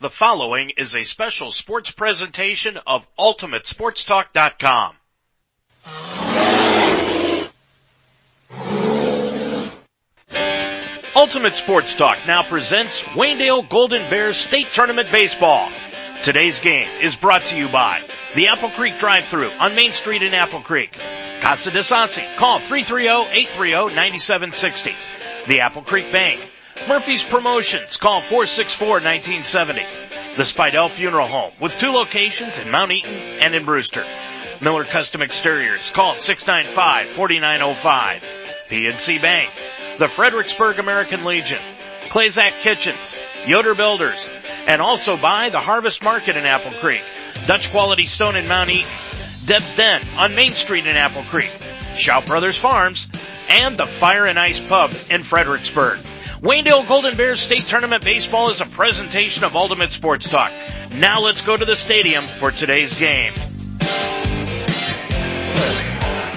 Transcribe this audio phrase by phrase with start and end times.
[0.00, 4.94] The following is a special sports presentation of UltimateSportsTalk.com.
[11.14, 15.70] Ultimate Sports Talk now presents Waynedale Golden Bears State Tournament Baseball.
[16.24, 18.02] Today's game is brought to you by
[18.34, 20.98] the Apple Creek Drive-Thru on Main Street in Apple Creek.
[21.42, 22.24] Casa de Sassi.
[22.36, 24.94] Call 330-830-9760.
[25.46, 26.40] The Apple Creek Bank.
[26.88, 27.96] Murphy's Promotions.
[27.96, 30.36] Call 464-1970.
[30.36, 34.04] The Spidell Funeral Home with two locations in Mount Eaton and in Brewster.
[34.60, 35.90] Miller Custom Exteriors.
[35.90, 38.22] Call 695-4905.
[38.68, 39.50] PNC Bank.
[39.98, 41.60] The Fredericksburg American Legion.
[42.08, 43.14] Clayzak Kitchens.
[43.46, 44.28] Yoder Builders.
[44.66, 47.02] And also by the Harvest Market in Apple Creek.
[47.44, 48.90] Dutch Quality Stone in Mount Eaton.
[49.46, 51.50] Deb's Den on Main Street in Apple Creek.
[51.96, 53.06] Shout Brothers Farms.
[53.48, 55.98] And the Fire and Ice Pub in Fredericksburg.
[56.40, 60.50] Waynedale Golden Bears State Tournament Baseball is a presentation of Ultimate Sports Talk.
[60.90, 63.34] Now let's go to the stadium for today's game.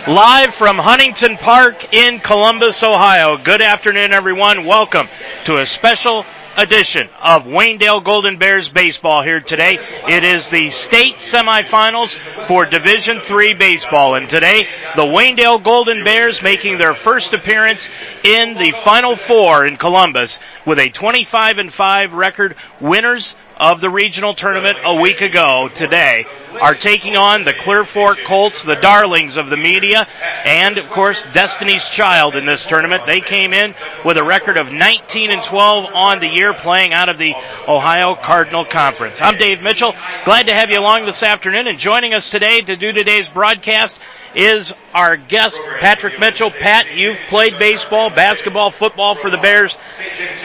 [0.05, 3.37] Live from Huntington Park in Columbus, Ohio.
[3.37, 4.65] Good afternoon, everyone.
[4.65, 5.07] Welcome
[5.45, 6.25] to a special
[6.57, 9.79] edition of Waynedale Golden Bears baseball here today.
[10.07, 12.15] It is the state semifinals
[12.47, 17.87] for Division Three baseball, and today the Waynedale Golden Bears making their first appearance
[18.23, 23.89] in the Final Four in Columbus with a 25 and 5 record, winners of the
[23.89, 26.25] regional tournament a week ago today
[26.61, 30.05] are taking on the Clear Fork Colts, the darlings of the media,
[30.43, 33.05] and of course Destiny's Child in this tournament.
[33.05, 37.07] They came in with a record of 19 and 12 on the year playing out
[37.07, 37.33] of the
[37.65, 39.21] Ohio Cardinal Conference.
[39.21, 39.95] I'm Dave Mitchell.
[40.25, 43.97] Glad to have you along this afternoon and joining us today to do today's broadcast
[44.35, 46.51] is our guest, Patrick Mitchell.
[46.51, 49.75] Pat, you've played baseball, basketball, football for the Bears.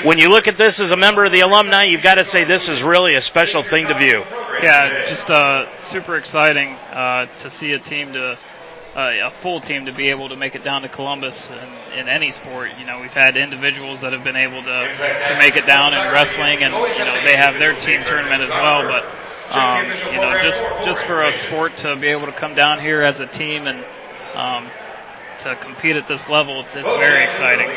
[0.02, 2.44] When you look at this as a member of the alumni, you've got to say
[2.44, 4.24] this is really a special thing to view.
[4.62, 8.38] Yeah, just uh, super exciting uh, to see a team to
[8.96, 12.08] uh, a full team to be able to make it down to Columbus in, in
[12.08, 12.70] any sport.
[12.78, 14.78] You know, we've had individuals that have been able to,
[15.28, 18.50] to make it down in wrestling, and you know they have their team tournament as
[18.50, 18.82] well.
[18.82, 19.04] But
[19.50, 23.02] um, you know, just just for a sport to be able to come down here
[23.02, 23.84] as a team and
[24.34, 24.70] um,
[25.40, 27.68] to compete at this level, it's, it's very exciting.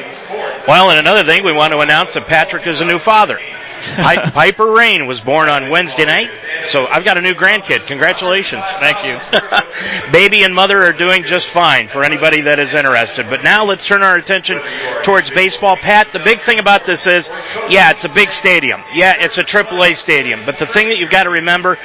[0.67, 3.39] Well, and another thing, we want to announce that Patrick is a new father.
[3.81, 6.29] Piper Rain was born on Wednesday night,
[6.65, 7.85] so I've got a new grandkid.
[7.87, 8.63] Congratulations.
[8.79, 10.11] Thank you.
[10.11, 13.29] Baby and mother are doing just fine for anybody that is interested.
[13.29, 14.59] But now let's turn our attention
[15.03, 15.75] towards baseball.
[15.75, 17.29] Pat, the big thing about this is,
[17.69, 18.81] yeah, it's a big stadium.
[18.93, 20.45] Yeah, it's a AAA stadium.
[20.45, 21.77] But the thing that you've got to remember,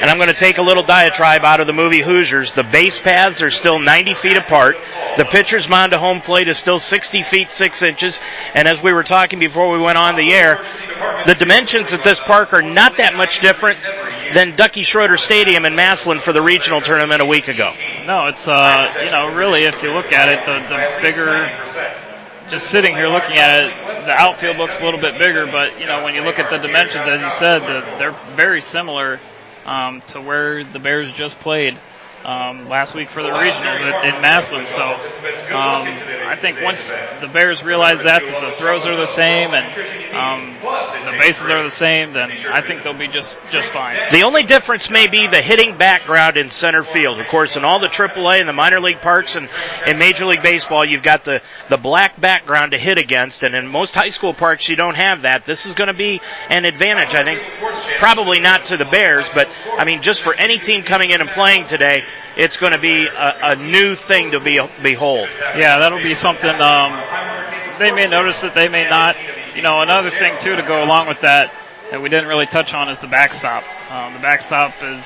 [0.00, 2.98] and I'm going to take a little diatribe out of the movie Hoosiers, the base
[2.98, 4.76] paths are still 90 feet apart.
[5.16, 8.18] The pitcher's mound to home plate is still 60 feet 6 inches.
[8.54, 10.64] And as we were talking before we went on the air,
[11.26, 13.78] the dimensions at this park are not that much different
[14.34, 17.72] than Ducky Schroeder Stadium in Massillon for the regional tournament a week ago.
[18.06, 21.50] No, it's uh, you know, really, if you look at it, the, the bigger.
[22.50, 25.86] Just sitting here looking at it, the outfield looks a little bit bigger, but you
[25.86, 29.20] know, when you look at the dimensions, as you said, the, they're very similar
[29.64, 31.78] um, to where the Bears just played
[32.24, 34.66] um, last week for the regionals in, in Massillon.
[34.66, 34.82] So
[35.54, 35.86] um,
[36.28, 36.86] I think once
[37.20, 39.66] the Bears realize that, that the throws are the same and
[40.14, 43.96] um, the bases are the same, then I think they'll be just just fine.
[44.12, 47.20] The only difference may be the hitting background in center field.
[47.20, 49.48] Of course, in all the AAA and the minor league parks and
[49.86, 53.66] in Major League Baseball, you've got the the black background to hit against, and in
[53.66, 55.46] most high school parks, you don't have that.
[55.46, 57.40] This is going to be an advantage, I think.
[57.98, 59.48] Probably not to the Bears, but
[59.78, 62.04] I mean, just for any team coming in and playing today
[62.36, 65.28] it's going to be a, a, new thing to be behold.
[65.56, 66.48] Yeah, that'll be something.
[66.48, 66.92] Um,
[67.78, 69.16] they may notice that they may not.
[69.54, 71.52] You know, another thing too to go along with that
[71.90, 73.64] that we didn't really touch on is the backstop.
[73.90, 75.04] Um, the backstop is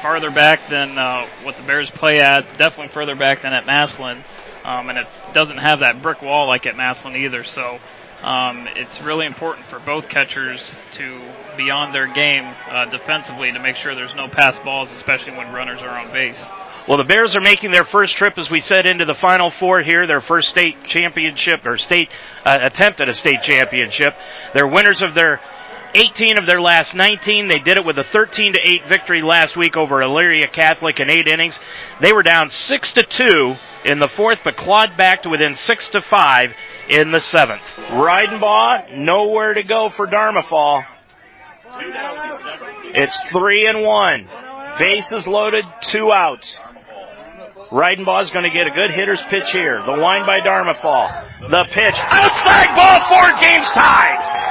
[0.00, 4.24] farther back than uh, what the Bears play at, definitely further back than at Massillon,
[4.64, 7.44] um, and it doesn't have that brick wall like at Massillon either.
[7.44, 7.78] So
[8.22, 11.20] um, it's really important for both catchers to
[11.56, 15.52] be on their game uh, defensively to make sure there's no pass balls, especially when
[15.52, 16.44] runners are on base.
[16.86, 19.82] Well, the Bears are making their first trip, as we said, into the Final Four
[19.82, 22.10] here, their first state championship or state
[22.44, 24.14] uh, attempt at a state championship.
[24.52, 25.40] They're winners of their
[25.94, 27.48] 18 of their last 19.
[27.48, 31.10] They did it with a 13 to 8 victory last week over Elyria Catholic in
[31.10, 31.60] eight innings.
[32.00, 35.88] They were down six to two in the fourth, but clawed back to within six
[35.90, 36.54] to five
[36.88, 37.62] in the seventh.
[37.76, 40.84] Reidenbaugh, nowhere to go for Darmafall.
[42.94, 44.28] It's three and one.
[44.78, 46.56] Bases loaded, two outs.
[47.74, 49.80] Is going to get a good hitter's pitch here.
[49.80, 51.08] The line by Darmafall.
[51.48, 54.42] The pitch outside ball four games tied.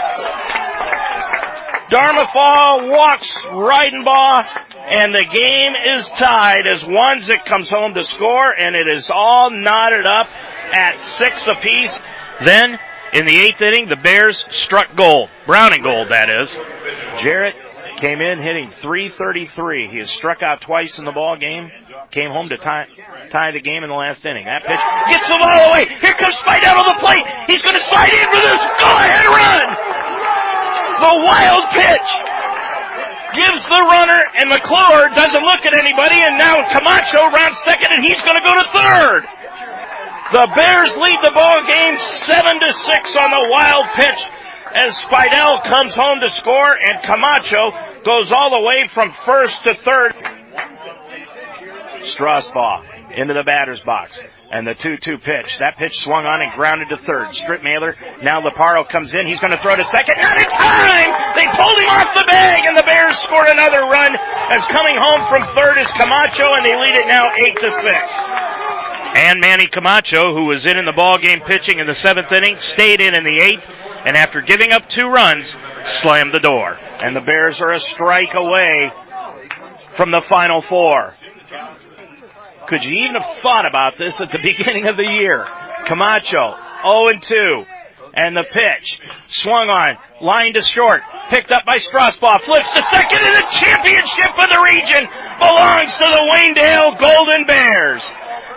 [1.92, 4.46] Darmafall walks Reidenbaugh,
[4.90, 9.50] and the game is tied as Wanzik comes home to score, and it is all
[9.50, 10.28] knotted up
[10.74, 12.00] at six apiece.
[12.44, 12.80] Then,
[13.14, 15.30] in the eighth inning, the Bears struck gold.
[15.46, 16.58] Browning gold, that is.
[17.22, 17.56] Jarrett
[17.98, 19.90] came in hitting 333.
[19.90, 21.70] He has struck out twice in the ball game.
[22.10, 22.88] Came home to tie,
[23.30, 24.46] tie the game in the last inning.
[24.46, 25.86] That pitch gets the ball away.
[26.02, 27.24] Here comes Spidell on the plate.
[27.48, 28.62] He's going to slide in for this.
[28.82, 29.68] Go ahead, run!
[31.00, 32.10] The wild pitch
[33.38, 38.04] gives the runner, and McClure doesn't look at anybody, and now Camacho rounds second, and
[38.04, 39.22] he's going to go to third.
[40.32, 44.30] The Bears lead the ball game seven to six on the wild pitch
[44.74, 47.72] as Spidell comes home to score, and Camacho
[48.06, 50.16] goes all the way from first to third.
[52.04, 54.18] Strasbaugh into the batter's box.
[54.52, 55.60] And the 2-2 pitch.
[55.60, 57.36] That pitch swung on and grounded to third.
[57.36, 57.96] Strip Mailer.
[58.24, 59.28] Now Leparo comes in.
[59.28, 60.16] He's going to throw to second.
[60.16, 61.12] Not in time!
[61.36, 64.16] They pulled him off the bag and the Bears score another run
[64.52, 68.51] as coming home from third is Camacho and they lead it now 8 to 6.
[69.22, 72.56] And Manny Camacho, who was in in the ball game pitching in the seventh inning,
[72.56, 73.72] stayed in in the eighth,
[74.04, 76.76] and after giving up two runs, slammed the door.
[77.04, 78.92] And the Bears are a strike away
[79.96, 81.14] from the final four.
[82.66, 85.46] Could you even have thought about this at the beginning of the year?
[85.86, 87.66] Camacho, 0 and 2.
[88.16, 93.20] And the pitch, swung on, line to short, picked up by Strasbaugh, flips to second,
[93.22, 95.08] and the championship of the region
[95.38, 98.04] belongs to the Waynedale Golden Bears.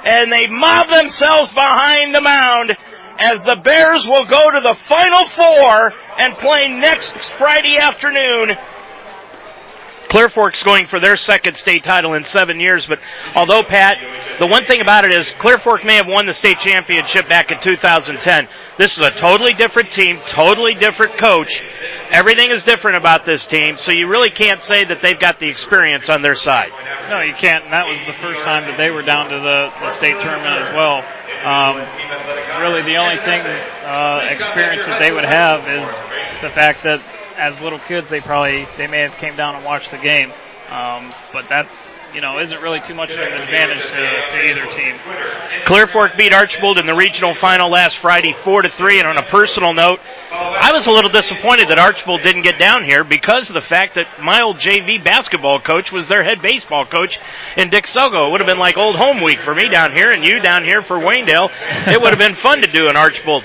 [0.05, 2.77] And they mob themselves behind the mound
[3.19, 8.57] as the Bears will go to the Final Four and play next Friday afternoon
[10.15, 13.01] Clear Fork's going for their second state title in seven years, but
[13.35, 13.99] although Pat,
[14.39, 17.51] the one thing about it is Clear Fork may have won the state championship back
[17.51, 18.47] in 2010.
[18.79, 21.61] This is a totally different team, totally different coach.
[22.13, 25.49] Everything is different about this team, so you really can't say that they've got the
[25.49, 26.71] experience on their side.
[27.11, 27.65] No, you can't.
[27.65, 30.63] And that was the first time that they were down to the, the state tournament
[30.63, 31.03] as well.
[31.43, 31.83] Um,
[32.63, 33.41] really, the only thing
[33.83, 35.91] uh, experience that they would have is
[36.41, 37.03] the fact that
[37.37, 40.33] as little kids, they probably they may have came down and watched the game.
[40.71, 41.69] Um, but that
[42.15, 44.95] you know isn't really too much of an advantage to, to either team.
[45.67, 48.99] Clear Fork beat Archbold in the regional final last Friday, four to three.
[48.99, 50.01] And on a personal note,
[50.31, 53.97] I was a little disappointed that Archbold didn't get down here because of the fact
[53.97, 57.19] that my old JV basketball coach was their head baseball coach
[57.57, 58.29] in Dick Sogo.
[58.29, 60.65] It would have been like old home week for me down here and you down
[60.65, 61.51] here for Waynedale.
[61.89, 63.45] It would have been fun to do an Archbold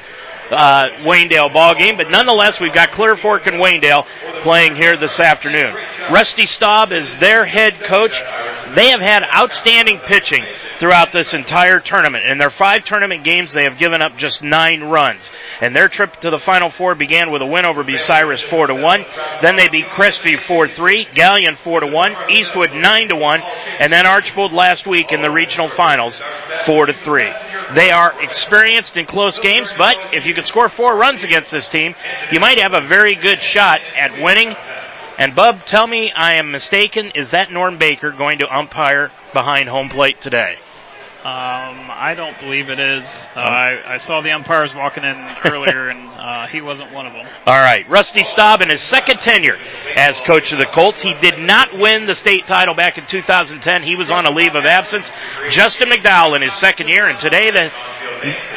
[0.51, 4.05] uh, Waynedale ball game, but nonetheless, we've got Clear Fork and Waynedale
[4.41, 5.75] playing here this afternoon.
[6.11, 8.19] Rusty Staub is their head coach.
[8.75, 10.43] They have had outstanding pitching
[10.79, 12.25] throughout this entire tournament.
[12.25, 15.29] In their five tournament games, they have given up just nine runs.
[15.61, 18.75] And their trip to the Final Four began with a win over Bucyrus 4 to
[18.75, 19.05] 1.
[19.41, 23.41] Then they beat Crestview 4-3, Galion 4 to 1, Eastwood 9 to 1,
[23.79, 26.21] and then Archbold last week in the regional finals
[26.65, 27.29] 4 to 3.
[27.73, 31.67] They are experienced in close games, but if you can score four runs against this
[31.67, 31.95] team,
[32.31, 34.55] you might have a very good shot at winning.
[35.17, 37.11] And Bub, tell me I am mistaken.
[37.11, 40.57] Is that Norm Baker going to umpire behind home plate today?
[41.19, 43.03] Um, I don't believe it is.
[43.35, 47.11] Uh, I, I saw the umpires walking in earlier, and uh, he wasn't one of
[47.11, 47.27] them.
[47.45, 49.57] All right, Rusty Staub in his second tenure
[49.97, 51.01] as coach of the Colts.
[51.01, 53.83] He did not win the state title back in 2010.
[53.83, 55.11] He was on a leave of absence.
[55.49, 57.69] Justin McDowell in his second year, and today the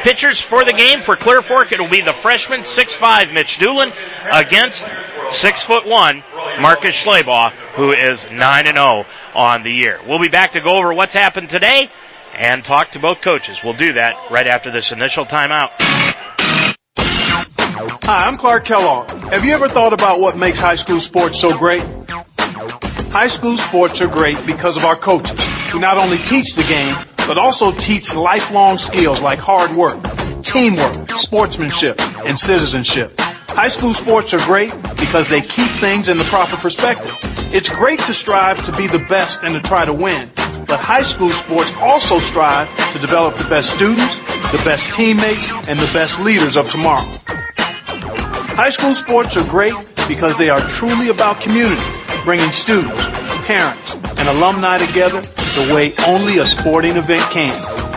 [0.02, 1.72] pitchers for the game for Clear Fork.
[1.72, 3.92] It'll be the freshman six five Mitch Doolin
[4.32, 4.84] against
[5.32, 6.22] six foot one
[6.60, 10.00] Marcus Schleybaugh, who is nine and zero on the year.
[10.06, 11.90] We'll be back to go over what's happened today
[12.34, 13.60] and talk to both coaches.
[13.62, 15.70] We'll do that right after this initial timeout.
[18.04, 19.10] Hi, I'm Clark Kellogg.
[19.30, 21.82] Have you ever thought about what makes high school sports so great?
[23.12, 25.38] High school sports are great because of our coaches
[25.70, 26.94] who not only teach the game,
[27.26, 29.96] but also teach lifelong skills like hard work,
[30.42, 33.18] teamwork, sportsmanship, and citizenship.
[33.18, 37.14] High school sports are great because they keep things in the proper perspective.
[37.54, 40.30] It's great to strive to be the best and to try to win,
[40.66, 44.18] but high school sports also strive to develop the best students,
[44.52, 47.06] the best teammates, and the best leaders of tomorrow.
[48.54, 49.72] High school sports are great
[50.08, 51.82] because they are truly about community,
[52.22, 53.02] bringing students,
[53.46, 57.50] parents, and alumni together the way only a sporting event can.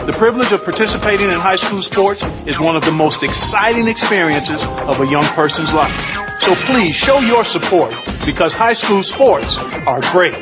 [0.06, 4.64] The privilege of participating in high school sports is one of the most exciting experiences
[4.88, 5.92] of a young person's life.
[6.40, 7.94] So please show your support
[8.24, 10.34] because high school sports are great.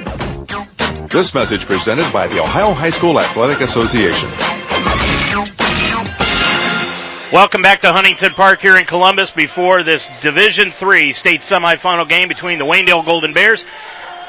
[1.10, 4.30] This message presented by the Ohio High School Athletic Association.
[7.34, 12.28] Welcome back to Huntington Park here in Columbus before this Division Three state semifinal game
[12.28, 13.66] between the Waynedale Golden Bears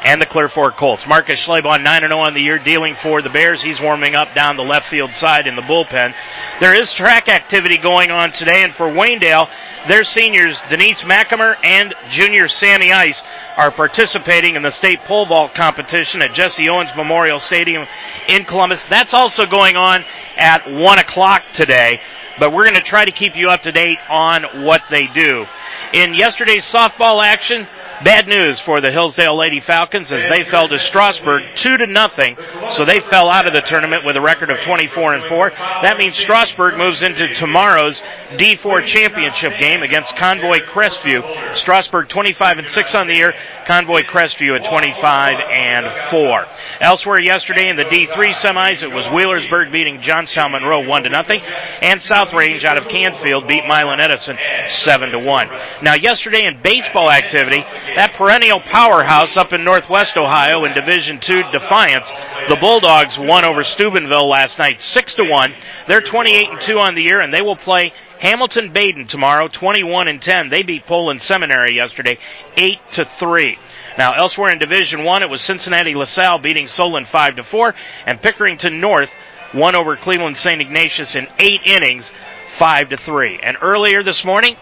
[0.03, 1.05] and the Clear Fork Colts.
[1.05, 3.61] Marcus Schleybaugh 9-0 on the year dealing for the Bears.
[3.61, 6.15] He's warming up down the left field side in the bullpen.
[6.59, 9.51] There is track activity going on today and for Waynedale,
[9.87, 13.21] their seniors Denise McAmer and junior Sammy Ice
[13.55, 17.87] are participating in the state pole vault competition at Jesse Owens Memorial Stadium
[18.27, 18.83] in Columbus.
[18.85, 20.03] That's also going on
[20.37, 22.01] at 1 o'clock today
[22.39, 25.45] but we're going to try to keep you up to date on what they do.
[25.93, 27.67] In yesterday's softball action,
[28.03, 32.35] Bad news for the Hillsdale Lady Falcons as they fell to Strasburg two to nothing.
[32.71, 35.49] So they fell out of the tournament with a record of 24 and 4.
[35.51, 38.01] That means Strasburg moves into tomorrow's
[38.31, 41.55] D4 championship game against Convoy Crestview.
[41.55, 43.33] Strasburg 25 and 6 on the year.
[43.65, 46.45] Convoy Crestview at 25 and 4.
[46.81, 51.41] Elsewhere yesterday in the D3 semis, it was Wheelersburg beating Johnstown Monroe 1 to nothing,
[51.81, 54.37] and South Range out of Canfield beat Milan Edison
[54.69, 55.49] 7 to 1.
[55.81, 57.61] Now yesterday in baseball activity,
[57.95, 62.11] that perennial powerhouse up in Northwest Ohio in Division Two, Defiance,
[62.47, 65.53] the Bulldogs won over Steubenville last night, 6 to 1.
[65.87, 70.07] They're 28 and 2 on the year, and they will play Hamilton Badin tomorrow, 21
[70.07, 70.49] and 10.
[70.49, 72.17] They beat Poland Seminary yesterday,
[72.55, 73.57] 8 to 3.
[73.97, 78.21] Now, elsewhere in Division One, it was Cincinnati LaSalle beating Solon 5 to 4, and
[78.21, 79.11] Pickerington North
[79.53, 80.61] won over Cleveland St.
[80.61, 82.11] Ignatius in eight innings,
[82.47, 83.39] 5 to 3.
[83.41, 84.57] And earlier this morning,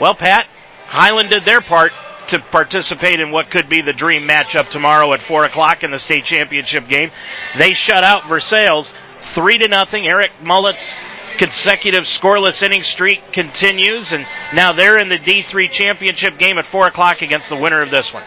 [0.00, 0.46] well, Pat,
[0.86, 1.92] Highland did their part
[2.28, 5.98] to participate in what could be the dream matchup tomorrow at four o'clock in the
[5.98, 7.10] state championship game.
[7.58, 8.92] They shut out Versailles
[9.34, 10.06] three to nothing.
[10.06, 10.94] Eric Mullet's
[11.38, 16.86] consecutive scoreless inning streak continues, and now they're in the D3 championship game at four
[16.86, 18.22] o'clock against the winner of this one.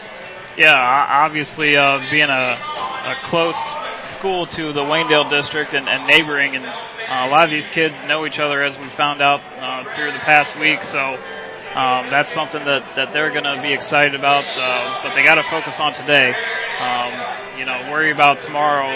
[0.56, 3.58] Yeah, obviously, uh, being a, a close
[4.06, 7.96] school to the Waynedale district and, and neighboring, and uh, a lot of these kids
[8.06, 10.82] know each other as we found out uh, through the past week.
[10.84, 10.98] So
[11.74, 15.36] um, that's something that, that they're going to be excited about, uh, but they got
[15.36, 16.34] to focus on today.
[16.80, 18.86] Um, you know, worry about tomorrow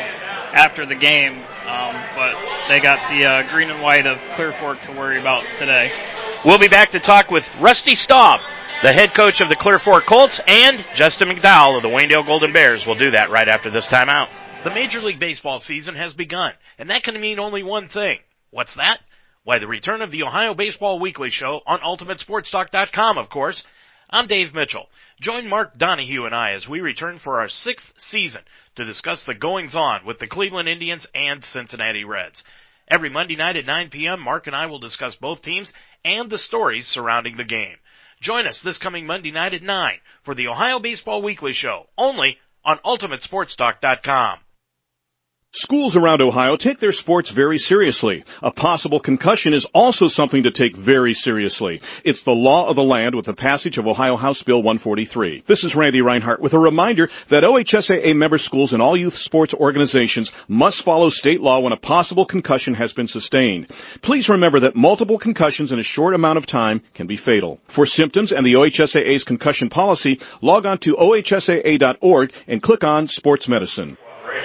[0.53, 2.35] after the game, um, but
[2.69, 5.93] they got the uh, green and white of Clear Fork to worry about today.
[6.45, 8.41] We'll be back to talk with Rusty Staub,
[8.83, 12.53] the head coach of the Clear Fork Colts, and Justin McDowell of the Waynedale Golden
[12.53, 12.87] Bears.
[12.87, 14.29] We'll do that right after this timeout.
[14.65, 18.19] The Major League Baseball season has begun, and that can mean only one thing.
[18.51, 18.99] What's that?
[19.45, 23.65] Why, the return of the Ohio Baseball Weekly Show on UltimateSportsTalk.com, of course.
[24.09, 24.89] I'm Dave Mitchell.
[25.23, 28.43] Join Mark Donahue and I as we return for our sixth season
[28.75, 32.43] to discuss the goings on with the Cleveland Indians and Cincinnati Reds.
[32.89, 35.73] Every Monday night at 9 p.m., Mark and I will discuss both teams
[36.05, 37.77] and the stories surrounding the game.
[38.21, 42.41] Join us this coming Monday night at 9 for the Ohio Baseball Weekly Show, only
[42.65, 44.41] on UltimateSportsTalk.com.
[45.55, 48.25] Schools around Ohio take their sports very seriously.
[48.43, 51.83] A possible concussion is also something to take very seriously.
[52.05, 55.43] It's the law of the land with the passage of Ohio House Bill 143.
[55.47, 59.53] This is Randy Reinhart with a reminder that OHSAA member schools and all youth sports
[59.53, 63.69] organizations must follow state law when a possible concussion has been sustained.
[64.01, 67.61] Please remember that multiple concussions in a short amount of time can be fatal.
[67.69, 73.49] For symptoms and the OHSAA's concussion policy, log on to ohsaa.org and click on sports
[73.49, 73.99] medicine.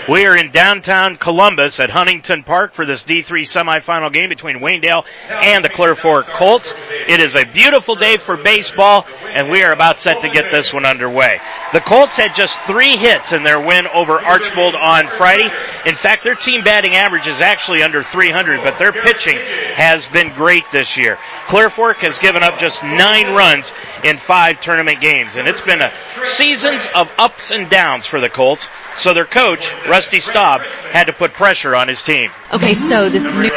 [0.10, 5.04] We are in downtown Columbus at Huntington Park for this D3 semifinal game between Waynedale
[5.30, 6.74] and the Clear Fork Colts.
[7.08, 10.74] It is a beautiful day for baseball, and we are about set to get this
[10.74, 11.42] one underway.
[11.74, 15.50] The Colts had just three hits in their win over Archbold on Friday.
[15.86, 19.38] In fact, their team batting average is actually under 300, but their pitching
[19.76, 21.18] has been great this year.
[21.48, 23.74] Clear Fork has given up just nine runs
[24.04, 25.92] in five tournament games, and it's been a
[26.26, 28.68] seasons of ups and downs for the Colts.
[28.98, 32.32] So their coach, Rusty Staub, had to put pressure on his team.
[32.54, 33.50] Okay, so this new.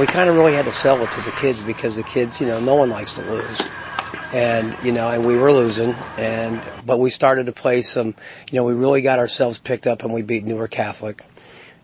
[0.00, 2.46] We kind of really had to sell it to the kids because the kids, you
[2.46, 3.62] know, no one likes to lose.
[4.32, 8.06] And, you know, and we were losing and, but we started to play some,
[8.50, 11.22] you know, we really got ourselves picked up and we beat Newark Catholic.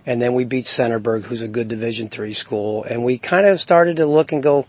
[0.09, 2.83] And then we beat Centerburg, who's a good Division three school.
[2.83, 4.65] And we kind of started to look and go,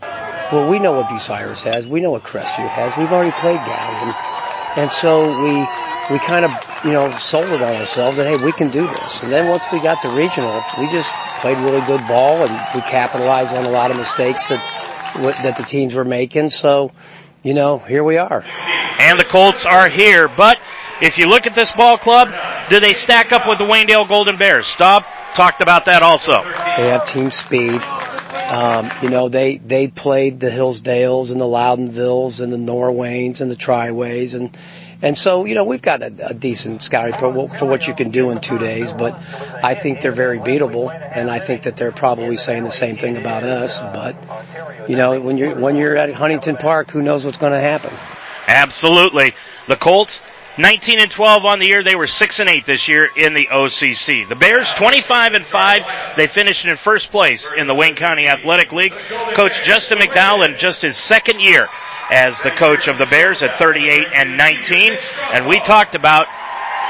[0.52, 1.88] well, we know what Bucyrus has.
[1.88, 2.94] We know what Crestview has.
[2.98, 4.76] We've already played Galion.
[4.76, 5.54] And so we,
[6.12, 6.50] we kind of,
[6.84, 9.22] you know, sold it on ourselves that, hey, we can do this.
[9.22, 12.82] And then once we got to regional, we just played really good ball and we
[12.82, 14.60] capitalized on a lot of mistakes that,
[15.42, 16.50] that the teams were making.
[16.50, 16.92] So,
[17.42, 18.44] you know, here we are.
[18.98, 20.28] And the Colts are here.
[20.28, 20.58] But
[21.02, 22.32] if you look at this ball club,
[22.68, 24.66] do they stack up with the Waynedale Golden Bears?
[24.66, 25.04] Staub
[25.34, 26.42] talked about that also.
[26.42, 27.80] They have team speed.
[28.50, 33.50] Um, you know, they, they played the Hillsdales and the Loudonvilles and the Norways and
[33.50, 34.56] the Triways and,
[35.02, 38.10] And so, you know, we've got a, a decent scouting pro for what you can
[38.10, 39.14] do in two days, but
[39.62, 43.16] I think they're very beatable, and I think that they're probably saying the same thing
[43.16, 43.80] about us.
[43.80, 44.16] But,
[44.88, 47.94] you know, when you're when you're at Huntington Park, who knows what's going to happen?
[48.46, 49.32] Absolutely.
[49.68, 50.20] The Colts
[50.58, 51.82] 19 and 12 on the year.
[51.82, 54.28] They were 6 and 8 this year in the OCC.
[54.28, 56.16] The Bears 25 and 5.
[56.16, 58.92] They finished in first place in the Wayne County Athletic League.
[59.34, 61.68] Coach Justin McDowell in just his second year
[62.10, 64.98] as the coach of the Bears at 38 and 19.
[65.32, 66.26] And we talked about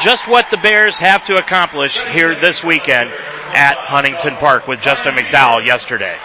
[0.00, 3.10] just what the Bears have to accomplish here this weekend
[3.52, 6.16] at Huntington Park with Justin McDowell yesterday.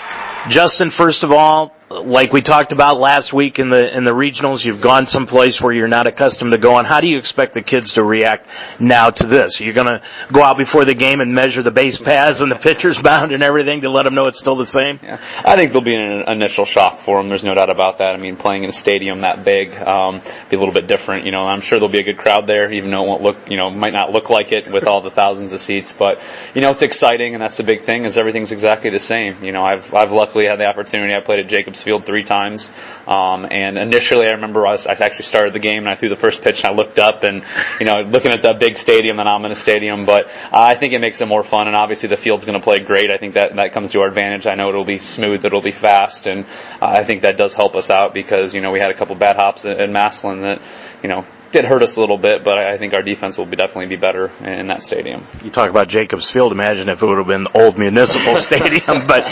[0.47, 4.65] Justin, first of all, like we talked about last week in the in the regionals,
[4.65, 6.85] you've gone someplace where you're not accustomed to going.
[6.85, 8.47] How do you expect the kids to react
[8.79, 9.61] now to this?
[9.61, 10.01] You're going to
[10.31, 13.43] go out before the game and measure the base paths and the pitcher's mound and
[13.43, 14.99] everything to let them know it's still the same.
[15.03, 17.29] Yeah, I think there'll be an initial shock for them.
[17.29, 18.15] There's no doubt about that.
[18.15, 21.25] I mean, playing in a stadium that big, um, be a little bit different.
[21.25, 23.51] You know, I'm sure there'll be a good crowd there, even though it won't look,
[23.51, 25.93] you know, might not look like it with all the thousands of seats.
[25.93, 26.19] But
[26.55, 28.05] you know, it's exciting, and that's the big thing.
[28.05, 29.43] Is everything's exactly the same.
[29.43, 31.13] You know, I've I've luckily had the opportunity.
[31.13, 32.71] I played at Jacobs Field three times.
[33.07, 36.09] Um, and initially, I remember I, was, I actually started the game and I threw
[36.09, 37.43] the first pitch and I looked up and,
[37.79, 40.05] you know, looking at the big stadium and I'm in a stadium.
[40.05, 41.67] But uh, I think it makes it more fun.
[41.67, 43.11] And obviously, the field's going to play great.
[43.11, 44.47] I think that that comes to our advantage.
[44.47, 46.45] I know it'll be smooth, it'll be fast, and
[46.81, 49.15] uh, I think that does help us out because you know we had a couple
[49.15, 50.61] bad hops in, in Massillon that,
[51.01, 53.55] you know, did hurt us a little bit, but I think our defense will be
[53.55, 55.25] definitely be better in that stadium.
[55.41, 56.51] You talk about Jacobs Field.
[56.51, 59.25] Imagine if it would have been the old municipal stadium, but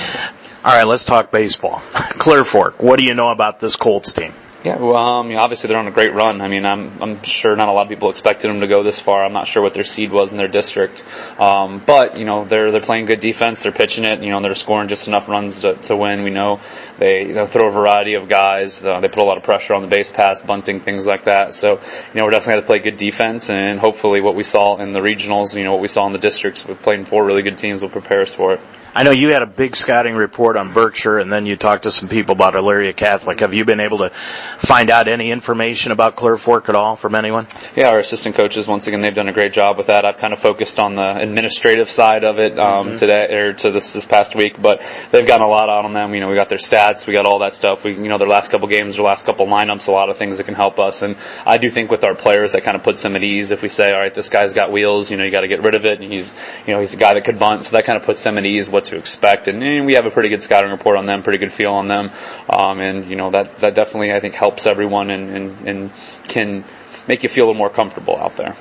[0.65, 1.79] all right, let's talk baseball.
[1.93, 4.34] Clear Fork, what do you know about this Colts team?
[4.63, 6.39] Yeah, well, um, you know, obviously they're on a great run.
[6.39, 8.98] I mean, I'm I'm sure not a lot of people expected them to go this
[8.98, 9.25] far.
[9.25, 11.03] I'm not sure what their seed was in their district,
[11.38, 13.63] um, but you know they're they're playing good defense.
[13.63, 14.22] They're pitching it.
[14.22, 16.24] You know, they're scoring just enough runs to, to win.
[16.24, 16.62] We know
[16.98, 18.82] they you know, throw a variety of guys.
[18.82, 21.55] Uh, they put a lot of pressure on the base pass, bunting, things like that.
[21.55, 21.79] So you
[22.13, 25.01] know we're definitely going to play good defense, and hopefully what we saw in the
[25.01, 27.82] regionals, you know what we saw in the districts, we've played four really good teams
[27.82, 28.62] will prepare us for it.
[28.96, 31.92] I know you had a big scouting report on Berkshire and then you talked to
[31.92, 33.40] some people about Elyria Catholic.
[33.40, 37.16] Have you been able to find out any information about Clear Fork at all from
[37.16, 37.48] anyone?
[37.75, 40.06] Yeah, our assistant coaches, once again, they've done a great job with that.
[40.06, 42.98] I've kind of focused on the administrative side of it, um, mm-hmm.
[42.98, 46.14] today, or to this, this past week, but they've gotten a lot out on them.
[46.14, 47.84] You know, we got their stats, we got all that stuff.
[47.84, 50.38] We, you know, their last couple games, their last couple lineups, a lot of things
[50.38, 51.01] that can help us.
[51.01, 53.64] And I do think with our players, that kind of puts them at ease if
[53.64, 55.74] we say, all right, this guy's got wheels, you know, you got to get rid
[55.74, 56.00] of it.
[56.00, 56.36] And he's,
[56.68, 57.66] you know, he's a guy that could bunt.
[57.66, 59.48] So that kind of puts them at ease what to expect.
[59.48, 61.87] And and we have a pretty good scouting report on them, pretty good feel on
[61.87, 62.11] them,
[62.50, 65.91] um, and you know that that definitely I think helps everyone and, and and
[66.27, 66.63] can
[67.07, 68.55] make you feel a little more comfortable out there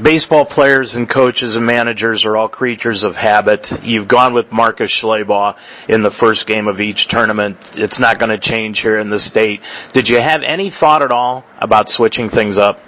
[0.00, 3.80] baseball players and coaches and managers are all creatures of habit.
[3.82, 5.56] You've gone with Marcus Schleybaugh
[5.88, 7.72] in the first game of each tournament.
[7.76, 9.60] It's not going to change here in the state.
[9.92, 12.80] Did you have any thought at all about switching things up?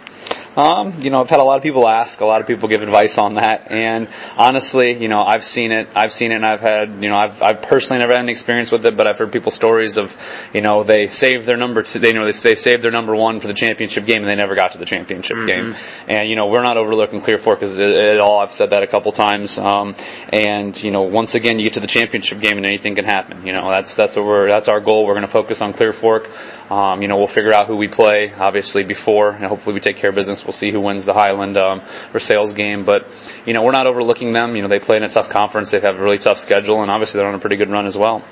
[0.61, 2.83] Um, you know, I've had a lot of people ask, a lot of people give
[2.83, 6.61] advice on that, and honestly, you know, I've seen it, I've seen it, and I've
[6.61, 9.33] had, you know, I've, I've personally never had any experience with it, but I've heard
[9.33, 10.15] people stories of,
[10.53, 13.17] you know, they saved their number, two, they you know, they, they saved their number
[13.17, 15.47] one for the championship game, and they never got to the championship mm-hmm.
[15.47, 18.41] game, and you know, we're not overlooking Clear Fork at all.
[18.41, 19.95] I've said that a couple times, um,
[20.29, 23.47] and you know, once again, you get to the championship game, and anything can happen.
[23.47, 25.07] You know, that's that's what we're, that's our goal.
[25.07, 26.29] We're going to focus on Clear Fork.
[26.71, 29.97] Um, you know, we'll figure out who we play, obviously, before, and hopefully we take
[29.97, 30.45] care of business.
[30.45, 32.85] We'll see who wins the Highland um, Versailles game.
[32.85, 33.09] But,
[33.45, 34.55] you know, we're not overlooking them.
[34.55, 35.73] You know, they play in a tough conference.
[35.73, 37.99] They have a really tough schedule, and obviously they're on a pretty good run as
[37.99, 38.25] well.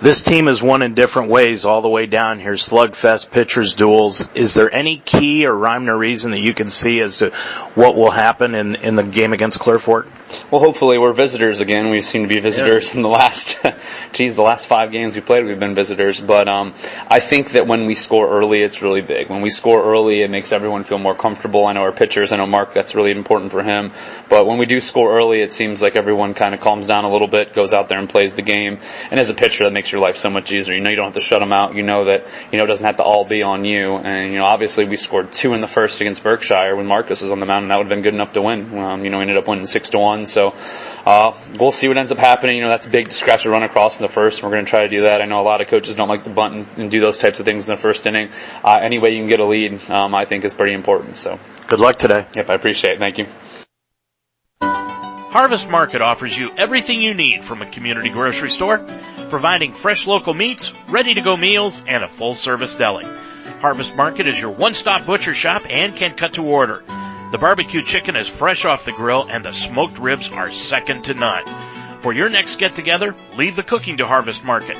[0.00, 2.52] This team has won in different ways all the way down here.
[2.52, 4.28] Slugfest, pitchers, duels.
[4.34, 7.30] Is there any key or rhyme or reason that you can see as to
[7.74, 10.06] what will happen in, in the game against Clear Fork?
[10.50, 11.90] Well, hopefully we're visitors again.
[11.90, 12.96] We seem to be visitors yeah.
[12.96, 13.60] in the last,
[14.12, 16.20] geez, the last five games we played, we've been visitors.
[16.20, 16.74] But um,
[17.08, 19.30] I think that when we score early, it's really big.
[19.30, 21.66] When we score early, it makes everyone feel more comfortable.
[21.66, 23.92] I know our pitchers, I know Mark, that's really important for him.
[24.28, 27.10] But when we do score early, it seems like everyone kind of calms down a
[27.10, 28.78] little bit, goes out there and plays the game.
[29.10, 30.74] And as a pitcher, that makes your life so much easier.
[30.74, 31.74] You know, you don't have to shut them out.
[31.74, 33.96] You know that you know it doesn't have to all be on you.
[33.96, 37.32] And you know, obviously, we scored two in the first against Berkshire when Marcus was
[37.32, 38.76] on the mound, and that would have been good enough to win.
[38.78, 40.19] Um, you know, we ended up winning six to one.
[40.26, 40.54] So
[41.06, 42.56] uh, we'll see what ends up happening.
[42.56, 44.42] You know, that's big to scratch a run across in the first.
[44.42, 45.22] We're going to try to do that.
[45.22, 47.40] I know a lot of coaches don't like to bunt and, and do those types
[47.40, 48.30] of things in the first inning.
[48.64, 51.16] Uh, any way you can get a lead, um, I think is pretty important.
[51.16, 52.26] So good luck today.
[52.34, 52.98] Yep, I appreciate it.
[52.98, 53.26] Thank you.
[55.30, 58.78] Harvest Market offers you everything you need from a community grocery store,
[59.30, 63.04] providing fresh local meats, ready to go meals, and a full service deli.
[63.60, 66.82] Harvest Market is your one stop butcher shop and can cut to order.
[67.30, 71.14] The barbecue chicken is fresh off the grill and the smoked ribs are second to
[71.14, 71.44] none.
[72.02, 74.76] For your next get together, leave the cooking to Harvest Market.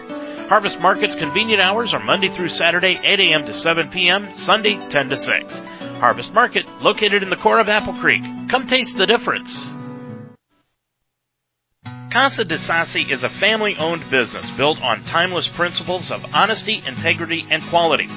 [0.49, 3.47] Harvest Market's convenient hours are Monday through Saturday, 8 a.m.
[3.47, 5.59] to 7 p.m., Sunday, 10 to 6.
[6.01, 8.25] Harvest Market, located in the core of Apple Creek.
[8.49, 9.65] Come taste the difference.
[12.11, 17.47] Casa de Sassi is a family owned business built on timeless principles of honesty, integrity,
[17.49, 18.09] and quality.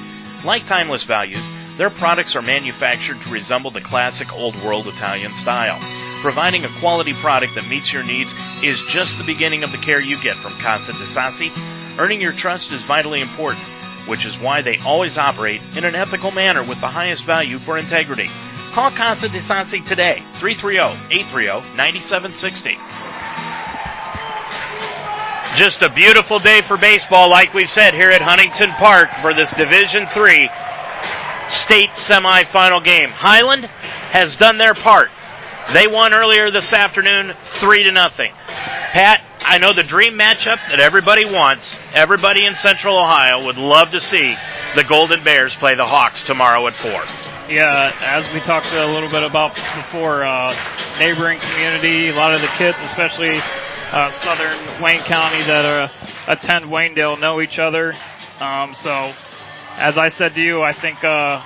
[0.44, 5.78] Like timeless values, their products are manufactured to resemble the classic old world Italian style.
[6.20, 8.32] Providing a quality product that meets your needs
[8.62, 11.50] is just the beginning of the care you get from Casa de Sassi.
[11.98, 13.64] Earning your trust is vitally important,
[14.06, 17.76] which is why they always operate in an ethical manner with the highest value for
[17.76, 18.30] integrity.
[18.72, 22.78] Call Casa de Sassi today, 330-830-9760.
[25.56, 29.52] Just a beautiful day for baseball, like we said here at Huntington Park for this
[29.52, 30.48] Division Three
[31.54, 33.10] state semifinal game.
[33.10, 35.10] Highland has done their part.
[35.72, 38.32] They won earlier this afternoon, three to nothing.
[38.46, 41.78] Pat, I know the dream matchup that everybody wants.
[41.92, 44.36] Everybody in Central Ohio would love to see
[44.74, 47.02] the Golden Bears play the Hawks tomorrow at four.
[47.48, 50.54] Yeah, as we talked a little bit about before, uh,
[50.98, 53.38] neighboring community, a lot of the kids, especially
[53.92, 55.88] uh, southern Wayne County that uh,
[56.26, 57.94] attend Waynedale know each other.
[58.40, 59.12] Um, so,
[59.76, 61.42] as I said to you, I think uh,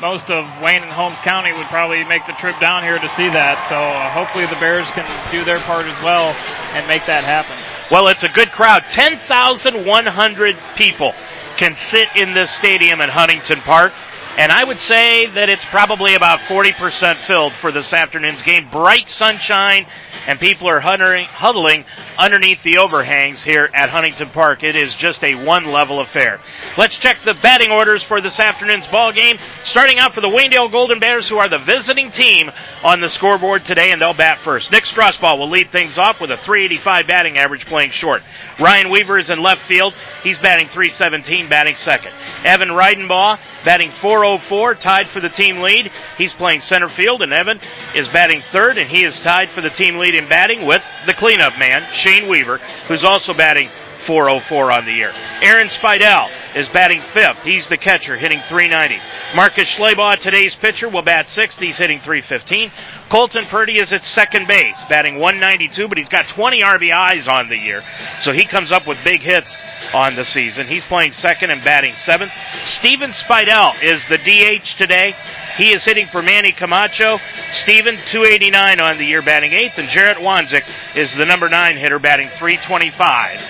[0.00, 3.28] most of Wayne and Holmes County would probably make the trip down here to see
[3.28, 3.56] that.
[3.68, 6.34] So uh, hopefully the Bears can do their part as well
[6.72, 7.56] and make that happen.
[7.90, 8.84] Well, it's a good crowd.
[8.90, 11.14] 10,100 people
[11.56, 13.92] can sit in this stadium in Huntington Park.
[14.38, 18.68] And I would say that it's probably about 40% filled for this afternoon's game.
[18.70, 19.86] Bright sunshine
[20.26, 21.84] and people are huddling
[22.18, 24.62] underneath the overhangs here at Huntington Park.
[24.62, 26.40] It is just a one level affair.
[26.76, 29.38] Let's check the batting orders for this afternoon's ball game.
[29.64, 32.50] Starting out for the Waynedale Golden Bears, who are the visiting team
[32.84, 34.70] on the scoreboard today, and they'll bat first.
[34.70, 38.22] Nick Strasbaugh will lead things off with a 385 batting average playing short.
[38.58, 39.94] Ryan Weaver is in left field.
[40.22, 42.12] He's batting 317, batting second.
[42.44, 45.90] Evan Reidenbaugh batting 404, tied for the team lead.
[46.16, 47.60] He's playing center field, and Evan
[47.94, 51.14] is batting third, and he is tied for the team lead in batting with the
[51.14, 53.68] cleanup man, Shane Weaver, who's also batting
[54.00, 55.12] 404 on the year.
[55.42, 57.42] Aaron Spidell is batting fifth.
[57.42, 59.00] He's the catcher, hitting 390.
[59.36, 61.60] Marcus Schleybaugh, today's pitcher, will bat sixth.
[61.60, 62.72] He's hitting 315.
[63.08, 67.58] Colton Purdy is at second base, batting 192, but he's got 20 RBIs on the
[67.58, 67.82] year,
[68.22, 69.56] so he comes up with big hits
[69.94, 70.66] on the season.
[70.66, 72.32] He's playing second and batting seventh.
[72.64, 75.14] Steven Spidell is the DH today.
[75.56, 77.18] He is hitting for Manny Camacho.
[77.52, 80.64] Steven, 289 on the year, batting eighth, and Jarrett Wanzik
[80.96, 83.40] is the number nine hitter, batting 325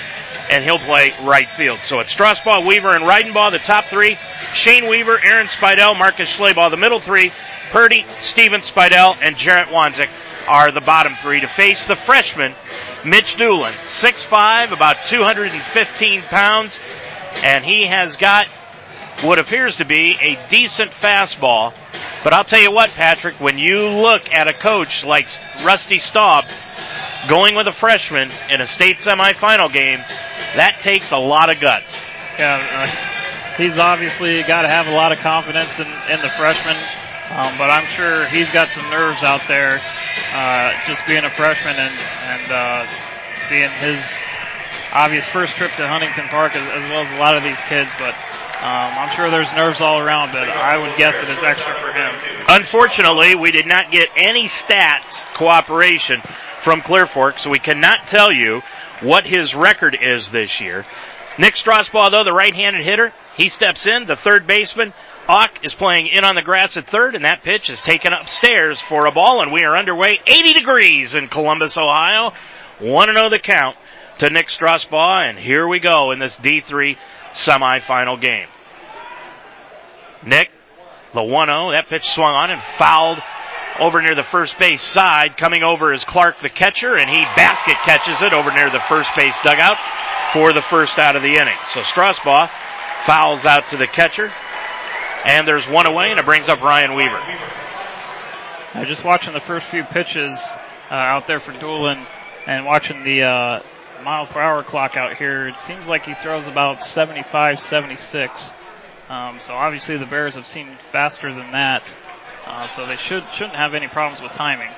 [0.50, 1.79] and he'll play right field.
[1.87, 4.18] So it's Strasbaugh, Weaver, and Reidenbaugh, the top three.
[4.53, 7.33] Shane Weaver, Aaron Spidell, Marcus Schleybaugh, the middle three.
[7.70, 10.09] Purdy, Steven Spidell, and Jarrett Wanzik
[10.48, 12.53] are the bottom three to face the freshman,
[13.04, 13.72] Mitch Doolin.
[13.86, 16.78] 6'5", about 215 pounds,
[17.42, 18.46] and he has got
[19.22, 21.72] what appears to be a decent fastball.
[22.22, 25.28] But I'll tell you what, Patrick, when you look at a coach like
[25.62, 26.44] Rusty Staub
[27.28, 30.00] going with a freshman in a state semifinal game,
[30.56, 31.96] that takes a lot of guts.
[32.38, 36.76] Yeah, uh, he's obviously got to have a lot of confidence in, in the freshman,
[37.30, 39.80] um, but I'm sure he's got some nerves out there,
[40.34, 42.86] uh, just being a freshman and and uh,
[43.48, 44.02] being his
[44.92, 47.90] obvious first trip to Huntington Park, as, as well as a lot of these kids.
[47.98, 48.14] But
[48.60, 51.92] um, I'm sure there's nerves all around, but I would guess that it's extra for
[51.92, 52.12] him.
[52.48, 56.22] Unfortunately, we did not get any stats cooperation
[56.62, 58.62] from Clear Fork, so we cannot tell you
[59.00, 60.84] what his record is this year.
[61.38, 64.06] Nick Strasbaugh, though, the right-handed hitter, he steps in.
[64.06, 64.92] The third baseman,
[65.28, 68.80] Ock, is playing in on the grass at third, and that pitch is taken upstairs
[68.80, 72.33] for a ball, and we are underway 80 degrees in Columbus, Ohio.
[72.80, 73.76] 1-0 the count
[74.18, 76.96] to Nick Strasbaugh, and here we go in this D3
[77.33, 78.48] semifinal game.
[80.24, 80.50] Nick,
[81.14, 83.22] the 1-0, that pitch swung on and fouled
[83.78, 85.37] over near the first base side.
[85.37, 89.14] Coming over is Clark, the catcher, and he basket catches it over near the first
[89.14, 89.78] base dugout
[90.33, 91.56] for the first out of the inning.
[91.72, 92.50] So Strasbaugh
[93.04, 94.33] fouls out to the catcher,
[95.24, 97.20] and there's one away, and it brings up Ryan Weaver.
[98.74, 100.40] I'm just watching the first few pitches
[100.90, 102.06] uh, out there for Doolin,
[102.46, 103.62] and watching the uh,
[104.02, 105.48] mile per hour clock out here.
[105.48, 108.50] It seems like he throws about 75, 76.
[109.09, 111.83] Um, so obviously the Bears have seemed faster than that.
[112.46, 114.70] Uh, so they should shouldn't have any problems with timing.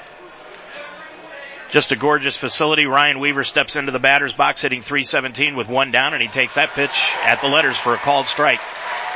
[1.71, 2.87] Just a gorgeous facility.
[2.87, 6.57] Ryan Weaver steps into the batter's box hitting 317 with one down, and he takes
[6.57, 6.91] that pitch
[7.25, 8.61] at the letters for a called strike.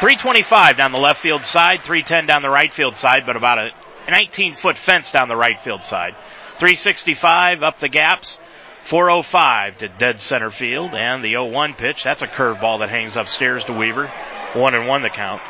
[0.00, 3.70] 325 down the left field side, 310 down the right field side, but about a
[4.10, 6.14] 19 foot fence down the right field side.
[6.58, 8.38] 365 up the gaps.
[8.84, 12.04] 405 to dead center field, and the 0-1 pitch.
[12.04, 14.06] That's a curveball that hangs upstairs to Weaver.
[14.54, 15.42] One and one the count.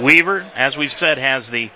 [0.00, 1.70] Weaver, as we've said, has the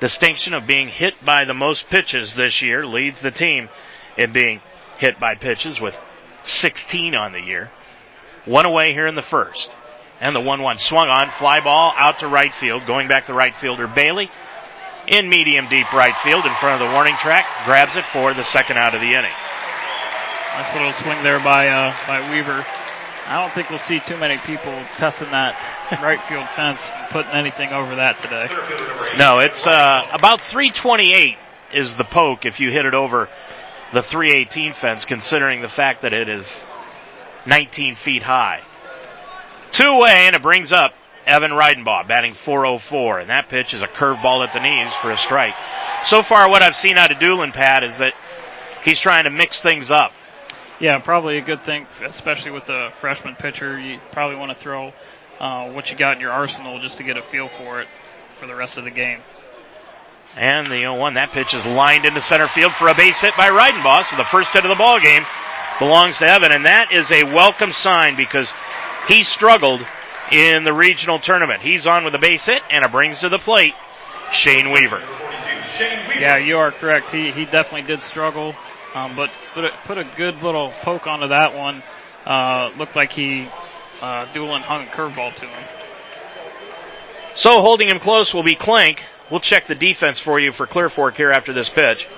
[0.00, 3.70] distinction of being hit by the most pitches this year, leads the team
[4.18, 4.60] in being
[4.98, 5.96] hit by pitches with
[6.42, 7.70] 16 on the year.
[8.44, 9.70] One away here in the first.
[10.20, 13.34] And the 1 1 swung on, fly ball out to right field, going back to
[13.34, 14.30] right fielder Bailey
[15.06, 18.44] in medium deep right field in front of the warning track, grabs it for the
[18.44, 19.32] second out of the inning.
[20.54, 22.64] Nice little swing there by uh, by Weaver.
[23.26, 25.54] I don't think we'll see too many people testing that
[26.02, 28.48] right field fence and putting anything over that today.
[29.18, 31.36] No, it's uh, about 328
[31.72, 33.28] is the poke if you hit it over
[33.92, 36.62] the 318 fence, considering the fact that it is
[37.46, 38.62] 19 feet high.
[39.72, 40.92] Two way, and it brings up
[41.26, 45.18] Evan Reidenbaugh, batting 404, and that pitch is a curveball at the knees for a
[45.18, 45.54] strike.
[46.06, 48.14] So far, what I've seen out of Doolin, Pat, is that
[48.84, 50.12] he's trying to mix things up.
[50.80, 53.78] Yeah, probably a good thing, especially with the freshman pitcher.
[53.78, 54.92] You probably want to throw
[55.38, 57.88] uh, what you got in your arsenal just to get a feel for it
[58.40, 59.20] for the rest of the game.
[60.36, 63.50] And the 0-1, that pitch is lined into center field for a base hit by
[63.50, 64.04] Reidenbaugh.
[64.04, 65.24] So the first hit of the ball game
[65.78, 68.52] belongs to Evan, and that is a welcome sign because
[69.10, 69.84] he struggled
[70.30, 71.62] in the regional tournament.
[71.62, 73.74] He's on with a base hit, and it brings to the plate
[74.32, 75.02] Shane Weaver.
[76.18, 77.10] Yeah, you are correct.
[77.10, 78.54] He he definitely did struggle,
[78.94, 81.82] um, but put a, put a good little poke onto that one.
[82.24, 83.48] Uh, looked like he
[84.00, 85.68] uh, Doolin hung a curveball to him.
[87.34, 89.02] So holding him close will be Clank.
[89.30, 92.08] We'll check the defense for you for Clear Fork here after this pitch.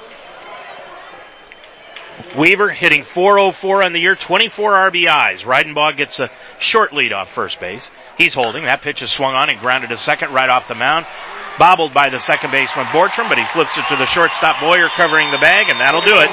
[2.37, 5.41] Weaver hitting 404 on the year, 24 RBIs.
[5.41, 7.91] Reidenbaugh gets a short lead off first base.
[8.17, 8.65] He's holding.
[8.65, 11.07] That pitch is swung on and grounded to second right off the mound.
[11.59, 15.31] Bobbled by the second baseman Bortram, but he flips it to the shortstop Boyer covering
[15.31, 16.31] the bag, and that'll do it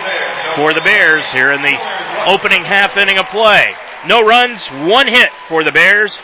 [0.55, 1.77] for the Bears here in the
[2.25, 3.75] opening half inning of play.
[4.07, 6.17] No runs, one hit for the Bears.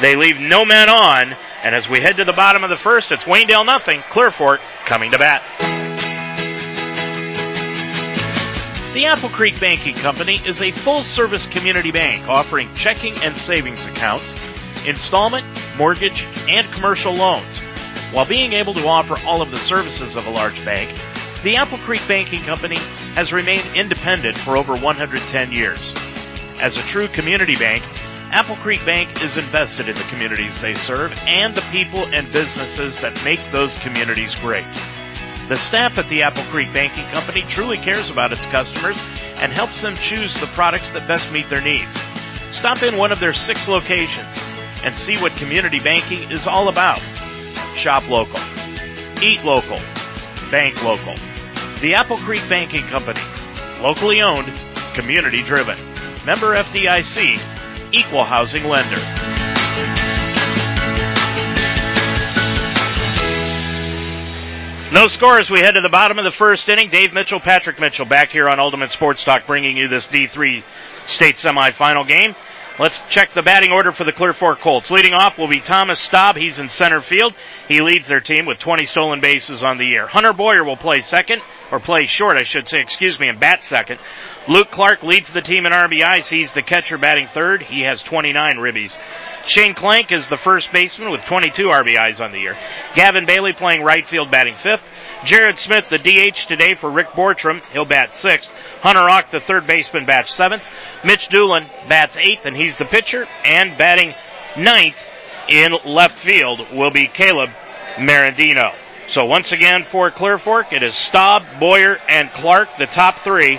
[0.00, 3.12] They leave no man on, and as we head to the bottom of the first,
[3.12, 5.77] it's Waynedale nothing, Clear Fork coming to bat.
[8.94, 13.84] The Apple Creek Banking Company is a full service community bank offering checking and savings
[13.86, 14.24] accounts,
[14.86, 15.44] installment,
[15.76, 17.58] mortgage, and commercial loans.
[18.12, 20.90] While being able to offer all of the services of a large bank,
[21.44, 22.78] the Apple Creek Banking Company
[23.14, 25.92] has remained independent for over 110 years.
[26.58, 27.84] As a true community bank,
[28.32, 32.98] Apple Creek Bank is invested in the communities they serve and the people and businesses
[33.02, 34.64] that make those communities great.
[35.48, 38.96] The staff at the Apple Creek Banking Company truly cares about its customers
[39.36, 41.88] and helps them choose the products that best meet their needs.
[42.52, 44.26] Stop in one of their six locations
[44.84, 46.98] and see what community banking is all about.
[47.76, 48.40] Shop local.
[49.22, 49.78] Eat local.
[50.50, 51.14] Bank local.
[51.80, 53.20] The Apple Creek Banking Company.
[53.80, 54.52] Locally owned,
[54.92, 55.78] community driven.
[56.26, 57.40] Member FDIC,
[57.92, 59.17] equal housing lender.
[64.98, 66.88] No score as we head to the bottom of the first inning.
[66.88, 70.64] Dave Mitchell, Patrick Mitchell back here on Ultimate Sports Talk bringing you this D3
[71.06, 72.34] state semifinal game.
[72.80, 74.90] Let's check the batting order for the Clear Fork Colts.
[74.90, 76.34] Leading off will be Thomas Staub.
[76.36, 77.34] He's in center field.
[77.68, 80.08] He leads their team with 20 stolen bases on the year.
[80.08, 83.62] Hunter Boyer will play second, or play short, I should say, excuse me, and bat
[83.62, 84.00] second.
[84.48, 86.28] Luke Clark leads the team in RBIs.
[86.28, 87.62] He's the catcher batting third.
[87.62, 88.98] He has 29 ribbies.
[89.46, 92.56] Shane Clank is the first baseman with 22 RBIs on the year.
[92.94, 94.82] Gavin Bailey playing right field batting fifth.
[95.24, 97.64] Jared Smith, the DH today for Rick Bortram.
[97.72, 98.52] He'll bat sixth.
[98.82, 100.62] Hunter Rock, the third baseman, bats seventh.
[101.04, 103.26] Mitch Doolin bats eighth, and he's the pitcher.
[103.44, 104.14] And batting
[104.56, 104.96] ninth
[105.48, 107.50] in left field will be Caleb
[107.96, 108.74] Marandino.
[109.08, 113.58] So once again for Clear Fork, it is Staub, Boyer, and Clark, the top three.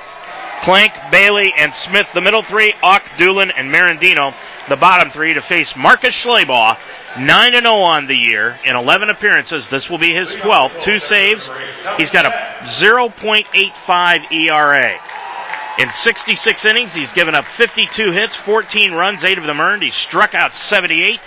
[0.62, 2.74] Clank, Bailey, and Smith, the middle three.
[2.84, 4.34] Ock, Doolin, and Marandino,
[4.70, 6.78] the bottom three, to face Marcus Schleybaugh,
[7.20, 9.68] 9 0 on the year in 11 appearances.
[9.68, 10.84] This will be his 12th.
[10.84, 11.50] Two saves.
[11.98, 12.30] He's got a
[12.66, 15.00] 0.85 ERA.
[15.80, 19.82] In 66 innings, he's given up 52 hits, 14 runs, 8 of them earned.
[19.82, 21.20] He struck out 78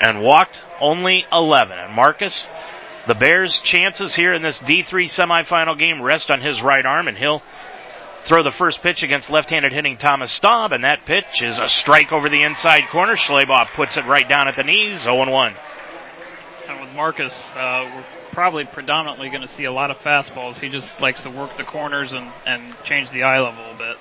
[0.00, 1.78] and walked only 11.
[1.78, 2.48] And Marcus,
[3.06, 7.16] the Bears' chances here in this D3 semifinal game rest on his right arm, and
[7.16, 7.42] he'll
[8.24, 12.12] throw the first pitch against left-handed hitting Thomas Staub, and that pitch is a strike
[12.12, 13.16] over the inside corner.
[13.16, 15.54] Schleybaugh puts it right down at the knees, 0-1.
[16.68, 20.58] And with Marcus, uh, we're probably predominantly going to see a lot of fastballs.
[20.58, 23.96] He just likes to work the corners and, and change the eye level a bit.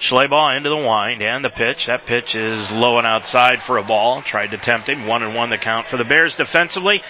[0.00, 1.86] Schleybaugh into the wind and the pitch.
[1.86, 4.22] That pitch is low and outside for a ball.
[4.22, 5.06] Tried to tempt him.
[5.06, 7.02] One and one the count for the Bears defensively.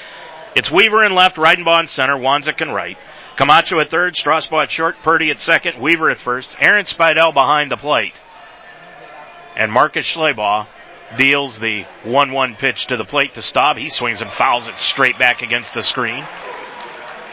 [0.54, 2.96] It's Weaver in left, Reidenbaugh in center, Wanzik in right.
[3.36, 7.70] Camacho at third, Strasbaugh at short, Purdy at second, Weaver at first, Aaron Spidell behind
[7.70, 8.14] the plate.
[9.56, 10.66] And Marcus Schleybaugh
[11.16, 13.76] deals the 1-1 pitch to the plate to Staub.
[13.76, 16.24] He swings and fouls it straight back against the screen.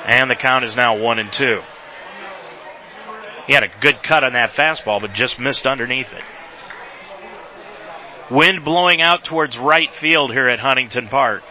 [0.06, 1.62] And the count is now 1 and 2.
[3.48, 6.24] He had a good cut on that fastball, but just missed underneath it.
[8.30, 11.44] Wind blowing out towards right field here at Huntington Park.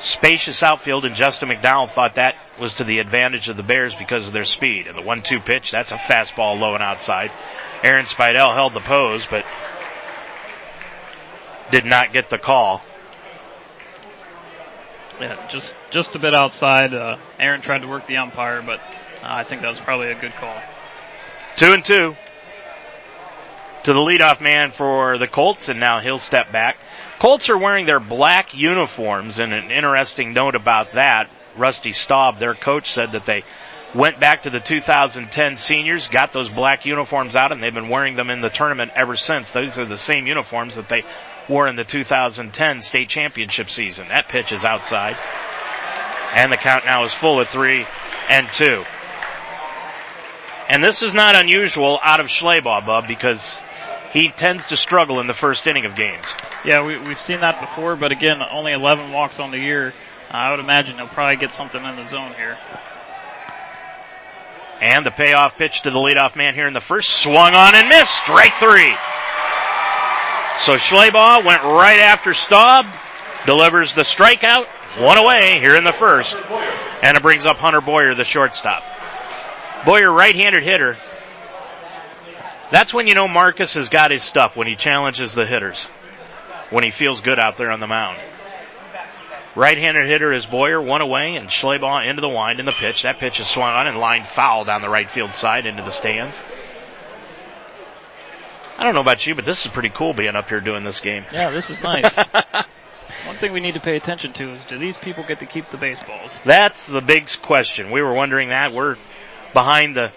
[0.00, 4.26] Spacious outfield, and Justin McDowell thought that was to the advantage of the Bears because
[4.26, 4.86] of their speed.
[4.86, 7.32] And the one-two pitch, that's a fastball low and outside.
[7.82, 9.44] Aaron Spidell held the pose, but
[11.70, 12.82] did not get the call.
[15.20, 16.94] Yeah, just just a bit outside.
[16.94, 20.20] Uh, Aaron tried to work the umpire, but uh, I think that was probably a
[20.20, 20.60] good call.
[21.56, 22.14] Two and two
[23.82, 26.76] to the leadoff man for the Colts, and now he'll step back.
[27.18, 32.54] Colts are wearing their black uniforms, and an interesting note about that, Rusty Staub, their
[32.54, 33.42] coach, said that they
[33.94, 38.14] went back to the 2010 seniors, got those black uniforms out, and they've been wearing
[38.14, 39.50] them in the tournament ever since.
[39.50, 41.04] Those are the same uniforms that they
[41.48, 44.08] wore in the 2010 state championship season.
[44.08, 45.16] That pitch is outside.
[46.34, 47.86] And the count now is full at three
[48.28, 48.84] and two.
[50.68, 53.62] And this is not unusual out of Schleybaugh, Bub, because
[54.18, 56.26] he tends to struggle in the first inning of games.
[56.64, 59.94] Yeah, we, we've seen that before, but again, only 11 walks on the year.
[60.28, 62.58] I would imagine he'll probably get something in the zone here.
[64.80, 67.88] And the payoff pitch to the leadoff man here in the first, swung on and
[67.88, 68.94] missed, strike three.
[70.64, 72.86] So Schleybaugh went right after Staub,
[73.46, 74.66] delivers the strikeout,
[74.98, 76.34] one away here in the first,
[77.02, 78.82] and it brings up Hunter Boyer, the shortstop.
[79.84, 80.96] Boyer, right-handed hitter.
[82.70, 85.84] That's when you know Marcus has got his stuff, when he challenges the hitters.
[86.70, 88.18] When he feels good out there on the mound.
[89.54, 93.02] Right-handed hitter is Boyer, one away, and Schleybaugh into the wind in the pitch.
[93.02, 95.90] That pitch is swung on and lined foul down the right field side into the
[95.90, 96.36] stands.
[98.76, 101.00] I don't know about you, but this is pretty cool being up here doing this
[101.00, 101.24] game.
[101.32, 102.16] Yeah, this is nice.
[103.26, 105.66] One thing we need to pay attention to is do these people get to keep
[105.68, 106.30] the baseballs?
[106.44, 107.90] That's the big question.
[107.90, 108.72] We were wondering that.
[108.72, 108.96] We're
[109.52, 110.12] behind the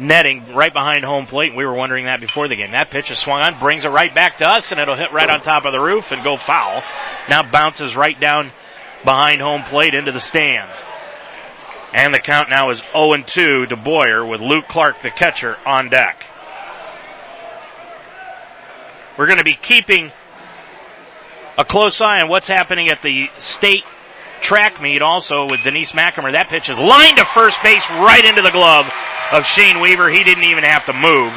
[0.00, 2.72] netting, right behind home plate, we were wondering that before the game.
[2.72, 5.28] That pitch is swung on, brings it right back to us, and it'll hit right
[5.28, 6.82] on top of the roof and go foul.
[7.28, 8.52] Now bounces right down
[9.04, 10.76] behind home plate into the stands.
[11.92, 15.88] And the count now is 0 2 to Boyer with Luke Clark, the catcher, on
[15.88, 16.24] deck.
[19.18, 20.12] We're going to be keeping
[21.58, 23.84] a close eye on what's happening at the state
[24.40, 26.32] track meet also with Denise McNamara.
[26.32, 28.86] That pitch is lined to first base right into the glove
[29.32, 30.10] of Shane Weaver.
[30.10, 31.32] He didn't even have to move,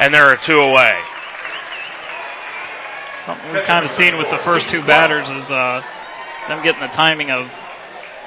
[0.00, 0.98] and there are two away.
[3.24, 5.82] Something we've kind of seen with the first two batters is uh,
[6.48, 7.50] them getting the timing of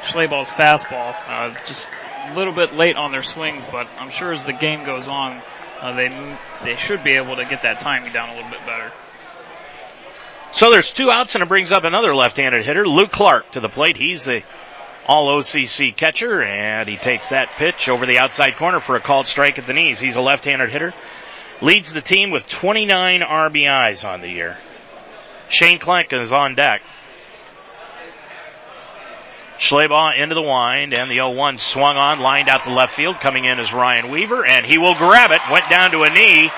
[0.03, 1.15] Schleybaugh's fastball.
[1.27, 1.89] Uh, just
[2.25, 5.41] a little bit late on their swings, but I'm sure as the game goes on,
[5.79, 8.91] uh, they they should be able to get that timing down a little bit better.
[10.51, 13.69] So there's two outs, and it brings up another left-handed hitter, Luke Clark, to the
[13.69, 13.97] plate.
[13.97, 14.43] He's the
[15.07, 19.27] all OCC catcher, and he takes that pitch over the outside corner for a called
[19.27, 19.99] strike at the knees.
[19.99, 20.93] He's a left-handed hitter.
[21.61, 24.57] Leads the team with 29 RBIs on the year.
[25.49, 26.81] Shane Clank is on deck.
[29.59, 33.19] Schleybaugh into the wind, and the 0-1 swung on, lined out to left field.
[33.19, 35.41] Coming in is Ryan Weaver, and he will grab it.
[35.51, 36.49] Went down to a knee,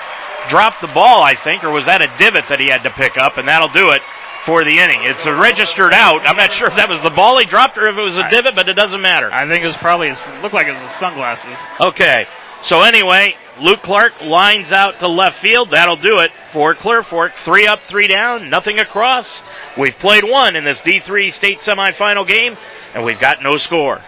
[0.48, 3.16] dropped the ball, I think, or was that a divot that he had to pick
[3.16, 4.02] up, and that'll do it
[4.44, 4.98] for the inning.
[5.02, 6.22] It's a registered out.
[6.26, 8.28] I'm not sure if that was the ball he dropped or if it was a
[8.28, 9.32] divot, but it doesn't matter.
[9.32, 11.58] I think it was probably, it looked like it was his sunglasses.
[11.80, 12.26] Okay.
[12.62, 15.70] So anyway, Luke Clark lines out to left field.
[15.70, 17.32] That'll do it for Clear Fork.
[17.34, 19.42] Three up, three down, nothing across.
[19.76, 22.56] We've played one in this D3 state semifinal game,
[22.94, 24.00] and we've got no score.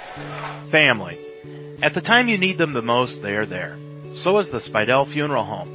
[0.70, 1.18] Family.
[1.82, 3.76] At the time you need them the most, they are there.
[4.14, 5.73] So is the Spidell Funeral Home.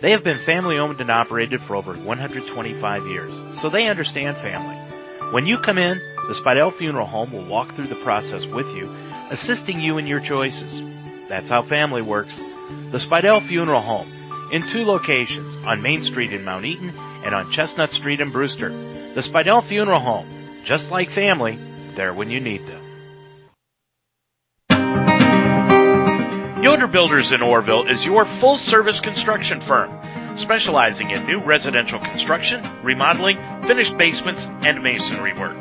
[0.00, 4.76] They have been family owned and operated for over 125 years, so they understand family.
[5.32, 8.94] When you come in, the Spidell Funeral Home will walk through the process with you,
[9.30, 10.80] assisting you in your choices.
[11.28, 12.36] That's how family works.
[12.36, 14.08] The Spidell Funeral Home,
[14.52, 16.92] in two locations, on Main Street in Mount Eaton
[17.24, 18.68] and on Chestnut Street in Brewster.
[18.68, 20.28] The Spidell Funeral Home,
[20.64, 21.58] just like family,
[21.96, 22.77] there when you need them.
[26.62, 29.96] Yoder Builders in Orrville is your full service construction firm,
[30.36, 35.56] specializing in new residential construction, remodeling, finished basements, and masonry work.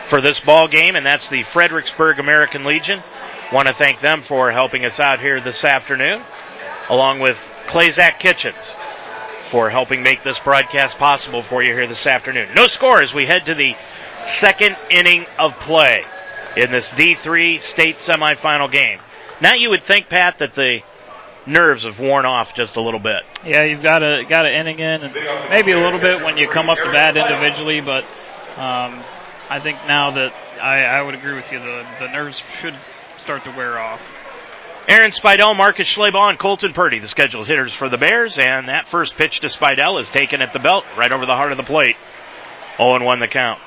[0.09, 3.01] for this ball game, and that's the Fredericksburg American Legion.
[3.51, 6.21] Want to thank them for helping us out here this afternoon,
[6.87, 8.75] along with Clayzak Kitchens
[9.49, 12.47] for helping make this broadcast possible for you here this afternoon.
[12.55, 13.75] No score as we head to the
[14.27, 16.05] second inning of play
[16.55, 18.99] in this D3 state semifinal game.
[19.41, 20.83] Now you would think, Pat, that the
[21.45, 23.23] nerves have worn off just a little bit.
[23.45, 25.13] Yeah, you've got a got an inning in, and
[25.49, 28.03] maybe a little bit when you come up to bat individually, but
[28.57, 29.03] um,
[29.49, 32.75] I think now that I, I would agree with you, the the nerves should
[33.17, 34.01] start to wear off.
[34.87, 38.87] Aaron Spidell, Marcus Schleybaugh, and Colton Purdy, the scheduled hitters for the Bears, and that
[38.87, 41.63] first pitch to Spidell is taken at the belt, right over the heart of the
[41.63, 41.95] plate.
[42.77, 43.59] 0-1 the count.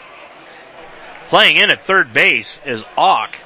[1.28, 3.36] Playing in at third base is Auk.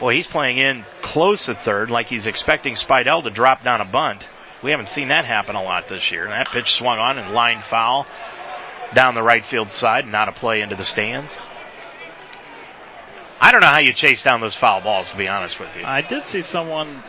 [0.00, 3.84] Boy, he's playing in close to third, like he's expecting Spidell to drop down a
[3.84, 4.26] bunt.
[4.62, 6.26] We haven't seen that happen a lot this year.
[6.26, 8.06] That pitch swung on and line foul
[8.94, 11.38] down the right field side, not a play into the stands.
[13.40, 15.84] I don't know how you chase down those foul balls, to be honest with you.
[15.84, 17.02] I did see someone,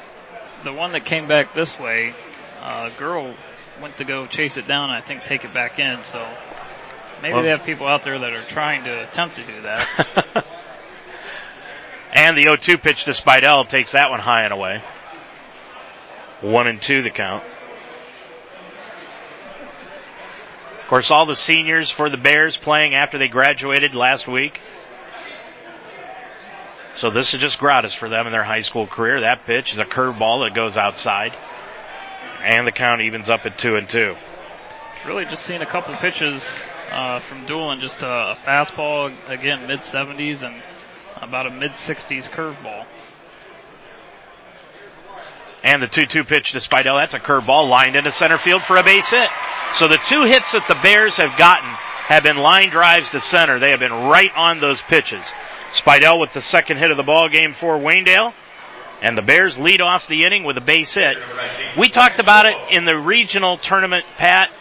[0.64, 2.14] the one that came back this way,
[2.62, 3.34] a girl
[3.82, 6.04] went to go chase it down and I think take it back in.
[6.04, 6.28] So
[7.22, 10.46] maybe well, they have people out there that are trying to attempt to do that.
[12.16, 14.82] and the 0-2 pitch to Spidell takes that one high and away.
[16.42, 17.44] One and two the count.
[20.82, 24.60] Of course, all the seniors for the Bears playing after they graduated last week.
[26.96, 29.22] So this is just gratis for them in their high school career.
[29.22, 31.36] That pitch is a curveball that goes outside.
[32.42, 34.16] And the count evens up at two and two.
[35.06, 36.62] Really just seeing a couple pitches
[36.92, 40.62] uh, from Doolin, just a fastball, again, mid 70s, and
[41.22, 42.86] about a mid 60s curveball.
[45.64, 47.00] And the 2-2 pitch to Spidell.
[47.00, 49.30] That's a curveball lined into center field for a base hit.
[49.76, 53.60] So the two hits that the Bears have gotten have been line drives to center.
[53.60, 55.26] They have been right on those pitches.
[55.74, 58.34] Spidell with the second hit of the ball game for Waynedale.
[59.02, 61.18] And the Bears lead off the inning with a base hit.
[61.78, 64.52] We talked about it in the regional tournament, Pat,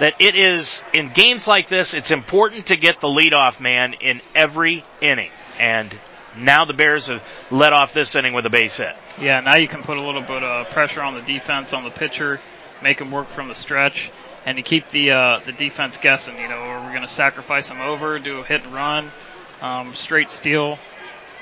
[0.00, 4.20] that it is, in games like this, it's important to get the leadoff man in
[4.34, 5.30] every inning.
[5.60, 5.94] And
[6.36, 8.96] now the Bears have led off this inning with a base hit.
[9.20, 11.90] Yeah, now you can put a little bit of pressure on the defense, on the
[11.90, 12.40] pitcher,
[12.82, 14.10] make them work from the stretch,
[14.46, 16.38] and to keep the uh, the defense guessing.
[16.38, 19.12] You know, are we going to sacrifice them over, do a hit and run?
[19.60, 20.78] um, straight steal.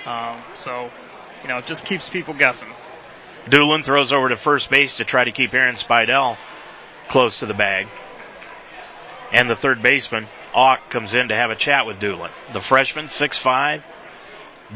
[0.04, 0.90] Um, so,
[1.42, 2.68] you know, it just keeps people guessing.
[3.48, 6.36] Doolin throws over to first base to try to keep Aaron Spidell
[7.08, 7.86] close to the bag.
[9.32, 12.30] And the third baseman, Auk, comes in to have a chat with Doolin.
[12.52, 13.84] The freshman, six-five,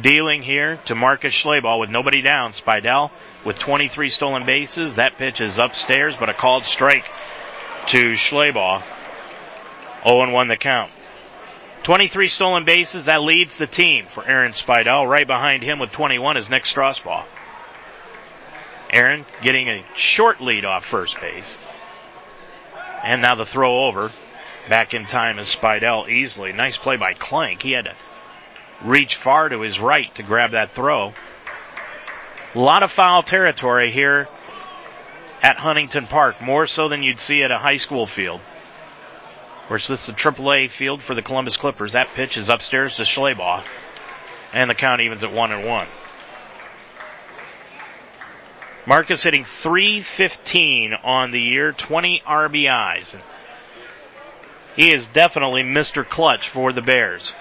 [0.00, 2.52] dealing here to Marcus Schleybaugh with nobody down.
[2.52, 3.10] Spidell
[3.44, 4.94] with 23 stolen bases.
[4.94, 7.04] That pitch is upstairs, but a called strike
[7.88, 8.82] to Schleybaugh.
[10.04, 10.90] 0-1 the count.
[11.84, 15.08] 23 stolen bases, that leads the team for Aaron Spidell.
[15.08, 17.24] Right behind him with 21 is Nick Strasbaugh.
[18.90, 21.58] Aaron getting a short lead off first base.
[23.02, 24.12] And now the throw over.
[24.68, 26.52] Back in time is Spidell easily.
[26.52, 27.62] Nice play by Clank.
[27.62, 27.96] He had to
[28.84, 31.12] reach far to his right to grab that throw.
[32.54, 34.28] A lot of foul territory here
[35.42, 38.40] at Huntington Park, more so than you'd see at a high school field.
[39.62, 41.92] Of course, this is the AAA field for the Columbus Clippers.
[41.92, 43.64] That pitch is upstairs to Schleybaugh.
[44.52, 45.86] And the count evens at one and one.
[48.84, 53.20] Marcus hitting 315 on the year, 20 RBIs.
[54.76, 56.06] He is definitely Mr.
[56.06, 57.32] Clutch for the Bears.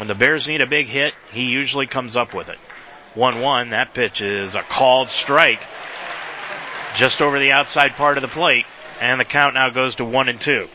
[0.00, 2.56] When the Bears need a big hit, he usually comes up with it.
[3.14, 5.60] 1-1, that pitch is a called strike
[6.96, 8.64] just over the outside part of the plate,
[8.98, 10.68] and the count now goes to 1 and 2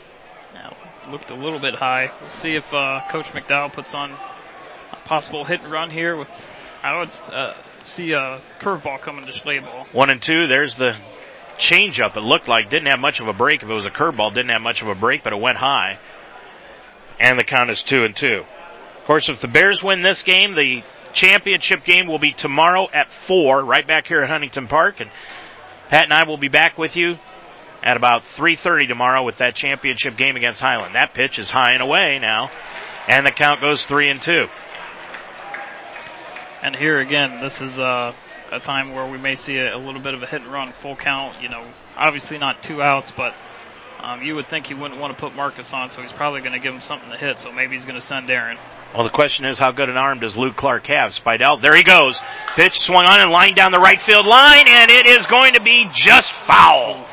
[0.53, 0.77] Now,
[1.09, 2.11] looked a little bit high.
[2.21, 6.15] We'll see if uh, Coach McDowell puts on a possible hit and run here.
[6.15, 6.27] With
[6.83, 9.91] I would uh, see a curveball coming to Schleybaugh.
[9.91, 10.45] One and two.
[10.45, 10.95] There's the
[11.57, 12.15] changeup.
[12.15, 13.63] It looked like didn't have much of a break.
[13.63, 15.97] If it was a curveball, didn't have much of a break, but it went high.
[17.19, 18.45] And the count is two and two.
[19.05, 20.81] Of course, if the Bears win this game, the
[21.13, 24.99] championship game will be tomorrow at four, right back here at Huntington Park.
[24.99, 25.11] And
[25.89, 27.19] Pat and I will be back with you
[27.83, 30.95] at about 3.30 tomorrow with that championship game against Highland.
[30.95, 32.49] That pitch is high and away now,
[33.07, 34.47] and the count goes three and two.
[36.63, 38.15] And here again, this is a,
[38.51, 40.73] a time where we may see a, a, little bit of a hit and run,
[40.81, 41.43] full count.
[41.43, 41.63] You know,
[41.95, 43.35] obviously not two outs, but
[43.99, 46.53] um, you would think he wouldn't want to put Marcus on, so he's probably going
[46.53, 47.39] to give him something to hit.
[47.39, 48.57] So maybe he's going to send Aaron.
[48.93, 51.11] Well, the question is, how good an arm does Luke Clark have?
[51.11, 52.19] Spidell, there he goes.
[52.55, 55.61] Pitch swung on and lined down the right field line, and it is going to
[55.61, 57.05] be just foul.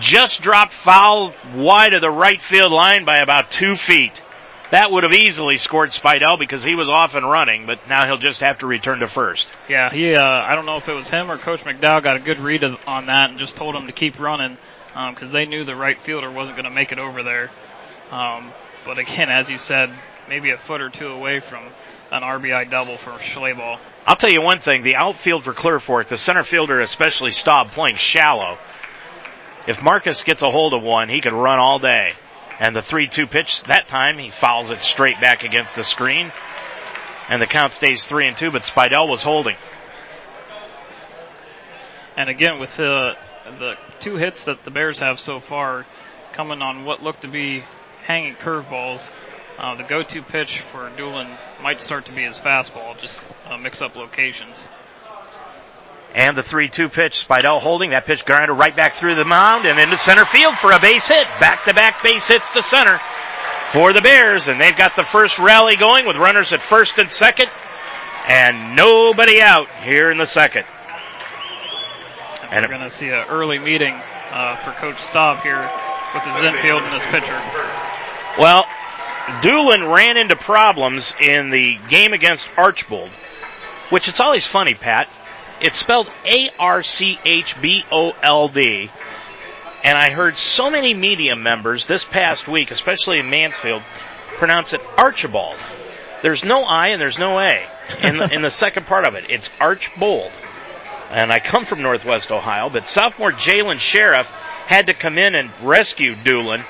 [0.00, 4.22] just dropped foul wide of the right field line by about two feet.
[4.70, 8.18] That would have easily scored Spidell because he was off and running, but now he'll
[8.18, 9.48] just have to return to first.
[9.66, 10.14] Yeah, he.
[10.14, 12.64] Uh, I don't know if it was him or Coach McDowell got a good read
[12.64, 14.58] of, on that and just told him to keep running
[14.88, 17.50] because um, they knew the right fielder wasn't going to make it over there.
[18.10, 18.52] Um,
[18.84, 19.90] but again, as you said,
[20.28, 21.64] maybe a foot or two away from
[22.10, 23.78] an RBI double for Schleybaugh.
[24.06, 27.70] I'll tell you one thing: the outfield for Clear Fork, the center fielder, especially Staub,
[27.72, 28.58] playing shallow.
[29.66, 32.14] If Marcus gets a hold of one, he could run all day.
[32.58, 36.32] And the 3-2 pitch, that time he fouls it straight back against the screen.
[37.28, 39.56] And the count stays 3 and 2, but Spidell was holding.
[42.16, 43.16] And again, with the,
[43.58, 45.86] the two hits that the Bears have so far,
[46.32, 47.64] coming on what looked to be
[48.04, 49.00] hanging curveballs,
[49.58, 51.28] uh, the go-to pitch for Doolin
[51.60, 54.68] might start to be his fastball, just uh, mix up locations.
[56.14, 57.90] And the 3-2 pitch, Spidell holding.
[57.90, 61.06] That pitch grounded right back through the mound and into center field for a base
[61.06, 61.26] hit.
[61.38, 63.00] Back-to-back base hits to center
[63.70, 64.48] for the Bears.
[64.48, 67.50] And they've got the first rally going with runners at first and second.
[68.26, 70.64] And nobody out here in the second.
[72.50, 75.70] And, we're going to see an early meeting uh, for Coach Staub here
[76.14, 77.38] with his infield and his pitcher.
[78.38, 78.66] Well,
[79.42, 83.10] Doolin ran into problems in the game against Archbold,
[83.90, 85.08] which it's always funny, Pat.
[85.60, 87.20] It's spelled A-R-C-H-B-O-L-D.
[89.84, 93.82] And I heard so many media members this past week, especially in Mansfield,
[94.38, 95.58] pronounce it Archibald.
[96.22, 97.66] There's no I and there's no A
[98.02, 99.30] in the, in the second part of it.
[99.30, 100.32] It's Archbold.
[101.10, 104.26] And I come from Northwest Ohio, but sophomore Jalen Sheriff
[104.66, 106.64] had to come in and rescue Doolin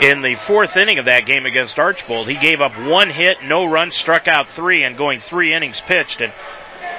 [0.00, 2.28] in the fourth inning of that game against Archbold.
[2.28, 6.20] He gave up one hit, no runs, struck out three, and going three innings pitched.
[6.20, 6.32] And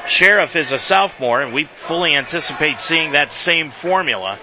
[0.08, 4.38] Sheriff is a sophomore, and we fully anticipate seeing that same formula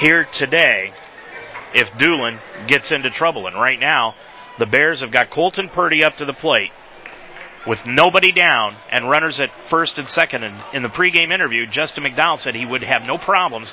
[0.00, 0.92] here today
[1.74, 3.46] if Doolin gets into trouble.
[3.46, 4.16] And right now,
[4.58, 6.72] the Bears have got Colton Purdy up to the plate
[7.66, 10.44] with nobody down and runners at first and second.
[10.44, 13.72] And in the pregame interview, Justin McDowell said he would have no problems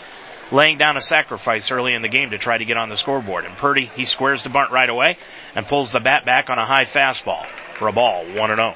[0.52, 3.46] laying down a sacrifice early in the game to try to get on the scoreboard.
[3.46, 5.18] And Purdy, he squares the bunt right away
[5.56, 7.46] and pulls the bat back on a high fastball
[7.78, 8.76] for a ball, 1 0.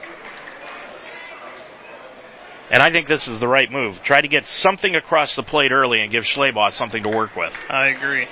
[2.70, 4.01] And I think this is the right move.
[4.03, 7.55] Try to get something across the plate early and give Schleybaugh something to work with.
[7.70, 8.28] I agree.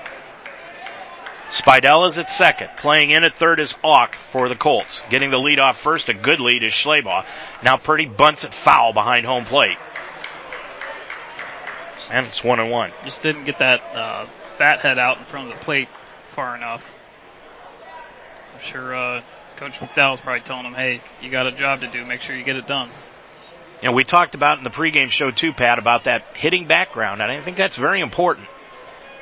[1.51, 2.69] Spidell is at second.
[2.77, 5.01] Playing in at third is Auk for the Colts.
[5.09, 7.25] Getting the lead off first, a good lead is Schleybaugh.
[7.61, 9.77] Now Purdy bunts it foul behind home plate.
[12.11, 12.91] And it's one and one.
[13.03, 14.27] Just didn't get that uh,
[14.57, 15.89] fat head out in front of the plate
[16.35, 16.93] far enough.
[18.53, 19.21] I'm sure uh,
[19.57, 22.05] Coach McDowell's probably telling him, hey, you got a job to do.
[22.05, 22.89] Make sure you get it done.
[23.81, 27.21] You know, we talked about in the pregame show too, Pat, about that hitting background,
[27.21, 28.47] and I think that's very important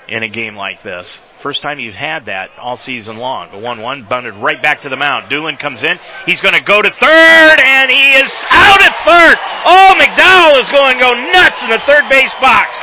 [0.10, 1.22] in a game like this.
[1.38, 3.52] First time you've had that all season long.
[3.52, 5.30] The 1-1 bunted right back to the mound.
[5.30, 6.00] Doolin comes in.
[6.26, 9.38] He's going to go to third, and he is out at third.
[9.66, 12.78] Oh, McDowell is going to go nuts in the third base box.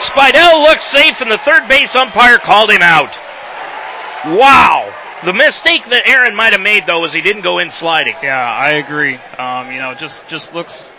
[0.00, 3.14] Spidell looks safe, and the third base umpire called him out.
[4.24, 4.92] Wow.
[5.24, 8.16] The mistake that Aaron might have made though was he didn't go in sliding.
[8.22, 9.14] Yeah, I agree.
[9.38, 10.90] Um, you know, just just looks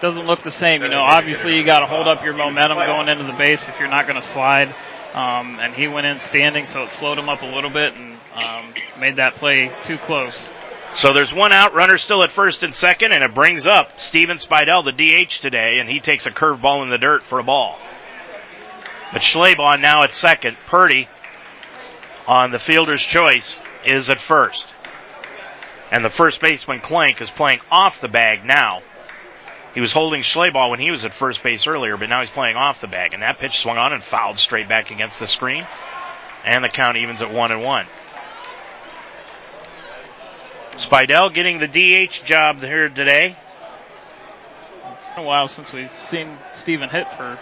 [0.00, 0.82] doesn't look the same.
[0.82, 3.80] You know, obviously you got to hold up your momentum going into the base if
[3.80, 4.74] you're not going to slide.
[5.18, 8.16] Um, and he went in standing, so it slowed him up a little bit and
[8.34, 10.48] um, made that play too close.
[10.94, 14.36] So there's one out, runner still at first and second, and it brings up Steven
[14.36, 17.80] Spidell, the DH today, and he takes a curveball in the dirt for a ball.
[19.12, 20.56] But Schleybaugh now at second.
[20.66, 21.08] Purdy
[22.28, 24.72] on the fielder's choice is at first.
[25.90, 28.82] And the first baseman Clank is playing off the bag now.
[29.74, 32.56] He was holding Schleybaugh when he was at first base earlier, but now he's playing
[32.56, 33.14] off the bag.
[33.14, 35.66] And that pitch swung on and fouled straight back against the screen.
[36.44, 37.86] And the count evens at one and one.
[40.72, 43.36] Spidell getting the DH job here today.
[44.98, 47.38] It's been a while since we've seen Steven hit for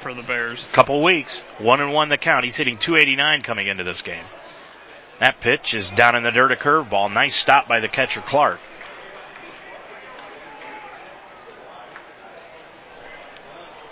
[0.00, 0.68] for the Bears.
[0.72, 2.44] Couple weeks, one and one the count.
[2.44, 4.24] He's hitting 289 coming into this game.
[5.20, 7.12] That pitch is down in the dirt, a curveball.
[7.12, 8.58] Nice stop by the catcher Clark.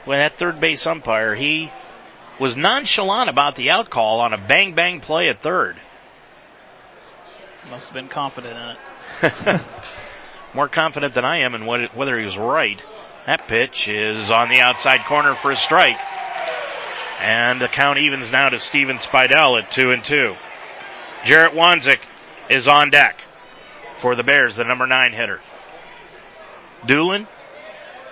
[0.06, 1.70] Well, that third base umpire, he
[2.38, 5.76] was nonchalant about the out call on a bang bang play at third.
[7.70, 8.56] Must have been confident
[9.22, 9.60] in it.
[10.54, 12.82] More confident than I am in what, whether he was right.
[13.26, 15.98] That pitch is on the outside corner for a strike.
[17.20, 20.34] And the count evens now to Steven Spidell at two and two.
[21.24, 22.00] Jarrett Wanzik
[22.48, 23.20] is on deck
[23.98, 25.40] for the Bears, the number nine hitter.
[26.86, 27.28] Doolin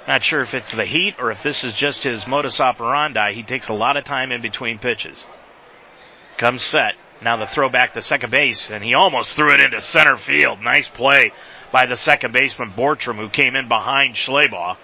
[0.08, 3.34] Not sure if it's the heat or if this is just his modus operandi.
[3.34, 5.26] He takes a lot of time in between pitches.
[6.38, 6.94] Comes set.
[7.20, 10.62] Now the throw back to second base, and he almost threw it into center field.
[10.62, 11.32] Nice play
[11.72, 14.78] by the second baseman Bortram, who came in behind Schleybaugh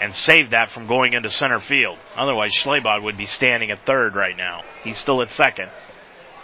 [0.00, 1.98] and saved that from going into center field.
[2.16, 4.62] Otherwise, Schleybaugh would be standing at third right now.
[4.84, 5.68] He's still at second.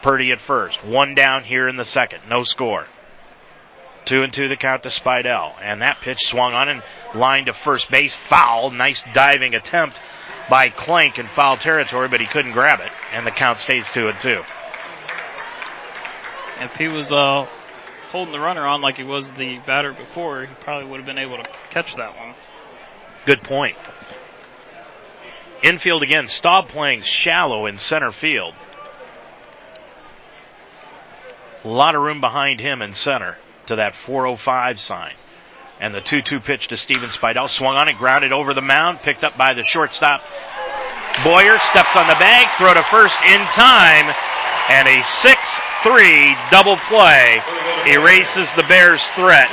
[0.02, 0.84] Purdy at first.
[0.84, 2.22] One down here in the second.
[2.28, 2.88] No score.
[4.04, 5.54] Two and two the count to Spidell.
[5.62, 6.82] And that pitch swung on and
[7.14, 8.14] lined to first base.
[8.14, 8.70] Foul.
[8.70, 9.98] Nice diving attempt
[10.50, 12.92] by Clank in foul territory, but he couldn't grab it.
[13.12, 14.42] And the count stays two and two.
[16.60, 17.46] If he was uh,
[18.10, 21.18] holding the runner on like he was the batter before, he probably would have been
[21.18, 22.34] able to catch that one.
[23.24, 23.76] Good point.
[25.62, 26.28] Infield again.
[26.28, 28.54] Staub playing shallow in center field.
[31.64, 35.14] A lot of room behind him in center to that 405 sign.
[35.80, 39.24] And the 2-2 pitch to Steven Spidell swung on it, grounded over the mound, picked
[39.24, 40.22] up by the shortstop.
[41.22, 44.14] Boyer steps on the bag, throw to first in time,
[44.70, 47.40] and a 6-3 double play
[47.86, 49.48] erases the Bears' threat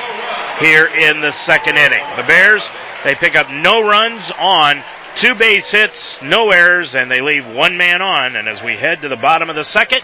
[0.60, 2.04] here in the second inning.
[2.16, 2.64] The Bears
[3.04, 4.84] they pick up no runs on
[5.16, 8.36] two base hits, no errors, and they leave one man on.
[8.36, 10.02] And as we head to the bottom of the second,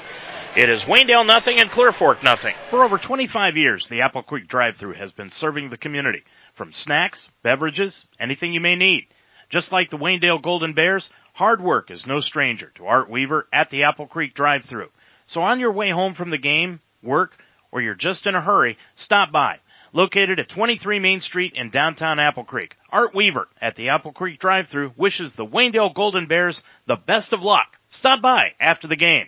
[0.56, 2.56] it is Waynedale nothing and Clear Fork nothing.
[2.70, 6.24] For over 25 years, the Apple Creek drive-through has been serving the community
[6.54, 9.08] from snacks, beverages, anything you may need.
[9.50, 13.70] Just like the Waynedale Golden Bears, hard work is no stranger to Art Weaver at
[13.70, 14.90] the Apple Creek drive-through.
[15.28, 17.38] So on your way home from the game, work,
[17.72, 19.60] or you're just in a hurry, stop by
[19.94, 22.76] located at 23 Main Street in downtown Apple Creek.
[22.92, 27.42] Art Weaver at the Apple Creek drive-thru wishes the Waynedale Golden Bears the best of
[27.42, 27.78] luck.
[27.90, 29.28] Stop by after the game.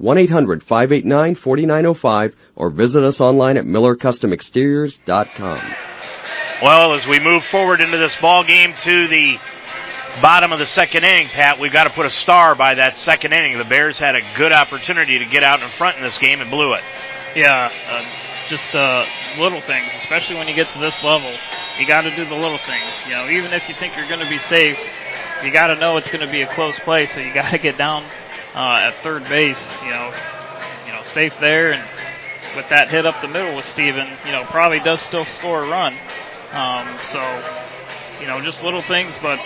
[0.00, 5.60] 1-800-589-4905 or visit us online at millercustomexteriors.com.
[6.62, 9.38] Well, as we move forward into this ball game to the
[10.20, 13.32] bottom of the second inning, Pat, we've got to put a star by that second
[13.32, 13.56] inning.
[13.58, 16.50] The Bears had a good opportunity to get out in front in this game and
[16.50, 16.82] blew it.
[17.36, 18.04] Yeah, uh,
[18.48, 19.04] just uh,
[19.38, 21.32] little things, especially when you get to this level.
[21.78, 22.92] You got to do the little things.
[23.04, 24.78] You know, even if you think you're going to be safe,
[25.44, 27.06] you got to know it's going to be a close play.
[27.06, 28.04] So you got to get down
[28.54, 29.70] uh, at third base.
[29.82, 30.12] You know,
[30.86, 31.82] you know, safe there, and
[32.56, 35.68] with that hit up the middle with Steven, you know, probably does still score a
[35.68, 35.94] run.
[36.52, 37.20] Um, so,
[38.20, 39.40] you know, just little things, but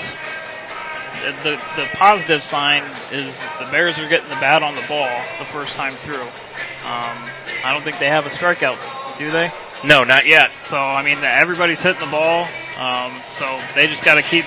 [1.43, 2.83] the the positive sign
[3.13, 6.23] is the Bears are getting the bat on the ball the first time through.
[6.23, 7.19] Um,
[7.65, 8.79] I don't think they have a strikeout,
[9.19, 9.53] do they?
[9.85, 10.51] No, not yet.
[10.69, 12.49] So I mean, everybody's hitting the ball.
[12.77, 14.45] Um, so they just got to keep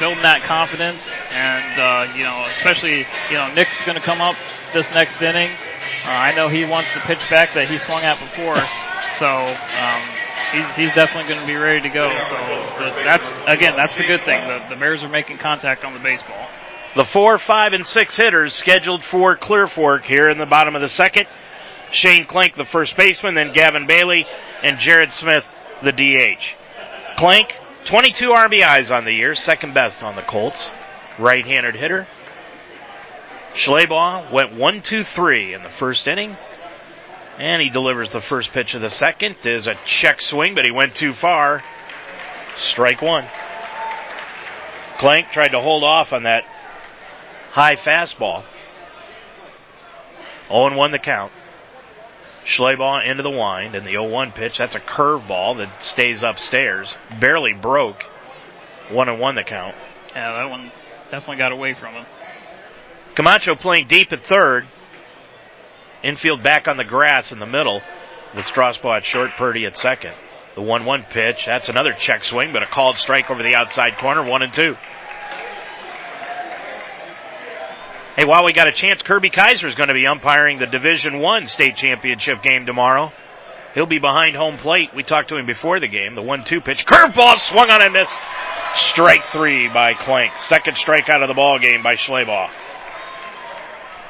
[0.00, 4.34] building that confidence, and uh, you know, especially you know, Nick's going to come up
[4.72, 5.50] this next inning.
[6.04, 8.56] Uh, I know he wants the pitch back that he swung at before,
[9.20, 10.02] so um,
[10.50, 12.08] he's he's definitely going to be ready to go.
[12.08, 12.36] So
[12.82, 14.48] the, that's again, that's the good thing.
[14.48, 16.48] The, the Bears are making contact on the baseball.
[16.96, 20.80] The four, five, and six hitters scheduled for Clear Fork here in the bottom of
[20.80, 21.28] the second.
[21.92, 24.26] Shane Clank, the first baseman, then Gavin Bailey
[24.62, 25.46] and Jared Smith,
[25.82, 26.56] the DH.
[27.16, 30.70] Clank, 22 RBIs on the year, second best on the Colts.
[31.18, 32.06] Right-handed hitter.
[33.54, 36.36] Schleybaugh went 1-2-3 in the first inning.
[37.38, 39.36] And he delivers the first pitch of the second.
[39.44, 41.64] Is a check swing, but he went too far.
[42.58, 43.24] Strike one.
[44.98, 46.44] Clank tried to hold off on that
[47.50, 48.44] high fastball.
[50.48, 51.32] 0-1 the count.
[52.44, 54.58] Schleybaugh into the wind and the 0-1 pitch.
[54.58, 56.96] That's a curveball that stays upstairs.
[57.18, 58.02] Barely broke.
[58.90, 59.74] 1 and 1 the count.
[60.14, 60.72] Yeah, that one
[61.10, 62.06] definitely got away from him.
[63.14, 64.66] Camacho playing deep at third.
[66.02, 67.82] Infield back on the grass in the middle
[68.34, 70.14] with Strasbaugh at short, Purdy at second.
[70.54, 71.46] The 1-1 pitch.
[71.46, 74.22] That's another check swing, but a called strike over the outside corner.
[74.22, 74.76] 1 and 2.
[78.20, 81.20] Hey, while we got a chance, Kirby Kaiser is going to be umpiring the Division
[81.20, 83.12] One state championship game tomorrow.
[83.72, 84.90] He'll be behind home plate.
[84.94, 86.16] We talked to him before the game.
[86.16, 88.12] The one-two pitch, curveball swung on and missed.
[88.74, 90.36] Strike three by Clank.
[90.36, 92.50] Second strikeout of the ball game by Schleybaugh.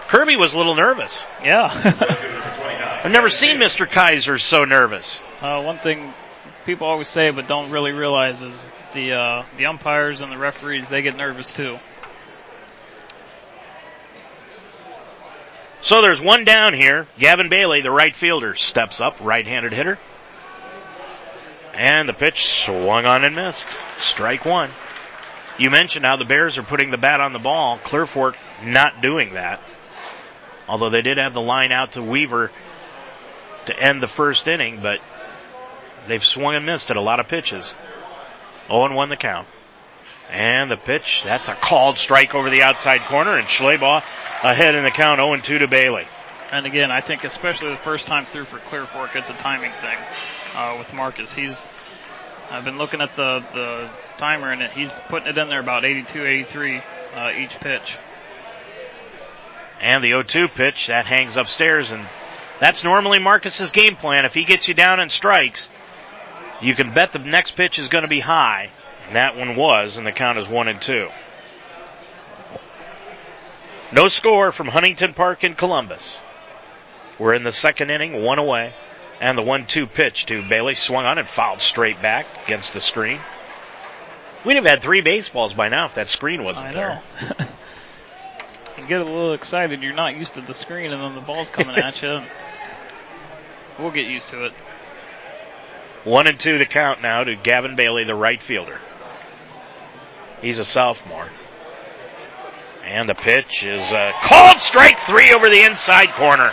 [0.09, 1.25] Kirby was a little nervous.
[1.45, 1.71] Yeah.
[3.05, 3.89] I've never seen Mr.
[3.89, 5.23] Kaiser so nervous.
[5.41, 6.13] Uh, one thing
[6.67, 8.59] people always say but don't really realize is
[8.93, 11.79] the uh, the umpires and the referees they get nervous too.
[15.83, 17.07] So there's one down here.
[17.19, 19.99] Gavin Bailey, the right fielder, steps up, right-handed hitter.
[21.75, 23.67] And the pitch swung on and missed.
[23.99, 24.71] Strike one.
[25.59, 27.79] You mentioned how the Bears are putting the bat on the ball.
[27.79, 29.61] Clearfork not doing that.
[30.69, 32.51] Although they did have the line out to Weaver
[33.67, 35.01] to end the first inning, but
[36.09, 37.75] they've swung and missed at a lot of pitches.
[38.69, 39.49] 0 1 the count.
[40.31, 44.05] And the pitch, that's a called strike over the outside corner, and Schleybaugh
[44.43, 46.07] ahead in the count 0 2 to Bailey.
[46.53, 49.73] And again, I think especially the first time through for Clear Fork, it's a timing
[49.81, 49.99] thing
[50.55, 51.33] uh, with Marcus.
[51.33, 51.57] He's
[52.51, 55.85] I've been looking at the the timer and it, he's putting it in there about
[55.85, 56.83] 82, 83
[57.15, 57.97] uh, each pitch.
[59.81, 62.07] And the 0-2 pitch that hangs upstairs, and
[62.61, 64.27] that's normally Marcus's game plan.
[64.27, 65.71] If he gets you down in strikes,
[66.61, 68.71] you can bet the next pitch is going to be high.
[69.11, 71.09] And that one was, and the count is one and two.
[73.91, 76.23] No score from Huntington Park in Columbus.
[77.19, 78.73] We're in the second inning, one away.
[79.21, 83.19] And the one-two pitch to Bailey swung on and fouled straight back against the screen.
[84.45, 87.03] We'd have had three baseballs by now if that screen wasn't I there.
[88.79, 89.83] you get a little excited.
[89.83, 92.23] You're not used to the screen, and then the ball's coming at you.
[93.77, 94.53] We'll get used to it.
[96.05, 98.79] One and two to count now to Gavin Bailey, the right fielder.
[100.41, 101.29] He's a sophomore.
[102.85, 106.51] And the pitch is a called strike three over the inside corner.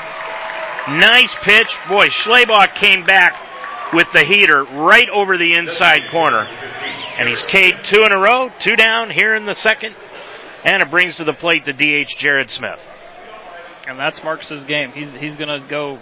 [0.90, 1.78] Nice pitch.
[1.90, 6.48] Boy, Schleybaugh came back with the heater right over the inside corner.
[7.18, 9.96] And he's K'd two in a row, two down here in the second.
[10.64, 12.84] And it brings to the plate the DH Jared Smith.
[13.88, 14.92] And that's Marcus's game.
[14.92, 16.00] He's he's going to go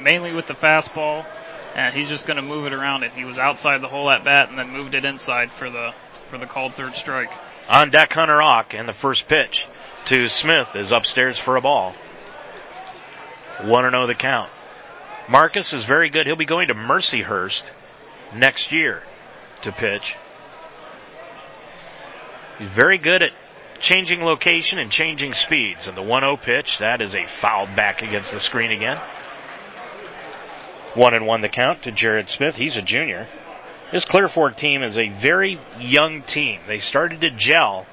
[0.00, 1.26] mainly with the fastball,
[1.74, 3.12] and he's just going to move it around it.
[3.12, 5.92] He was outside the hole at bat and then moved it inside for the
[6.28, 7.30] for the called third strike.
[7.68, 9.66] On deck, Hunter Auk, and the first pitch
[10.06, 11.94] to Smith is upstairs for a ball.
[13.62, 14.50] 1 0 the count.
[15.28, 16.26] Marcus is very good.
[16.26, 17.70] He'll be going to Mercyhurst
[18.34, 19.02] next year
[19.62, 20.16] to pitch.
[22.58, 23.32] He's very good at
[23.80, 25.86] changing location and changing speeds.
[25.86, 28.98] And the 1 0 pitch, that is a foul back against the screen again.
[30.94, 32.56] 1 and 1 the count to Jared Smith.
[32.56, 33.28] He's a junior.
[33.90, 36.60] This Clear Fork team is a very young team.
[36.66, 37.86] They started to gel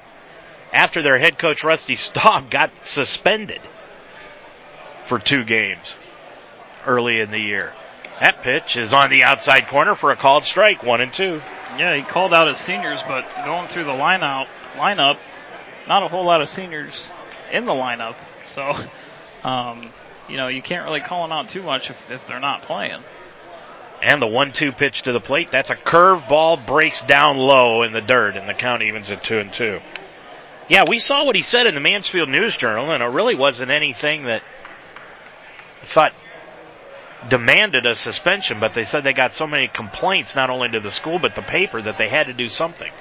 [0.72, 3.60] after their head coach Rusty Staub got suspended
[5.04, 5.96] for two games
[6.86, 7.72] early in the year.
[8.20, 11.40] That pitch is on the outside corner for a called strike, one and two.
[11.78, 15.18] Yeah, he called out his seniors, but going through the lineup, lineup,
[15.88, 17.10] not a whole lot of seniors
[17.52, 18.16] in the lineup.
[18.52, 18.74] So,
[19.48, 19.90] um,
[20.28, 23.02] you know, you can't really call them out too much if, if they're not playing.
[24.02, 25.50] And the one-two pitch to the plate.
[25.50, 29.24] That's a curve ball breaks down low in the dirt, and the count evens at
[29.24, 29.80] two and two.
[30.68, 33.70] Yeah, we saw what he said in the Mansfield News Journal, and it really wasn't
[33.70, 34.42] anything that
[35.82, 36.12] I thought
[37.28, 40.90] demanded a suspension, but they said they got so many complaints, not only to the
[40.90, 42.92] school, but the paper, that they had to do something.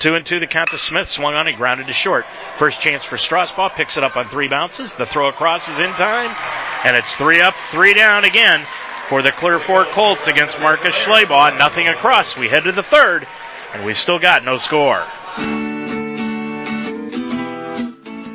[0.00, 2.26] Two and two, the count to Smith, swung on and grounded to short.
[2.58, 4.92] First chance for Strasbaugh, picks it up on three bounces.
[4.94, 6.34] The throw across is in time,
[6.84, 8.66] and it's three up, three down again
[9.08, 11.58] for the Clear Fork Colts against Marcus Schleybaugh.
[11.58, 12.36] Nothing across.
[12.36, 13.26] We head to the third,
[13.72, 15.04] and we've still got no score.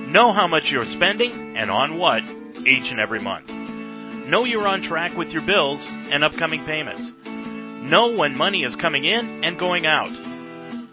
[0.10, 2.24] Know how much you're spending and on what
[2.66, 3.50] each and every month.
[3.50, 7.12] Know you're on track with your bills and upcoming payments.
[7.26, 10.12] Know when money is coming in and going out.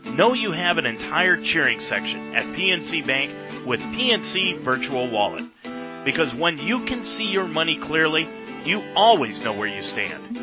[0.04, 5.44] Know you have an entire cheering section at PNC Bank with PNC Virtual Wallet.
[6.04, 8.28] Because when you can see your money clearly,
[8.66, 10.36] you always know where you stand.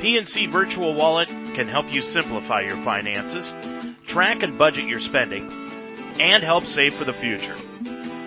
[0.00, 3.50] PNC Virtual Wallet can help you simplify your finances,
[4.06, 5.50] track and budget your spending,
[6.20, 7.56] and help save for the future.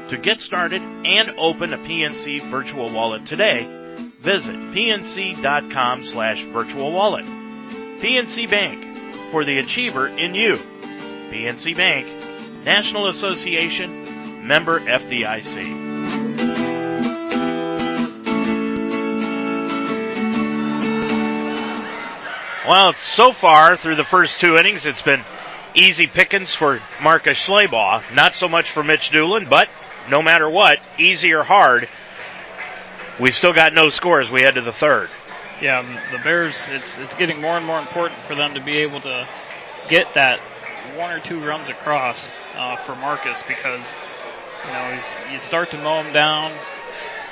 [0.09, 3.65] To get started and open a PNC Virtual Wallet today,
[4.19, 7.25] visit pnc.com slash virtual wallet.
[7.25, 10.57] PNC Bank, for the achiever in you.
[11.29, 12.07] PNC Bank,
[12.63, 15.84] National Association, member FDIC.
[22.67, 25.23] Well, so far through the first two innings, it's been
[25.75, 28.15] easy pickings for Marcus Schleybaugh.
[28.15, 29.69] Not so much for Mitch Doolin, but
[30.09, 31.87] no matter what, easy or hard,
[33.19, 34.31] we've still got no scores.
[34.31, 35.09] We head to the third.
[35.61, 36.55] Yeah, the Bears.
[36.69, 39.27] It's it's getting more and more important for them to be able to
[39.87, 40.39] get that
[40.97, 43.85] one or two runs across uh, for Marcus because
[44.65, 45.01] you know
[45.31, 46.51] you start to mow them down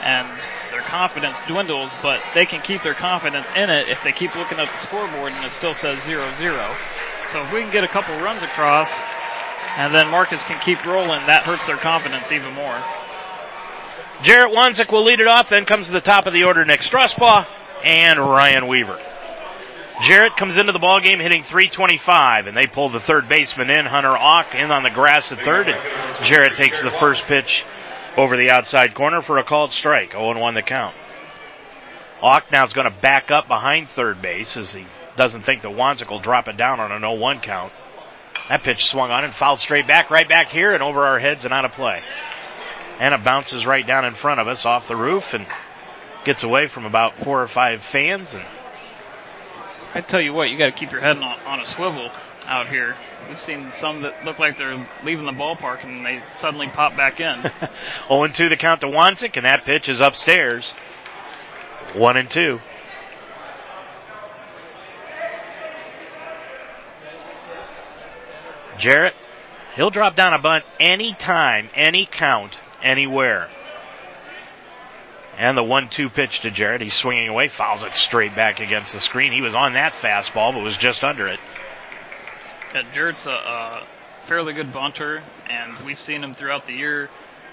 [0.03, 0.27] and
[0.71, 4.59] their confidence dwindles, but they can keep their confidence in it if they keep looking
[4.59, 6.75] at the scoreboard and it still says 0-0.
[7.31, 8.89] So if we can get a couple runs across
[9.77, 12.77] and then Marcus can keep rolling, that hurts their confidence even more.
[14.21, 15.49] Jarrett Wanzik will lead it off.
[15.49, 17.47] Then comes to the top of the order Nick Strasbaugh
[17.83, 18.99] and Ryan Weaver.
[20.01, 23.85] Jarrett comes into the ball game hitting 325, and they pull the third baseman in,
[23.85, 27.63] Hunter Auk, in on the grass at third, and Jarrett takes the first pitch
[28.17, 30.11] over the outside corner for a called strike.
[30.11, 30.95] 0-1 the count.
[32.21, 34.85] Auk now is going to back up behind third base as he
[35.15, 37.73] doesn't think the Wanzik will drop it down on an 0-1 count.
[38.49, 41.45] That pitch swung on and fouled straight back, right back here and over our heads
[41.45, 42.01] and out of play.
[42.99, 45.45] And it bounces right down in front of us off the roof and
[46.23, 48.45] gets away from about four or five fans and
[49.95, 52.09] I tell you what, you got to keep your head on, on a swivel
[52.45, 52.95] out here.
[53.29, 57.19] We've seen some that look like they're leaving the ballpark and they suddenly pop back
[57.19, 57.41] in.
[58.07, 60.73] 0 2 the count to Wanzik, and that pitch is upstairs.
[61.93, 62.59] 1 and 2.
[68.77, 69.13] Jarrett,
[69.75, 73.49] he'll drop down a bunt anytime, any count, anywhere.
[75.37, 76.81] And the one-two pitch to Jarrett.
[76.81, 79.31] He's swinging away, fouls it straight back against the screen.
[79.31, 81.39] He was on that fastball, but was just under it.
[82.73, 83.87] Yeah, Jarrett's a, a
[84.27, 87.09] fairly good bunter, and we've seen him throughout the year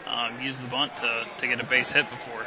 [0.06, 2.46] um, use the bunt to, to get a base hit before.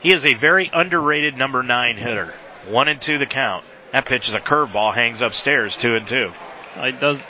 [0.00, 2.34] He is a very underrated number nine hitter.
[2.68, 3.64] One and two the count.
[3.92, 6.32] That pitch is a curveball, hangs upstairs, two and two.
[6.74, 7.20] Uh, he does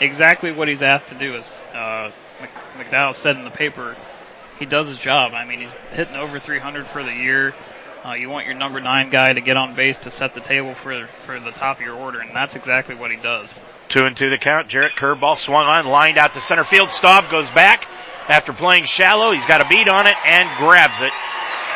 [0.00, 2.10] exactly what he's asked to do, as uh,
[2.76, 3.96] McDowell said in the paper
[4.58, 5.34] he does his job.
[5.34, 7.54] I mean, he's hitting over 300 for the year.
[8.04, 10.74] Uh, you want your number nine guy to get on base to set the table
[10.74, 13.60] for for the top of your order, and that's exactly what he does.
[13.88, 14.68] Two and two the count.
[14.68, 16.90] Jarrett curveball swung on, lined out to center field.
[16.90, 17.86] Staub goes back
[18.28, 19.32] after playing shallow.
[19.32, 21.12] He's got a beat on it and grabs it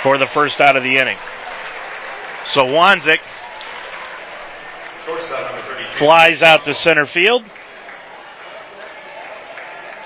[0.03, 1.17] for the first out of the inning.
[2.47, 3.21] So Wanzik
[5.97, 7.45] flies out to center field.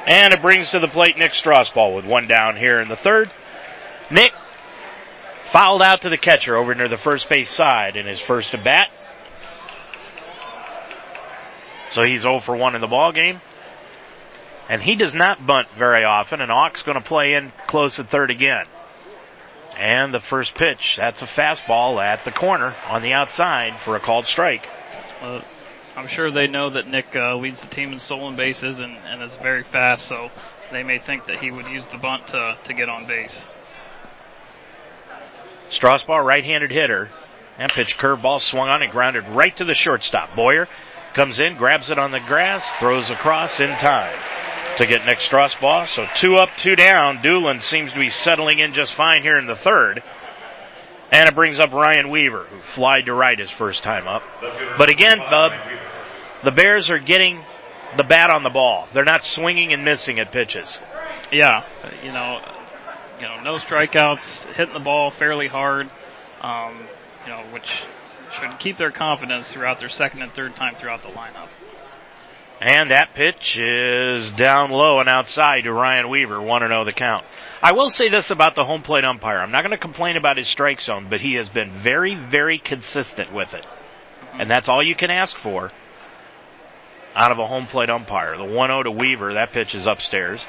[0.07, 3.29] And it brings to the plate Nick Strasbaugh with one down here in the third.
[4.11, 4.33] Nick
[5.47, 8.63] fouled out to the catcher over near the first base side in his first at
[8.63, 8.91] bat.
[11.93, 13.41] So he's 0 for 1 in the ball game.
[14.69, 18.11] And he does not bunt very often, and Auk's going to play in close at
[18.11, 18.67] third again.
[19.77, 24.01] And the first pitch, that's a fastball at the corner on the outside for a
[24.01, 24.67] called strike.
[25.21, 25.43] Uh,
[25.95, 29.23] I'm sure they know that Nick uh, leads the team in stolen bases and, and
[29.23, 30.31] is very fast, so
[30.73, 33.47] they may think that he would use the bunt to, to get on base.
[35.71, 37.11] Strasbaugh, right-handed hitter.
[37.59, 40.37] And pitch curveball swung on and grounded right to the shortstop.
[40.37, 40.69] Boyer
[41.17, 44.15] comes in, grabs it on the grass, throws across in time
[44.77, 45.89] to get Nick Strasbaugh.
[45.89, 47.23] So two up, two down.
[47.23, 50.03] Doolin seems to be settling in just fine here in the third.
[51.11, 54.23] And it brings up Ryan Weaver, who flied to right his first time up.
[54.77, 55.53] But again, Bub,
[56.45, 57.43] the Bears are getting
[57.97, 58.87] the bat on the ball.
[58.93, 60.79] They're not swinging and missing at pitches.
[61.33, 61.65] Yeah,
[62.05, 62.41] you know,
[63.19, 65.89] you know, no strikeouts, hitting the ball fairly hard,
[66.43, 66.77] um,
[67.25, 67.83] you know, which
[68.39, 71.49] should keep their confidence throughout their second and third time throughout the lineup.
[72.61, 77.27] And that pitch is down low and outside to Ryan Weaver, 1 0 the count.
[77.63, 79.39] I will say this about the home plate umpire.
[79.39, 82.59] I'm not going to complain about his strike zone, but he has been very, very
[82.59, 83.65] consistent with it.
[83.65, 84.41] Mm-hmm.
[84.41, 85.71] And that's all you can ask for
[87.15, 88.37] out of a home plate umpire.
[88.37, 90.45] The 1-0 to Weaver, that pitch is upstairs.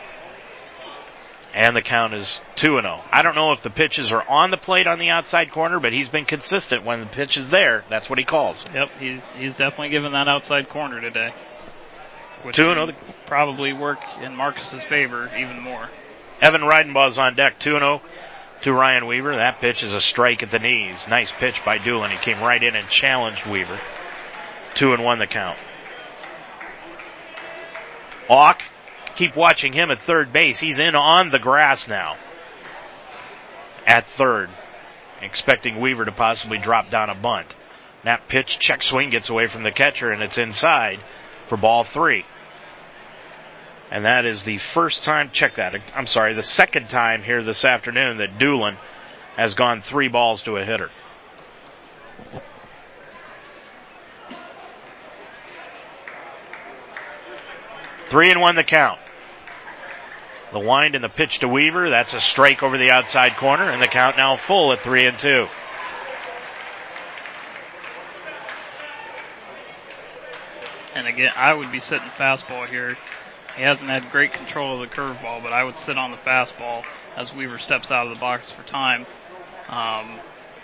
[1.54, 3.02] And the count is 2-0.
[3.12, 5.94] I don't know if the pitches are on the plate on the outside corner, but
[5.94, 7.84] he's been consistent when the pitch is there.
[7.90, 8.64] That's what he calls.
[8.74, 11.34] Yep, he's he's definitely given that outside corner today.
[12.44, 12.94] Which 2-0.
[13.26, 15.90] Probably work in Marcus's favor even more.
[16.42, 18.02] Evan Reidenbaugh's on deck, 2-0
[18.62, 19.36] to Ryan Weaver.
[19.36, 21.08] That pitch is a strike at the knees.
[21.08, 22.12] Nice pitch by Doolin.
[22.12, 23.80] He came right in and challenged Weaver.
[24.76, 25.58] 2 and 1 the count.
[28.30, 28.62] Auk,
[29.18, 30.60] keep watching him at third base.
[30.60, 32.16] He's in on the grass now.
[33.86, 34.50] At third.
[35.22, 37.54] Expecting Weaver to possibly drop down a bunt.
[38.04, 41.00] That pitch, check swing gets away from the catcher and it's inside
[41.48, 42.26] for ball three.
[43.90, 47.66] And that is the first time, check that, I'm sorry, the second time here this
[47.66, 48.78] afternoon that Doolin
[49.36, 50.92] has gone three balls to a hitter.
[58.10, 59.00] Three and one the count.
[60.54, 61.90] The wind and the pitch to Weaver.
[61.90, 65.20] That's a strike over the outside corner, and the count now full at three and
[65.20, 65.48] two.
[70.96, 72.98] And again, I would be sitting fastball here.
[73.56, 76.84] He hasn't had great control of the curveball, but I would sit on the fastball
[77.16, 79.06] as Weaver steps out of the box for time.
[79.68, 80.20] Um,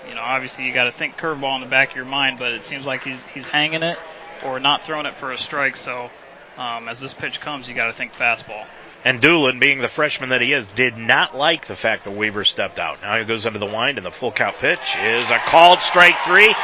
[0.08, 2.52] you know, obviously you got to think curveball in the back of your mind, but
[2.52, 3.98] it seems like he's he's hanging it
[4.44, 5.76] or not throwing it for a strike.
[5.76, 6.10] So
[6.58, 8.66] um, as this pitch comes, you got to think fastball.
[9.06, 12.46] And Doolin, being the freshman that he is, did not like the fact that Weaver
[12.46, 13.02] stepped out.
[13.02, 16.16] Now he goes under the wind, and the full count pitch is a called strike
[16.26, 16.56] three.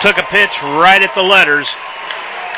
[0.00, 1.68] Took a pitch right at the letters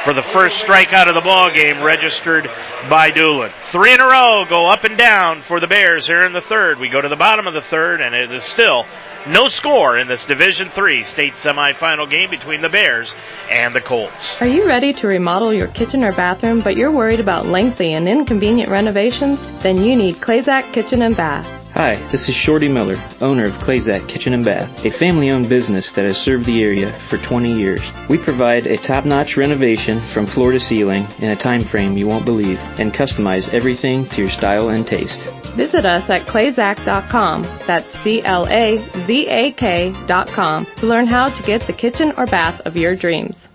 [0.05, 2.49] for the first strikeout of the ball game registered
[2.89, 3.51] by Doolin.
[3.73, 6.79] Three in a row go up and down for the Bears here in the third.
[6.79, 8.87] We go to the bottom of the third, and it is still
[9.27, 13.15] no score in this Division Three state semifinal game between the Bears
[13.51, 14.41] and the Colts.
[14.41, 18.09] Are you ready to remodel your kitchen or bathroom, but you're worried about lengthy and
[18.09, 19.63] inconvenient renovations?
[19.63, 21.64] Then you need Clazak Kitchen and Bath.
[21.75, 26.05] Hi, this is Shorty Miller, owner of Clazak Kitchen and Bath, a family-owned business that
[26.05, 27.83] has served the area for 20 years.
[28.09, 32.25] We provide a top-notch renovation from floor to ceiling in a time frame you won't
[32.25, 35.19] believe and customize everything to your style and taste.
[35.57, 42.13] Visit us at clazak.com, that's C-L-A-Z-A-K dot com, to learn how to get the kitchen
[42.17, 43.49] or bath of your dreams.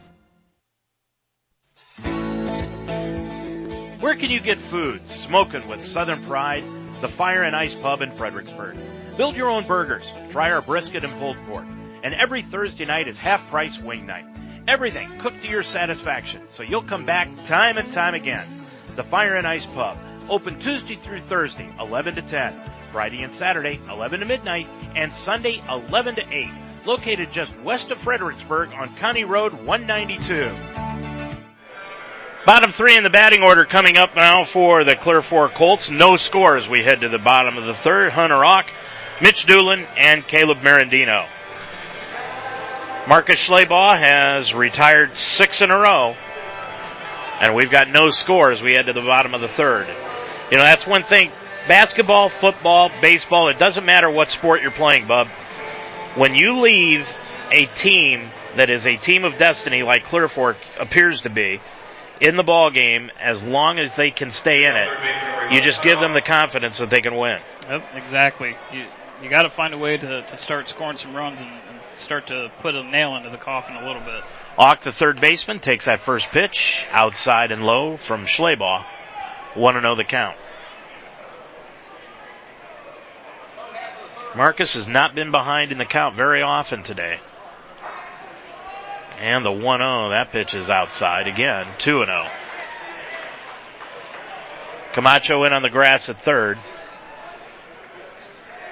[4.01, 6.65] Where can you get food smoking with Southern pride?
[7.01, 8.75] The Fire and Ice Pub in Fredericksburg.
[9.15, 11.65] Build your own burgers, try our brisket and pulled pork,
[12.03, 14.25] and every Thursday night is half price wing night.
[14.67, 18.45] Everything cooked to your satisfaction, so you'll come back time and time again.
[18.97, 19.97] The Fire and Ice Pub,
[20.29, 25.61] open Tuesday through Thursday, 11 to 10, Friday and Saturday, 11 to midnight, and Sunday,
[25.69, 26.47] 11 to 8.
[26.85, 30.98] Located just west of Fredericksburg on County Road 192.
[32.45, 35.89] Bottom three in the batting order coming up now for the Clear Fork Colts.
[35.89, 38.13] No score as we head to the bottom of the third.
[38.13, 38.65] Hunter Auk,
[39.21, 41.27] Mitch Doolin, and Caleb Marandino.
[43.09, 46.15] Marcus Schleybaugh has retired six in a row.
[47.41, 49.87] And we've got no score as we head to the bottom of the third.
[50.49, 51.31] You know, that's one thing.
[51.67, 55.27] Basketball, football, baseball, it doesn't matter what sport you're playing, bub.
[56.15, 57.13] When you leave
[57.51, 61.59] a team that is a team of destiny like Clear Fork appears to be,
[62.19, 64.89] in the ball game as long as they can stay in it.
[65.51, 67.39] You just give them the confidence that they can win.
[67.67, 68.55] Yep, exactly.
[68.71, 68.85] You
[69.21, 72.27] you got to find a way to, to start scoring some runs and, and start
[72.27, 74.23] to put a nail into the coffin a little bit.
[74.57, 78.85] Auk, the third baseman, takes that first pitch outside and low from Schleybaugh.
[79.55, 80.37] Want to know the count.
[84.35, 87.19] Marcus has not been behind in the count very often today.
[89.19, 92.29] And the 1-0, that pitch is outside again, 2-0.
[94.93, 96.57] Camacho in on the grass at third.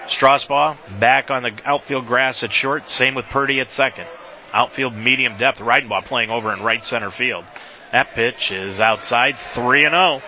[0.08, 2.90] Strasbaugh back on the outfield grass at short.
[2.90, 4.08] Same with Purdy at second.
[4.54, 5.60] Outfield medium depth.
[5.60, 7.46] Reidenbaugh playing over in right center field.
[7.92, 10.22] That pitch is outside 3 and 0.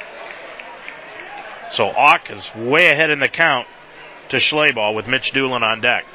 [1.72, 3.67] So Auk is way ahead in the count
[4.30, 6.05] to Schleybaugh with Mitch Doolin on deck.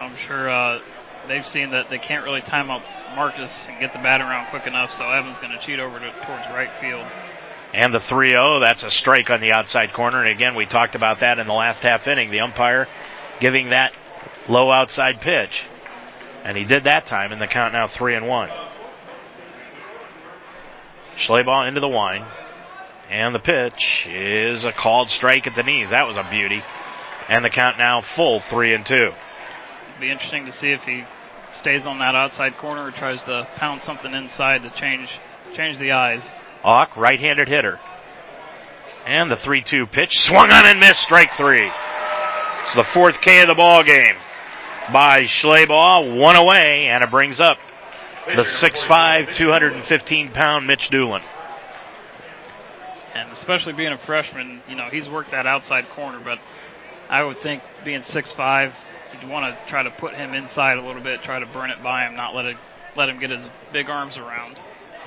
[0.00, 0.80] I'm sure uh,
[1.28, 2.82] they've seen that they can't really time up
[3.14, 6.10] Marcus and get the bat around quick enough, so Evans going to cheat over to,
[6.26, 7.06] towards right field.
[7.72, 10.20] And the 3-0, that's a strike on the outside corner.
[10.20, 12.30] And again, we talked about that in the last half inning.
[12.30, 12.88] The umpire
[13.40, 13.92] giving that
[14.48, 15.64] low outside pitch.
[16.44, 18.50] And he did that time in the count now 3 and 1.
[21.16, 22.24] Schleybaugh into the wine.
[23.10, 25.90] And the pitch is a called strike at the knees.
[25.90, 26.62] That was a beauty.
[27.28, 28.94] And the count now full 3 and 2.
[28.94, 29.12] It'll
[30.00, 31.04] be interesting to see if he
[31.52, 35.18] stays on that outside corner tries to pound something inside to change
[35.54, 36.22] change the eyes.
[36.64, 37.80] Auk, right-handed hitter.
[39.06, 41.70] And the 3-2 pitch swung on and missed strike three.
[42.64, 44.16] It's the fourth K of the ball game
[44.92, 46.18] by Schleybaugh.
[46.18, 47.58] One away, and it brings up
[48.26, 51.22] the 6'5", 215 pound Mitch Doolin.
[53.14, 56.38] And especially being a freshman, you know, he's worked that outside corner, but
[57.08, 58.72] I would think being 6'5",
[59.20, 61.82] you'd want to try to put him inside a little bit, try to burn it
[61.82, 62.56] by him, not let it
[62.96, 64.58] let him get his big arms around.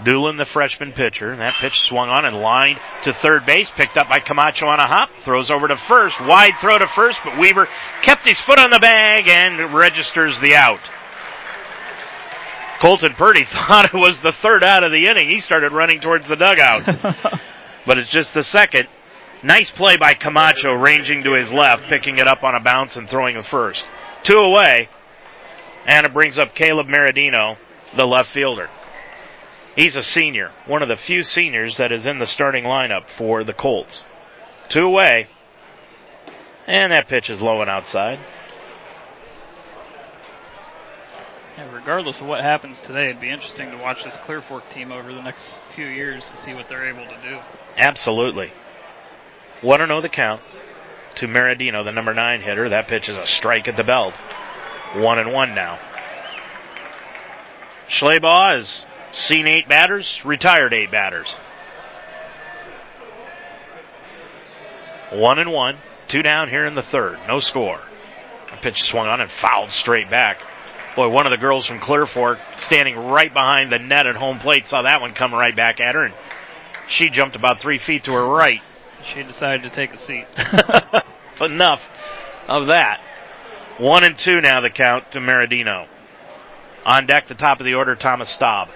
[0.03, 1.35] Doolin, the freshman pitcher.
[1.35, 4.87] That pitch swung on and lined to third base, picked up by Camacho on a
[4.87, 7.67] hop, throws over to first, wide throw to first, but Weaver
[8.01, 10.79] kept his foot on the bag and registers the out.
[12.79, 15.29] Colton Purdy thought it was the third out of the inning.
[15.29, 16.85] He started running towards the dugout.
[17.85, 18.87] but it's just the second.
[19.43, 23.09] Nice play by Camacho, ranging to his left, picking it up on a bounce and
[23.09, 23.85] throwing the first.
[24.23, 24.89] Two away,
[25.85, 27.57] and it brings up Caleb Maradino,
[27.95, 28.69] the left fielder.
[29.75, 33.43] He's a senior, one of the few seniors that is in the starting lineup for
[33.43, 34.03] the Colts.
[34.69, 35.27] Two away,
[36.67, 38.19] and that pitch is low and outside.
[41.57, 44.91] Yeah, regardless of what happens today, it'd be interesting to watch this Clear Fork team
[44.91, 47.39] over the next few years to see what they're able to do.
[47.75, 48.51] Absolutely.
[49.63, 50.41] Want to know the count
[51.15, 52.69] to Maradino, the number nine hitter.
[52.69, 54.15] That pitch is a strike at the belt.
[54.95, 55.79] One and one now.
[57.87, 61.35] Schleybaugh has seen eight batters, retired eight batters.
[65.11, 65.77] One and one.
[66.07, 67.19] Two down here in the third.
[67.27, 67.79] No score.
[68.51, 70.41] A pitch swung on and fouled straight back.
[70.95, 74.39] Boy, one of the girls from Clear Fork standing right behind the net at home
[74.39, 76.13] plate saw that one come right back at her and
[76.87, 78.61] she jumped about three feet to her right.
[79.03, 80.25] She decided to take a seat.
[81.41, 81.87] enough
[82.47, 83.01] of that.
[83.77, 85.87] One and two now the count to Meridino.
[86.85, 88.69] On deck, the top of the order, Thomas Staub.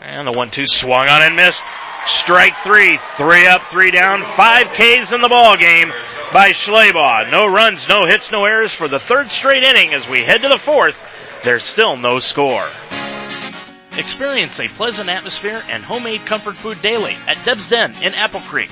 [0.00, 1.60] And the one two swung on and missed.
[2.06, 2.98] Strike three.
[3.16, 4.22] Three up, three down.
[4.22, 5.92] Five Ks in the ball game
[6.32, 7.30] by Schleybaugh.
[7.30, 10.48] No runs, no hits, no errors for the third straight inning as we head to
[10.48, 10.96] the fourth.
[11.42, 12.68] There's still no score.
[13.96, 18.70] Experience a pleasant atmosphere and homemade comfort food daily at Deb's Den in Apple Creek.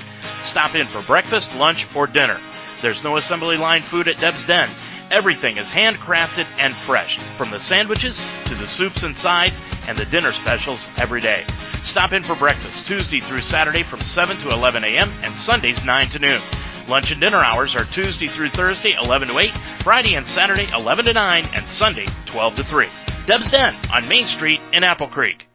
[0.53, 2.37] Stop in for breakfast, lunch, or dinner.
[2.83, 4.69] There's no assembly line food at Deb's Den.
[5.09, 10.05] Everything is handcrafted and fresh, from the sandwiches to the soups and sides and the
[10.05, 11.43] dinner specials every day.
[11.81, 15.11] Stop in for breakfast Tuesday through Saturday from 7 to 11 a.m.
[15.23, 16.41] and Sundays 9 to noon.
[16.87, 19.49] Lunch and dinner hours are Tuesday through Thursday 11 to 8,
[19.79, 22.87] Friday and Saturday 11 to 9, and Sunday 12 to 3.
[23.25, 25.47] Deb's Den on Main Street in Apple Creek.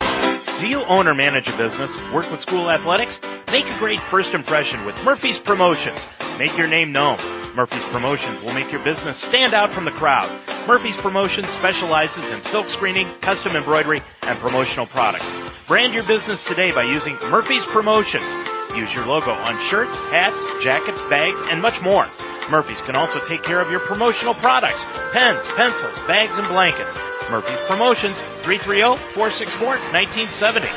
[0.00, 1.92] Do you own or manage a business?
[2.12, 3.20] Work with school athletics?
[3.50, 5.98] Make a great first impression with Murphy's Promotions.
[6.38, 7.16] Make your name known.
[7.56, 10.28] Murphy's Promotions will make your business stand out from the crowd.
[10.66, 15.24] Murphy's Promotions specializes in silk screening, custom embroidery, and promotional products.
[15.66, 18.30] Brand your business today by using Murphy's Promotions.
[18.76, 22.06] Use your logo on shirts, hats, jackets, bags, and much more.
[22.50, 26.92] Murphy's can also take care of your promotional products, pens, pencils, bags, and blankets.
[27.30, 30.68] Murphy's Promotions, 330-464-1970.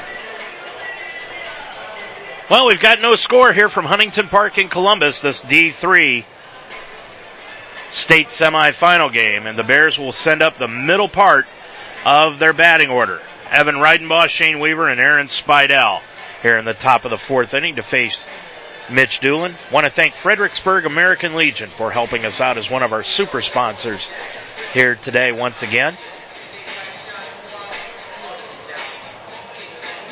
[2.49, 6.25] Well, we've got no score here from Huntington Park in Columbus, this D3
[7.91, 11.45] state semifinal game, and the Bears will send up the middle part
[12.05, 13.21] of their batting order.
[13.49, 16.01] Evan Reidenbaugh, Shane Weaver, and Aaron Spidell
[16.41, 18.21] here in the top of the fourth inning to face
[18.89, 19.55] Mitch Doolin.
[19.71, 23.41] Want to thank Fredericksburg American Legion for helping us out as one of our super
[23.41, 24.05] sponsors
[24.73, 25.95] here today once again.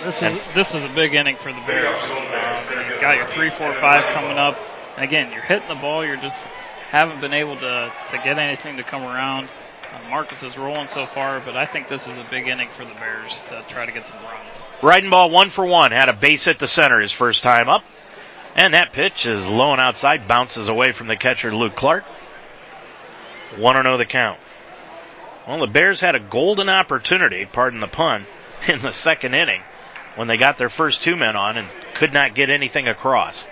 [0.04, 1.86] This is this is a big inning for the Bears.
[1.86, 4.58] Um, you got your three, four, five coming up,
[4.96, 6.06] again, you're hitting the ball.
[6.06, 6.46] You're just
[6.90, 9.52] haven't been able to to get anything to come around.
[9.92, 12.86] Uh, Marcus is rolling so far, but I think this is a big inning for
[12.86, 14.64] the Bears to try to get some runs.
[14.80, 17.84] Reidenbaugh one for one had a base hit to center his first time up.
[18.56, 22.04] And that pitch is low and outside, bounces away from the catcher Luke Clark.
[23.58, 24.40] 1 0 the count.
[25.48, 28.26] Well, the Bears had a golden opportunity, pardon the pun,
[28.68, 29.62] in the second inning
[30.16, 33.48] when they got their first two men on and could not get anything across.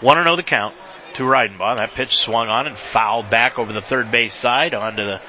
[0.00, 0.74] 1 0 the count
[1.14, 1.78] to Reidenbaugh.
[1.78, 5.20] That pitch swung on and fouled back over the third base side onto the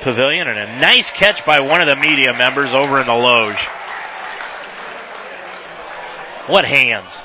[0.00, 3.60] pavilion, and a nice catch by one of the media members over in the loge.
[6.46, 7.22] What hands?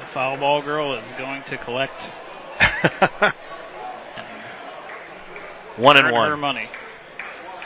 [0.00, 2.02] The foul ball girl is going to collect
[5.76, 6.30] one and one.
[6.30, 6.68] Her money.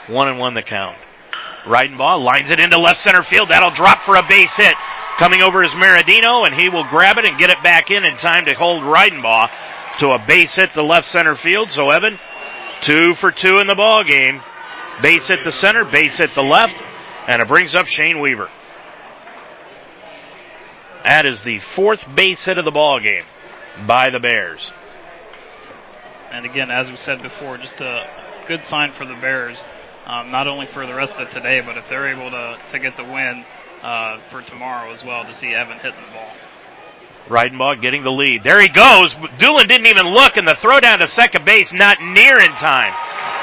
[0.07, 0.97] One and one the count.
[1.63, 3.49] Reidenbaugh lines it into left center field.
[3.49, 4.75] That'll drop for a base hit.
[5.17, 8.17] Coming over is Meridino, and he will grab it and get it back in in
[8.17, 9.49] time to hold Reidenbaugh
[9.99, 11.69] to a base hit to left center field.
[11.69, 12.17] So Evan,
[12.81, 14.41] two for two in the ball game.
[15.01, 16.75] Base hit the center, base hit the left,
[17.27, 18.49] and it brings up Shane Weaver.
[21.03, 23.23] That is the fourth base hit of the ball game
[23.87, 24.71] by the Bears.
[26.31, 28.07] And again, as we said before, just a
[28.47, 29.57] good sign for the Bears,
[30.05, 32.97] um, not only for the rest of today, but if they're able to, to get
[32.97, 33.45] the win
[33.81, 36.31] uh, for tomorrow as well, to see Evan hitting the ball.
[37.27, 38.43] Reidenbaugh getting the lead.
[38.43, 39.15] There he goes.
[39.37, 42.93] Doolin didn't even look, and the throw down to second base not near in time.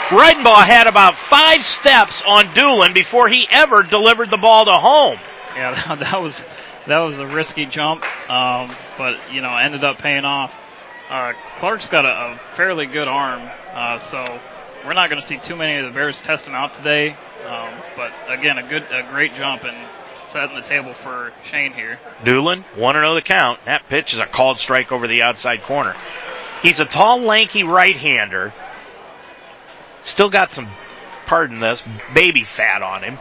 [0.09, 5.19] Reidenbaugh had about five steps on Doolin before he ever delivered the ball to home.
[5.55, 6.41] Yeah, that was
[6.87, 10.53] that was a risky jump, um, but you know ended up paying off.
[11.11, 14.41] Uh, Clark's got a, a fairly good arm, uh, so
[14.85, 17.11] we're not going to see too many of the Bears test him out today.
[17.47, 19.77] Um, but again, a good, a great jump and
[20.29, 21.99] setting the table for Shane here.
[22.25, 23.61] Doolin, one and zero the count.
[23.65, 25.95] That pitch is a called strike over the outside corner.
[26.63, 28.53] He's a tall, lanky right-hander.
[30.03, 30.69] Still got some,
[31.27, 31.83] pardon this,
[32.15, 33.19] baby fat on him.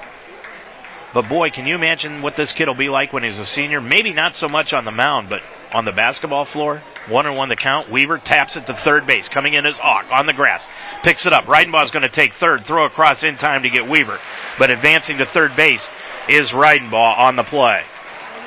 [1.13, 3.79] But boy, can you imagine what this kid will be like when he's a senior?
[3.79, 5.41] Maybe not so much on the mound, but
[5.73, 6.81] on the basketball floor.
[7.07, 7.89] One and one the count.
[7.89, 9.29] Weaver taps it to third base.
[9.29, 10.67] Coming in is Auk on the grass.
[11.03, 11.45] Picks it up.
[11.45, 12.65] Reidenbaugh's going to take third.
[12.65, 14.19] Throw across in time to get Weaver.
[14.59, 15.89] But advancing to third base
[16.27, 17.83] is Reidenbaugh on the play.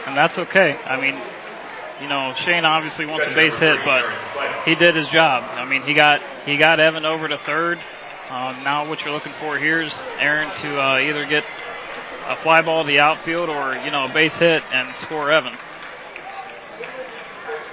[0.06, 0.76] And that's okay.
[0.84, 1.20] I mean,
[2.02, 4.04] you know, Shane obviously wants a base hit, but
[4.64, 5.44] he did his job.
[5.44, 7.78] I mean, he got he got Evan over to third.
[8.30, 11.44] Um, now what you're looking for here is Aaron to uh, either get
[12.28, 15.54] a fly ball to the outfield or, you know, a base hit and score Evan.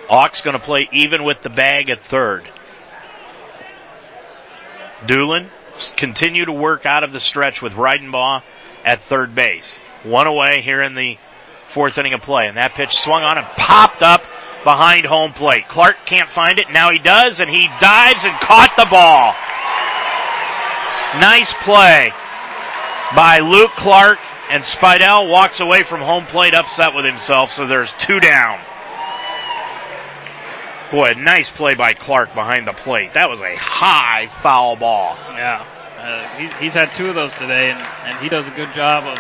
[0.10, 2.48] Auk's going to play even with the bag at third.
[5.06, 5.50] Doolin
[5.96, 8.42] continue to work out of the stretch with Reidenbaugh
[8.84, 9.80] at third base.
[10.04, 11.18] One away here in the
[11.68, 14.24] fourth inning of play, and that pitch swung on and popped up
[14.64, 15.68] behind home plate.
[15.68, 16.72] Clark can't find it.
[16.72, 19.36] Now he does, and he dives and caught the ball.
[21.22, 22.12] Nice play
[23.16, 24.20] by Luke Clark,
[24.50, 28.60] and Spidell walks away from home plate upset with himself, so there's two down.
[30.92, 33.14] Boy, a nice play by Clark behind the plate.
[33.14, 35.18] That was a high foul ball.
[35.32, 35.66] Yeah.
[35.98, 39.04] Uh, he's, he's had two of those today, and, and he does a good job
[39.04, 39.18] of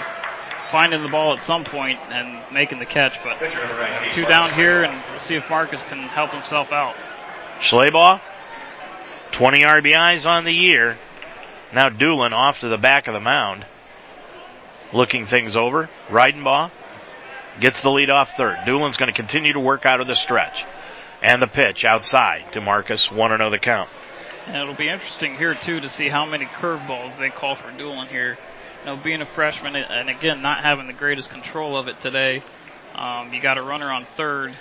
[0.72, 3.20] finding the ball at some point and making the catch.
[3.24, 3.40] But
[4.14, 6.96] two down here, and we'll see if Marcus can help himself out.
[7.60, 8.22] Schleybaugh,
[9.32, 10.98] 20 RBIs on the year.
[11.74, 13.66] Now Doolin off to the back of the mound,
[14.94, 15.90] looking things over.
[16.08, 16.72] Reidenbaugh
[17.60, 18.60] gets the lead off third.
[18.66, 20.64] Doolin's going to continue to work out of the stretch.
[21.22, 23.90] And the pitch outside to Marcus, 1 0 the count.
[24.46, 28.08] And it'll be interesting here, too, to see how many curveballs they call for Doolin
[28.08, 28.38] here.
[28.82, 32.44] You know, being a freshman, and again, not having the greatest control of it today,
[32.96, 34.56] um, you got a runner on third.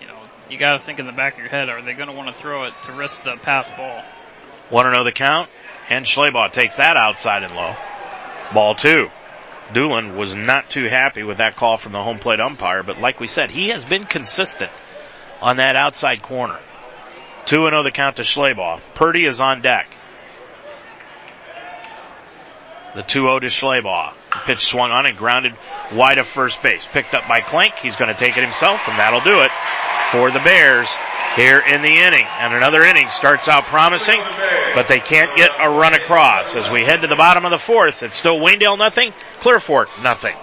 [0.00, 0.18] You know,
[0.50, 2.34] you got to think in the back of your head, are they going to want
[2.34, 4.02] to throw it to risk the pass ball?
[4.70, 5.48] 1 0 the count,
[5.88, 7.74] and Schleybaugh takes that outside and low.
[8.52, 9.08] Ball two.
[9.72, 13.20] Doolin was not too happy with that call from the home plate umpire, but like
[13.20, 14.72] we said, he has been consistent
[15.40, 16.58] on that outside corner.
[17.46, 18.80] 2 0 the count to Schleybaugh.
[18.94, 19.88] Purdy is on deck.
[22.94, 24.12] The 2 0 to Schleybaugh.
[24.44, 25.54] Pitch swung on and grounded
[25.92, 26.86] wide of first base.
[26.92, 27.74] Picked up by Clank.
[27.76, 29.50] He's going to take it himself, and that'll do it
[30.10, 30.88] for the Bears
[31.36, 32.26] here in the inning.
[32.38, 34.20] And another inning starts out promising,
[34.74, 36.54] but they can't get a run across.
[36.54, 39.88] As we head to the bottom of the fourth, it's still Waynedale nothing, Clear Fork
[40.02, 40.34] nothing.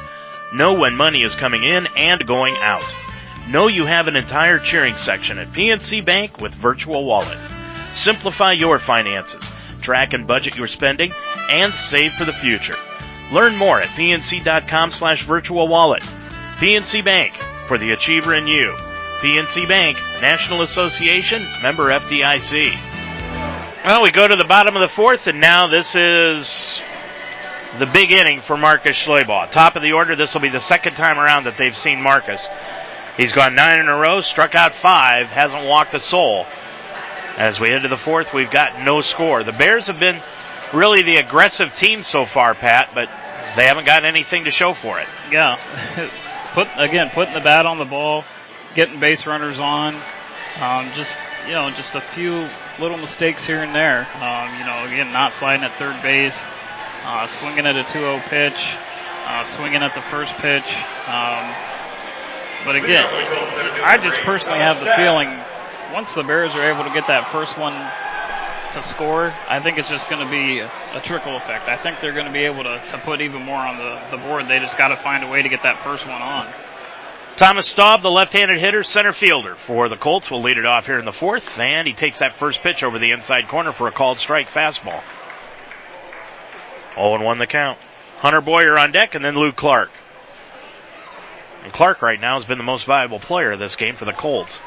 [0.53, 2.83] Know when money is coming in and going out.
[3.49, 7.37] Know you have an entire cheering section at PNC Bank with Virtual Wallet.
[7.95, 9.41] Simplify your finances,
[9.81, 11.13] track and budget your spending,
[11.49, 12.75] and save for the future.
[13.31, 16.03] Learn more at pnc.com slash virtual wallet.
[16.57, 17.31] PNC Bank,
[17.69, 18.75] for the achiever in you.
[19.21, 22.88] PNC Bank, National Association, member FDIC.
[23.85, 26.81] Well, we go to the bottom of the fourth, and now this is
[27.77, 29.51] the big inning for Marcus Schleybaugh.
[29.51, 32.45] Top of the order, this will be the second time around that they've seen Marcus.
[33.15, 36.45] He's gone nine in a row, struck out five, hasn't walked a soul.
[37.37, 39.45] As we head to the fourth, we've got no score.
[39.45, 40.21] The Bears have been
[40.73, 43.07] really the aggressive team so far, Pat, but
[43.55, 45.07] they haven't got anything to show for it.
[45.31, 45.57] Yeah.
[46.53, 48.25] Put again, putting the bat on the ball,
[48.75, 49.95] getting base runners on,
[50.59, 52.49] um, just you know, just a few
[52.79, 54.07] little mistakes here and there.
[54.15, 56.37] Um, you know, again, not sliding at third base,
[57.03, 58.59] uh, swinging at a 2-0 pitch,
[59.25, 60.67] uh, swinging at the first pitch.
[61.07, 61.53] Um,
[62.65, 63.05] but again,
[63.83, 65.29] I just personally have the feeling
[65.93, 67.73] once the Bears are able to get that first one
[68.73, 71.67] to score, I think it's just going to be a, trickle effect.
[71.67, 74.17] I think they're going to be able to, to put even more on the, the
[74.17, 74.47] board.
[74.47, 76.53] They just got to find a way to get that first one on.
[77.39, 80.99] Thomas Staub, the left-handed hitter, center fielder for the Colts, will lead it off here
[80.99, 83.93] in the fourth, and he takes that first pitch over the inside corner for a
[83.93, 85.01] called strike fastball.
[86.95, 87.79] 0 1 the count.
[88.17, 89.89] Hunter Boyer on deck, and then Luke Clark.
[91.63, 94.11] And Clark right now has been the most valuable player of this game for the
[94.11, 94.59] Colts.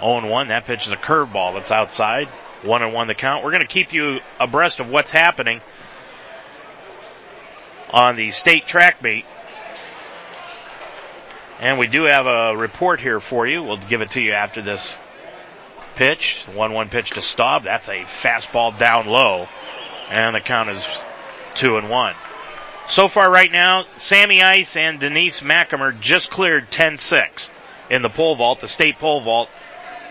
[0.00, 2.28] 0 1, that pitch is a curveball that's outside.
[2.62, 3.42] 1 1 the count.
[3.42, 5.62] We're going to keep you abreast of what's happening
[7.88, 9.24] on the state track meet
[11.62, 13.62] and we do have a report here for you.
[13.62, 14.98] We'll give it to you after this
[15.94, 16.44] pitch.
[16.48, 17.62] 1-1 pitch to Staub.
[17.62, 19.46] That's a fastball down low.
[20.10, 20.84] And the count is
[21.54, 22.14] 2 and 1.
[22.88, 27.48] So far right now, Sammy Ice and Denise McAmer just cleared 10-6
[27.88, 29.48] in the pole vault, the state pole vault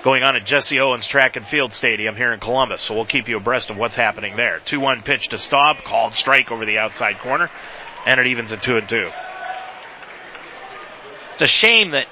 [0.04, 2.82] going on at Jesse Owens Track and Field Stadium here in Columbus.
[2.82, 4.62] So we'll keep you abreast of what's happening there.
[4.66, 7.52] 2-1 pitch to Staub, called strike over the outside corner,
[8.06, 9.12] and it evens at 2 and 2.
[11.42, 12.06] It's a shame that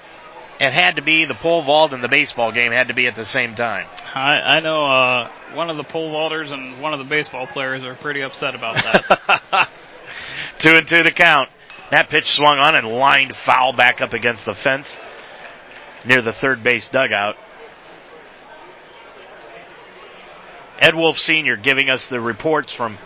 [0.59, 3.15] It had to be the pole vault and the baseball game had to be at
[3.15, 3.85] the same time.
[4.15, 7.83] I, I know uh, one of the pole vaulters and one of the baseball players
[7.83, 9.69] are pretty upset about that.
[10.57, 11.49] two and two to count.
[11.91, 14.97] That pitch swung on and lined foul back up against the fence
[16.05, 17.35] near the third base dugout.
[20.79, 21.55] Ed Wolf Sr.
[21.55, 22.97] giving us the reports from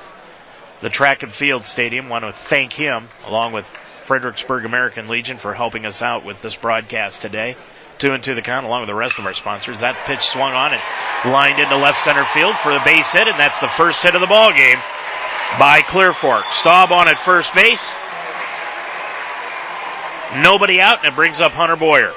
[0.81, 2.07] the track and field stadium.
[2.07, 3.65] Want to thank him along with
[4.03, 7.55] Fredericksburg American Legion for helping us out with this broadcast today.
[7.99, 9.79] Two and two the count along with the rest of our sponsors.
[9.79, 13.39] That pitch swung on and lined into left center field for the base hit and
[13.39, 14.79] that's the first hit of the ball game
[15.57, 16.45] by Clear Fork.
[16.51, 17.93] Staub on at first base.
[20.41, 22.13] Nobody out, and it brings up Hunter Boyer.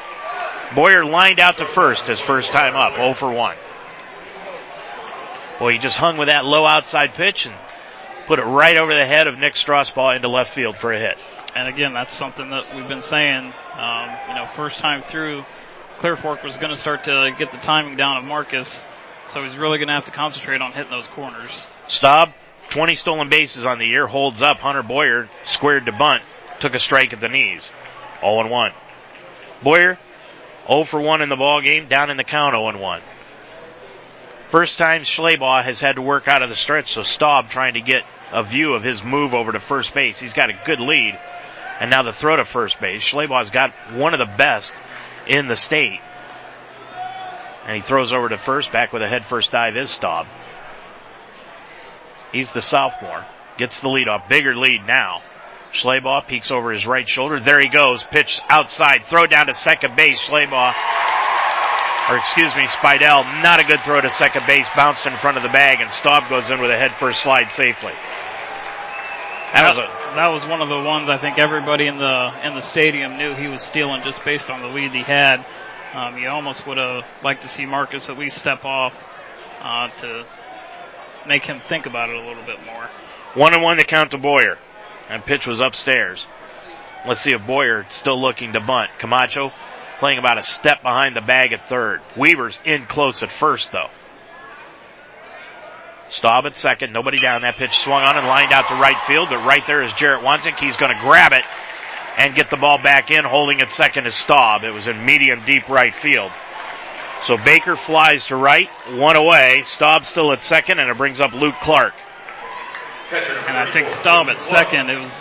[0.74, 3.56] Boyer lined out to first his first time up, 0 for 1.
[5.58, 7.54] Boy, he just hung with that low outside pitch and
[8.26, 11.18] put it right over the head of Nick Strasbaugh into left field for a hit.
[11.56, 13.46] And again, that's something that we've been saying.
[13.46, 15.42] Um, you know, first time through,
[16.00, 18.84] Clear Fork was going to start to get the timing down of Marcus,
[19.32, 21.50] so he's really going to have to concentrate on hitting those corners.
[21.88, 22.34] Staub,
[22.68, 24.58] 20 stolen bases on the year, holds up.
[24.58, 26.22] Hunter Boyer squared to bunt,
[26.60, 27.70] took a strike at the knees.
[28.20, 28.72] 0 1.
[29.62, 29.98] Boyer,
[30.68, 33.00] 0 for 1 in the ball game, down in the count 0 1.
[34.50, 37.80] First time Schleybaugh has had to work out of the stretch, so Staub trying to
[37.80, 40.18] get a view of his move over to first base.
[40.18, 41.18] He's got a good lead,
[41.80, 43.02] and now the throw to first base.
[43.02, 44.72] Schleybaugh has got one of the best
[45.26, 46.00] in the state.
[47.66, 50.26] And he throws over to first, back with a head first dive is Staub.
[52.32, 53.24] He's the sophomore.
[53.58, 54.28] Gets the lead off.
[54.28, 55.22] Bigger lead now.
[55.72, 57.40] Schleybaugh peeks over his right shoulder.
[57.40, 58.02] There he goes.
[58.04, 59.06] Pitch outside.
[59.06, 60.20] Throw down to second base.
[60.20, 60.74] Schleybaugh,
[62.10, 64.66] or excuse me, Spidell, not a good throw to second base.
[64.76, 67.50] Bounced in front of the bag and Staub goes in with a head first slide
[67.52, 67.92] safely.
[69.52, 72.54] That was a, that was one of the ones I think everybody in the in
[72.54, 75.44] the stadium knew he was stealing just based on the lead he had.
[75.94, 78.92] Um, you almost would have liked to see Marcus at least step off
[79.60, 80.26] uh, to
[81.26, 82.88] make him think about it a little bit more.
[83.34, 84.58] One and one to count to Boyer.
[85.08, 86.26] And pitch was upstairs.
[87.06, 88.90] Let's see if Boyer still looking to bunt.
[88.98, 89.52] Camacho
[89.98, 92.00] playing about a step behind the bag at third.
[92.16, 93.88] Weaver's in close at first though.
[96.08, 97.42] Staub at second, nobody down.
[97.42, 100.22] That pitch swung on and lined out to right field, but right there is Jarrett
[100.22, 100.58] Wanzik.
[100.58, 101.44] He's going to grab it
[102.16, 103.24] and get the ball back in.
[103.24, 104.62] Holding at second is Staub.
[104.62, 106.30] It was in medium deep right field.
[107.22, 109.62] So Baker flies to right, one away.
[109.64, 111.94] Staub still at second, and it brings up Luke Clark.
[113.10, 115.12] And I think Staub at second, it was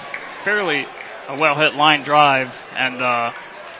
[0.43, 0.85] fairly
[1.27, 3.31] a well hit line drive, and uh,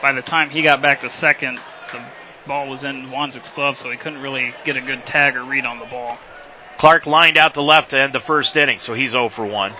[0.02, 1.60] by the time he got back to second,
[1.92, 2.04] the
[2.46, 5.64] ball was in Wanzik's glove, so he couldn't really get a good tag or read
[5.64, 6.18] on the ball.
[6.78, 9.72] Clark lined out to left to end the first inning, so he's 0 for 1.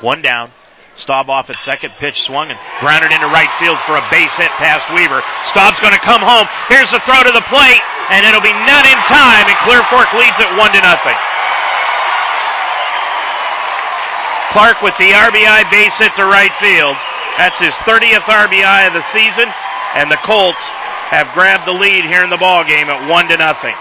[0.00, 0.50] One down.
[0.94, 4.52] Staub off at second, pitch swung and grounded into right field for a base hit
[4.60, 5.24] past Weaver.
[5.48, 6.44] Staub's going to come home.
[6.68, 7.80] Here's the throw to the plate,
[8.12, 11.16] and it'll be not in time, and Clear Fork leads it one to nothing.
[14.52, 16.92] Clark with the RBI base hit to right field.
[17.40, 19.48] That's his 30th RBI of the season,
[19.96, 20.60] and the Colts
[21.08, 23.72] have grabbed the lead here in the ball game at one to nothing.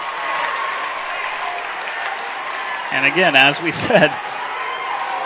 [2.92, 4.12] And again, as we said,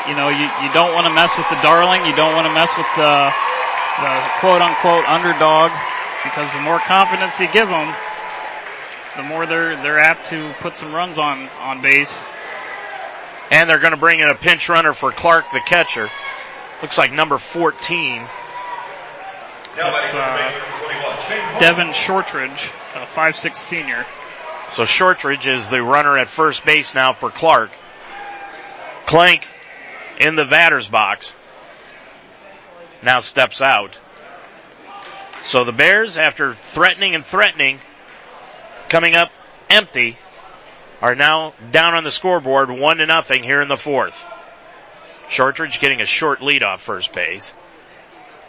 [0.07, 2.05] you know, you, you don't want to mess with the darling.
[2.05, 3.33] You don't want to mess with the,
[4.01, 5.71] the quote unquote underdog
[6.23, 7.93] because the more confidence you give them,
[9.17, 12.13] the more they're, they're apt to put some runs on, on base.
[13.51, 16.09] And they're going to bring in a pinch runner for Clark, the catcher.
[16.81, 18.27] Looks like number 14.
[19.75, 24.05] That's, uh, Devin Shortridge, a 5'6 senior.
[24.75, 27.71] So Shortridge is the runner at first base now for Clark.
[29.05, 29.47] Clank
[30.19, 31.33] in the Vatters box.
[33.01, 33.97] Now steps out.
[35.45, 37.79] So the Bears, after threatening and threatening,
[38.89, 39.31] coming up
[39.69, 40.17] empty,
[41.01, 44.25] are now down on the scoreboard one to nothing here in the fourth.
[45.29, 47.53] Shortridge getting a short lead off first base.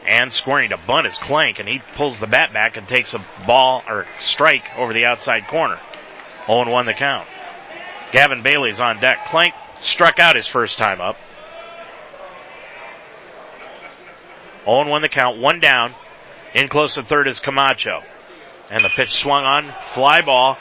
[0.05, 3.25] And scoring to bunt is Clank, and he pulls the bat back and takes a
[3.47, 5.81] ball or strike over the outside corner.
[6.47, 7.27] 0 1 the count.
[8.13, 9.27] Gavin Bailey's on deck.
[9.27, 11.17] Clank struck out his first time up.
[14.65, 15.95] 0 1 the count, one down.
[16.55, 18.03] In close to third is Camacho.
[18.71, 20.59] And the pitch swung on, fly ball,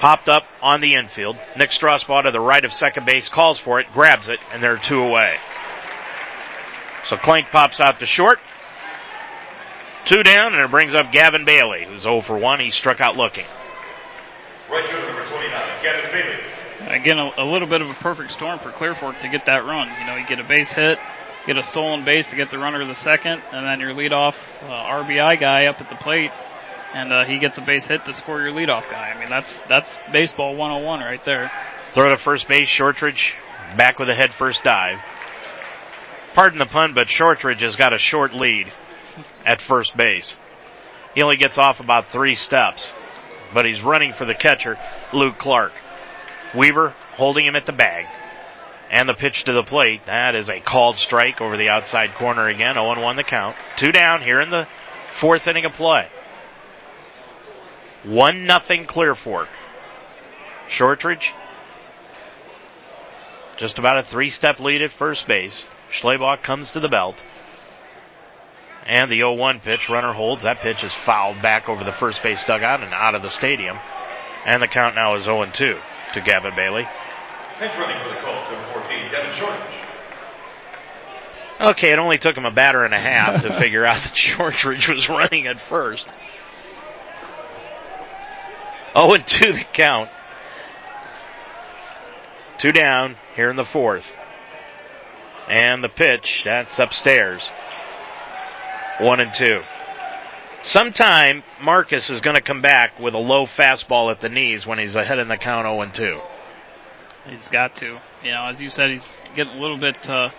[0.00, 1.38] popped up on the infield.
[1.56, 4.74] Nick Strasbaugh to the right of second base, calls for it, grabs it, and there
[4.74, 5.38] are two away.
[7.06, 8.38] So Clank pops out to short.
[10.04, 12.60] Two down, and it brings up Gavin Bailey, who's 0 for 1.
[12.60, 13.46] He struck out looking.
[14.72, 15.50] Right fielder number 29,
[15.82, 16.96] Gavin Bailey.
[16.98, 19.88] Again, a, a, little bit of a perfect storm for Clearfork to get that run.
[20.00, 20.98] You know, you get a base hit,
[21.46, 24.34] get a stolen base to get the runner to the second, and then your leadoff
[24.62, 26.32] uh, RBI guy up at the plate
[26.94, 29.10] and uh, he gets a base hit to score your leadoff guy.
[29.10, 31.50] I mean, that's that's baseball 101 right there.
[31.94, 33.34] Throw to first base, Shortridge
[33.76, 35.00] back with a head first dive.
[36.34, 38.72] Pardon the pun, but Shortridge has got a short lead
[39.44, 40.36] at first base.
[41.14, 42.90] He only gets off about three steps,
[43.52, 44.78] but he's running for the catcher,
[45.12, 45.72] Luke Clark.
[46.54, 48.06] Weaver holding him at the bag.
[48.90, 50.04] And the pitch to the plate.
[50.06, 52.76] That is a called strike over the outside corner again.
[52.76, 53.56] 0-1 the count.
[53.76, 54.68] Two down here in the
[55.12, 56.08] fourth inning of play.
[58.04, 59.48] One nothing Clear Fork.
[60.68, 61.32] Shortridge.
[63.56, 65.68] Just about a three step lead at first base.
[65.90, 67.22] Schleybaugh comes to the belt.
[68.86, 70.42] And the 0-1 pitch, runner holds.
[70.42, 73.78] That pitch is fouled back over the first base dugout and out of the stadium.
[74.44, 75.52] And the count now is 0-2
[76.14, 76.88] to Gavin Bailey.
[77.58, 79.82] Pitch running for the Colts, number 14, Devin Shortridge.
[81.60, 84.88] Okay, it only took him a batter and a half to figure out that Shortridge
[84.88, 86.08] was running at first.
[88.96, 90.10] 0 2 the count.
[92.58, 94.10] Two down here in the fourth.
[95.48, 97.50] And the pitch, that's upstairs.
[99.00, 99.62] One and two.
[100.62, 104.78] Sometime Marcus is going to come back with a low fastball at the knees when
[104.78, 106.20] he's ahead in the count 0 and 2.
[107.28, 107.98] He's got to.
[108.22, 110.30] You know, as you said, he's getting a little bit uh,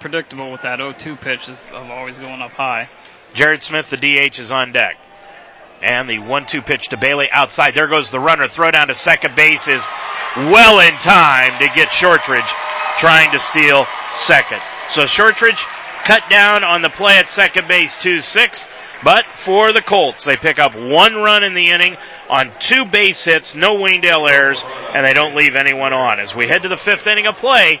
[0.00, 2.88] predictable with that 0-2 pitch of, of always going up high.
[3.34, 4.96] Jared Smith, the DH, is on deck.
[5.82, 7.74] And the 1-2 pitch to Bailey outside.
[7.74, 8.48] There goes the runner.
[8.48, 9.82] Throw down to second base is
[10.36, 12.50] well in time to get Shortridge
[12.98, 13.86] trying to steal
[14.16, 14.60] second.
[14.92, 15.64] So Shortridge
[16.04, 18.68] cut down on the play at second base 2-6.
[19.04, 21.96] But for the Colts, they pick up one run in the inning
[22.28, 24.62] on two base hits, no Waynedale errors,
[24.94, 26.20] and they don't leave anyone on.
[26.20, 27.80] As we head to the fifth inning of play,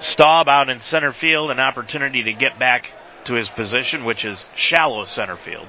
[0.00, 2.92] Staub out in center field an opportunity to get back
[3.24, 5.66] to his position, which is shallow center field.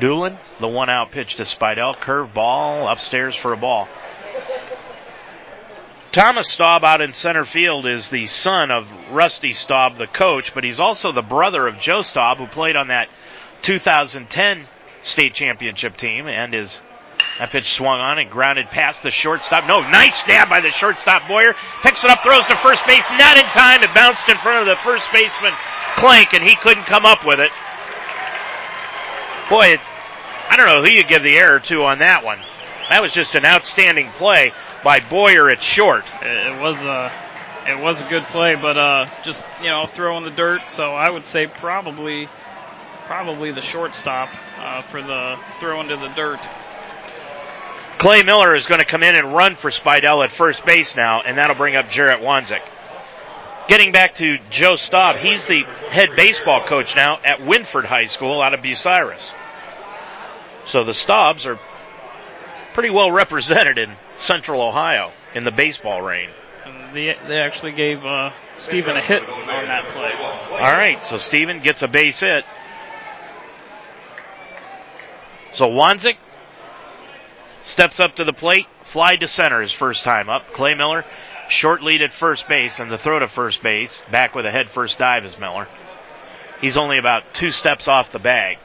[0.00, 3.88] Doolin, the one out pitch to Spidell, curve ball upstairs for a ball.
[6.12, 10.62] Thomas Staub out in center field is the son of Rusty Staub, the coach, but
[10.62, 13.08] he's also the brother of Joe Staub, who played on that
[13.62, 14.68] 2010
[15.02, 16.80] state championship team, and is
[17.38, 19.66] that pitch swung on and grounded past the shortstop.
[19.66, 21.56] No, nice stab by the shortstop Boyer.
[21.82, 23.82] Picks it up, throws to first base, not in time.
[23.82, 25.52] It bounced in front of the first baseman
[25.96, 27.50] Clank, and he couldn't come up with it.
[29.48, 29.84] Boy, it's,
[30.48, 32.40] I don't know who you give the error to on that one.
[32.88, 34.52] That was just an outstanding play
[34.82, 36.04] by Boyer at short.
[36.22, 37.12] It was a,
[37.66, 40.62] it was a good play, but uh, just you know, throw in the dirt.
[40.72, 42.28] So I would say probably,
[43.06, 46.40] probably the shortstop uh, for the throw into the dirt.
[47.98, 51.22] Clay Miller is going to come in and run for Spidell at first base now,
[51.22, 52.60] and that'll bring up Jarrett Wanzik.
[53.66, 58.42] Getting back to Joe Staub, he's the head baseball coach now at Wynford High School
[58.42, 59.32] out of Bucyrus.
[60.66, 61.58] So the Staubs are
[62.74, 66.28] pretty well represented in central Ohio in the baseball reign.
[66.92, 70.12] They, they actually gave uh, Steven a hit on that play.
[70.12, 72.44] All right, so Steven gets a base hit.
[75.54, 76.16] So Wanzik
[77.62, 80.52] steps up to the plate, fly to center his first time up.
[80.52, 81.04] Clay Miller,
[81.48, 84.70] short lead at first base, and the throw to first base, back with a head
[84.70, 85.68] first dive is Miller.
[86.60, 88.58] He's only about two steps off the bag.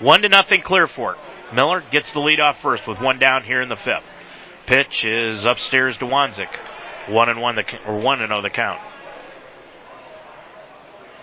[0.00, 1.18] One to nothing Clear Fork.
[1.52, 4.04] Miller gets the lead off first with one down here in the fifth.
[4.66, 6.54] Pitch is upstairs to Wanzik.
[7.08, 8.80] One and one the or one and zero the count.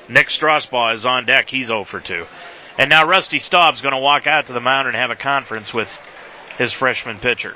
[0.10, 1.50] Nick Strasbaugh is on deck.
[1.50, 2.26] He's 0 for 2.
[2.78, 5.74] And now Rusty Staub's going to walk out to the mound and have a conference
[5.74, 5.90] with
[6.58, 7.56] his freshman pitcher.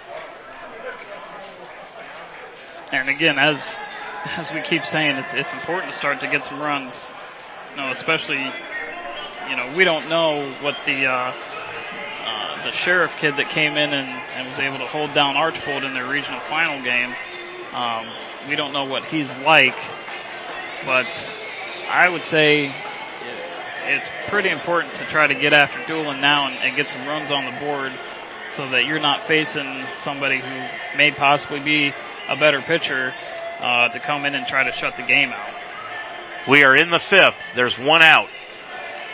[2.92, 3.62] And again, as
[4.38, 7.06] as we keep saying, it's it's important to start to get some runs.
[7.72, 8.44] You know, especially
[9.50, 11.34] you know we don't know what the uh,
[12.26, 15.84] uh, the sheriff kid that came in and, and was able to hold down Archbold
[15.84, 17.14] in their regional final game.
[17.74, 18.08] Um,
[18.48, 19.78] we don't know what he's like,
[20.86, 21.08] but
[21.88, 22.74] I would say
[23.90, 27.32] it's pretty important to try to get after Doolin now and, and, get some runs
[27.32, 27.92] on the board
[28.56, 31.94] so that you're not facing somebody who may possibly be
[32.28, 33.14] a better pitcher
[33.60, 35.54] uh, to come in and try to shut the game out.
[36.48, 37.36] We are in the fifth.
[37.56, 38.30] There's one out.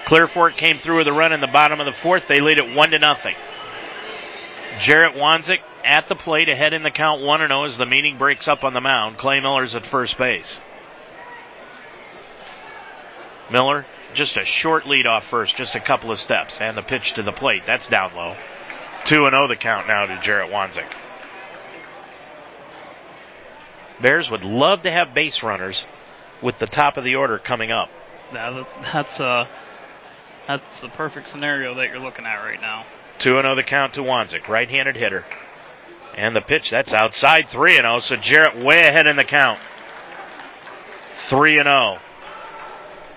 [0.05, 2.27] Clear Fork came through with a run in the bottom of the fourth.
[2.27, 3.35] They lead it one to nothing.
[4.79, 8.47] Jarrett Wanzik at the plate ahead in the count 1 0 as the meeting breaks
[8.47, 9.17] up on the mound.
[9.17, 10.59] Clay Miller's at first base.
[13.51, 13.85] Miller,
[14.15, 17.23] just a short lead off first, just a couple of steps, and the pitch to
[17.23, 17.63] the plate.
[17.65, 18.35] That's down low.
[19.05, 20.91] 2 0 the count now to Jarrett Wanzik.
[24.01, 25.85] Bears would love to have base runners
[26.41, 27.89] with the top of the order coming up.
[28.33, 28.63] Yeah,
[28.93, 29.47] that's uh,
[30.47, 32.85] that's the perfect scenario that you're looking at right now.
[33.19, 35.23] 2 0 the count to Wanzik, right handed hitter.
[36.17, 39.59] And the pitch, that's outside 3 0, so Jarrett way ahead in the count.
[41.27, 41.99] 3 0.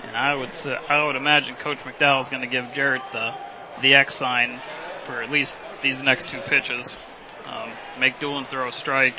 [0.08, 3.34] And I would say, I would imagine Coach McDowell is going to give Jarrett the
[3.82, 4.60] the X sign
[5.06, 6.98] for at least these next two pitches.
[7.46, 7.70] Um,
[8.00, 9.18] make Doolin throw a strike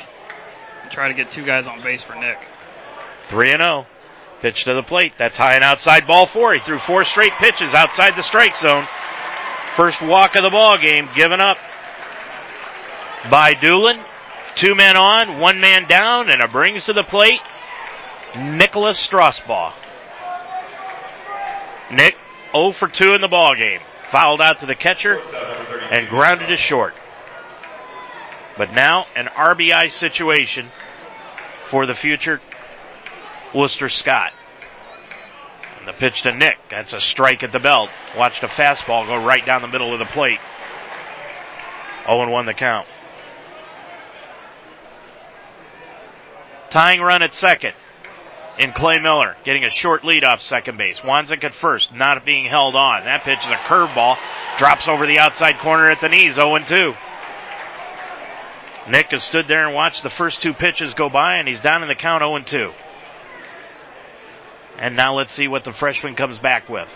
[0.82, 2.38] and try to get two guys on base for Nick.
[3.28, 3.86] 3 and 0.
[4.40, 5.12] Pitch to the plate.
[5.16, 6.54] That's high and outside ball four.
[6.54, 8.86] He threw four straight pitches outside the strike zone.
[9.76, 11.58] First walk of the ball game given up
[13.30, 14.00] by Doolin.
[14.56, 17.40] Two men on, one man down, and it brings to the plate
[18.36, 19.72] Nicholas Strasbaugh.
[21.90, 22.16] Nick
[22.52, 23.80] 0 for 2 in the ball game.
[24.10, 25.20] Fouled out to the catcher
[25.90, 26.94] and grounded to short.
[28.56, 30.70] But now an RBI situation
[31.68, 32.40] for the future
[33.54, 34.32] Wooster Scot.
[35.78, 36.58] And the pitch to Nick.
[36.68, 37.90] That's a strike at the belt.
[38.16, 40.40] Watched a fastball go right down the middle of the plate.
[42.06, 42.88] 0 1 the count.
[46.70, 47.74] Tying run at second
[48.60, 51.00] in Clay Miller, getting a short lead off second base.
[51.00, 53.04] Wanzik at first, not being held on.
[53.04, 54.18] That pitch is a curveball,
[54.58, 56.94] drops over the outside corner at the knees, 0-2.
[58.90, 61.82] Nick has stood there and watched the first two pitches go by, and he's down
[61.82, 62.74] in the count 0-2.
[64.78, 66.94] And now let's see what the freshman comes back with.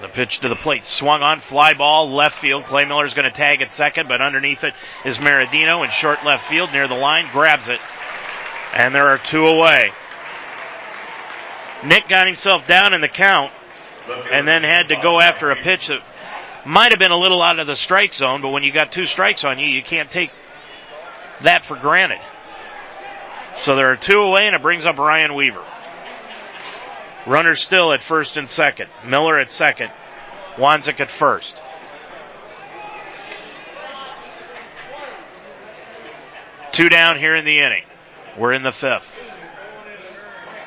[0.00, 2.64] The pitch to the plate, swung on, fly ball, left field.
[2.64, 4.72] Clay Miller's going to tag at second, but underneath it
[5.04, 7.80] is Maradino in short left field near the line, grabs it,
[8.72, 9.92] and there are two away.
[11.84, 13.52] Nick got himself down in the count
[14.32, 16.00] and then had to go after a pitch that
[16.64, 19.04] might have been a little out of the strike zone, but when you got two
[19.04, 20.30] strikes on you, you can't take
[21.42, 22.20] that for granted.
[23.56, 25.64] So there are two away and it brings up Ryan Weaver.
[27.26, 28.90] Runner still at first and second.
[29.06, 29.90] Miller at second.
[30.56, 31.60] Wanzik at first.
[36.72, 37.84] Two down here in the inning.
[38.38, 39.12] We're in the fifth.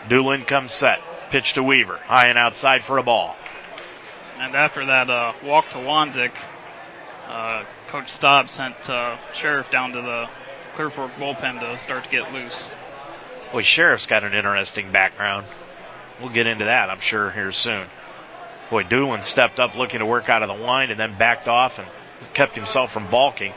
[0.10, 1.00] Doolin comes set.
[1.30, 1.98] Pitch to Weaver.
[1.98, 3.36] High and outside for a ball.
[4.38, 6.34] And after that uh, walk to Wanzik,
[7.28, 10.30] uh, Coach Staub sent uh, Sheriff down to the
[10.76, 12.70] Clear Fork bullpen to start to get loose.
[13.52, 15.46] Boy, Sheriff's got an interesting background.
[16.20, 17.88] We'll get into that, I'm sure, here soon.
[18.70, 21.80] Boy, Doolin stepped up looking to work out of the wind and then backed off
[21.80, 21.88] and
[22.34, 23.54] kept himself from balking.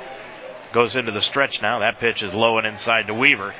[0.72, 1.80] Goes into the stretch now.
[1.80, 3.54] That pitch is low and inside to Weaver.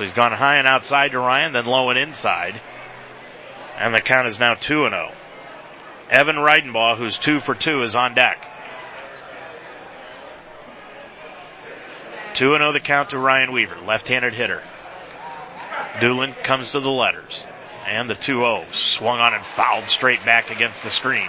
[0.00, 2.58] So he's gone high and outside to Ryan, then low and inside.
[3.76, 5.12] And the count is now 2 and 0.
[6.08, 8.42] Evan Reidenbaugh, who's two for two, is on deck.
[12.32, 14.62] 2 0 the count to Ryan Weaver, left handed hitter.
[16.00, 17.46] Doolin comes to the letters.
[17.86, 21.28] And the 2 0 swung on and fouled straight back against the screen.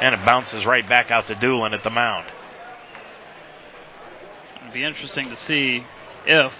[0.00, 2.24] And it bounces right back out to Doolin at the mound.
[4.62, 5.84] It'd be interesting to see
[6.24, 6.54] if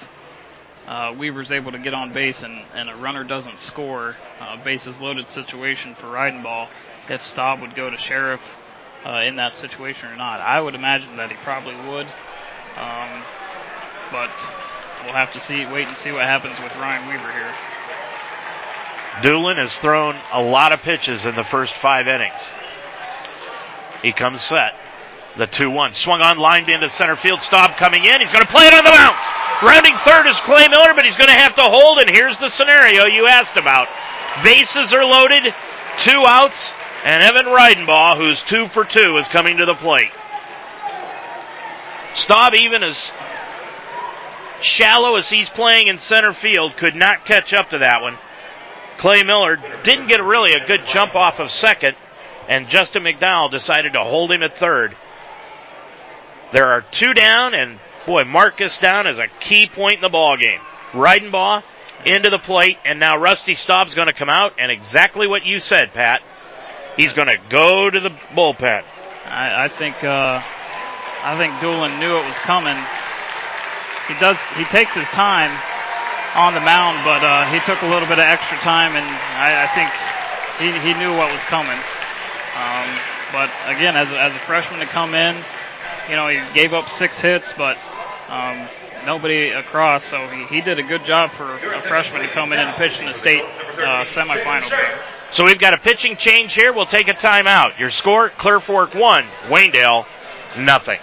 [0.87, 5.01] uh, Weaver's able to get on base and, and a runner doesn't score, uh, bases
[5.01, 6.69] loaded situation for Reidenbaugh,
[7.09, 8.41] if Staub would go to Sheriff
[9.05, 10.41] uh, in that situation or not.
[10.41, 12.07] I would imagine that he probably would.
[12.77, 13.23] Um,
[14.13, 14.31] but
[15.05, 17.55] we'll have to see, wait and see what happens with Ryan Weaver here.
[19.23, 22.41] Doolin has thrown a lot of pitches in the first five innings.
[24.03, 24.75] He comes set.
[25.37, 27.43] The 2-1 swung on, lined into center field.
[27.43, 28.21] Staub coming in.
[28.21, 29.46] He's going to play it on the bounce.
[29.63, 31.99] Rounding third is Clay Miller, but he's going to have to hold.
[31.99, 33.89] And here's the scenario you asked about.
[34.45, 35.55] Bases are loaded,
[35.99, 36.73] two outs,
[37.05, 40.11] and Evan Reidenbaugh, who's two for two, is coming to the plate.
[42.15, 43.13] Staub, even as
[44.61, 48.19] shallow as he's playing in center field, could not catch up to that one.
[48.99, 51.97] Clay Miller didn't get really a good jump off of second,
[52.49, 54.97] and Justin McDowell decided to hold him at third.
[56.53, 60.37] There are two down, and boy, Marcus down is a key point in the ball
[60.37, 60.61] game.
[60.93, 61.63] Reidenbaugh
[62.05, 65.59] into the plate, and now Rusty Staub's going to come out, and exactly what you
[65.59, 66.23] said, Pat.
[66.97, 68.85] He's going to go to the bullpen.
[69.27, 70.41] I, I think uh,
[71.23, 72.77] I think Doolin knew it was coming.
[74.09, 74.39] He does.
[74.57, 75.51] He takes his time
[76.37, 79.05] on the mound, but uh, he took a little bit of extra time, and
[79.37, 79.91] I, I think
[80.63, 81.77] he, he knew what was coming.
[82.57, 82.89] Um,
[83.33, 85.37] but again, as as a freshman to come in,
[86.09, 87.77] you know, he gave up six hits, but
[88.29, 88.69] um,
[89.05, 92.59] nobody across, so he, he did a good job for a freshman to come in
[92.59, 94.99] and pitch in the state uh, semifinal game.
[95.33, 96.73] So we've got a pitching change here.
[96.73, 97.79] We'll take a timeout.
[97.79, 100.07] Your score, Clear Fork 1, Waynedale
[100.59, 100.99] nothing.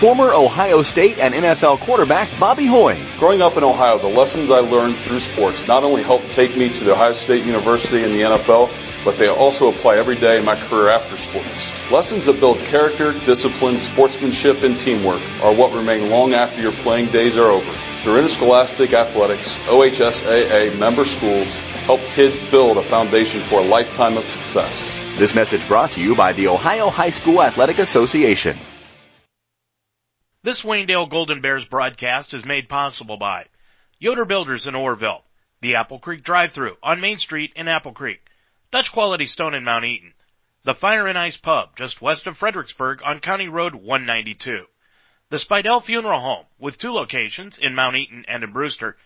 [0.00, 3.02] Former Ohio State and NFL quarterback Bobby Hoying.
[3.18, 6.68] Growing up in Ohio, the lessons I learned through sports not only helped take me
[6.68, 8.70] to the Ohio State University and the NFL,
[9.04, 11.67] but they also apply every day in my career after sports.
[11.90, 17.10] Lessons that build character, discipline, sportsmanship, and teamwork are what remain long after your playing
[17.12, 17.72] days are over.
[18.02, 21.48] Through interscholastic athletics, OHSAA member schools
[21.86, 24.94] help kids build a foundation for a lifetime of success.
[25.16, 28.58] This message brought to you by the Ohio High School Athletic Association.
[30.42, 33.46] This Waynedale Golden Bears broadcast is made possible by
[33.98, 35.22] Yoder Builders in Orrville,
[35.62, 38.20] the Apple Creek Drive-Thru on Main Street in Apple Creek,
[38.70, 40.12] Dutch Quality Stone in Mount Eaton,
[40.68, 44.66] the Fire and Ice Pub just west of Fredericksburg on County Road 192,
[45.30, 48.98] the Spidell Funeral Home with two locations in Mount Eaton and in Brewster,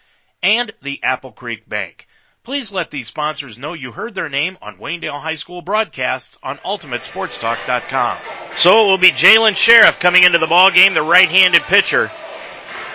[0.43, 2.09] and the Apple Creek Bank.
[2.43, 6.59] Please let these sponsors know you heard their name on Waynedale High School broadcasts on
[6.59, 8.19] UltimateSportsTalk.com.
[8.57, 12.11] So it will be Jalen Sheriff coming into the ball game, the right-handed pitcher.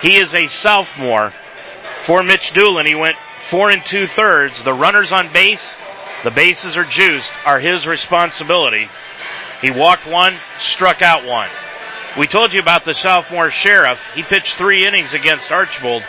[0.01, 1.31] He is a sophomore.
[2.03, 3.15] For Mitch Doolin, he went
[3.49, 4.61] four and two thirds.
[4.61, 5.77] The runners on base,
[6.23, 8.89] the bases are juiced, are his responsibility.
[9.61, 11.49] He walked one, struck out one.
[12.17, 13.99] We told you about the sophomore sheriff.
[14.15, 16.03] He pitched three innings against Archbold.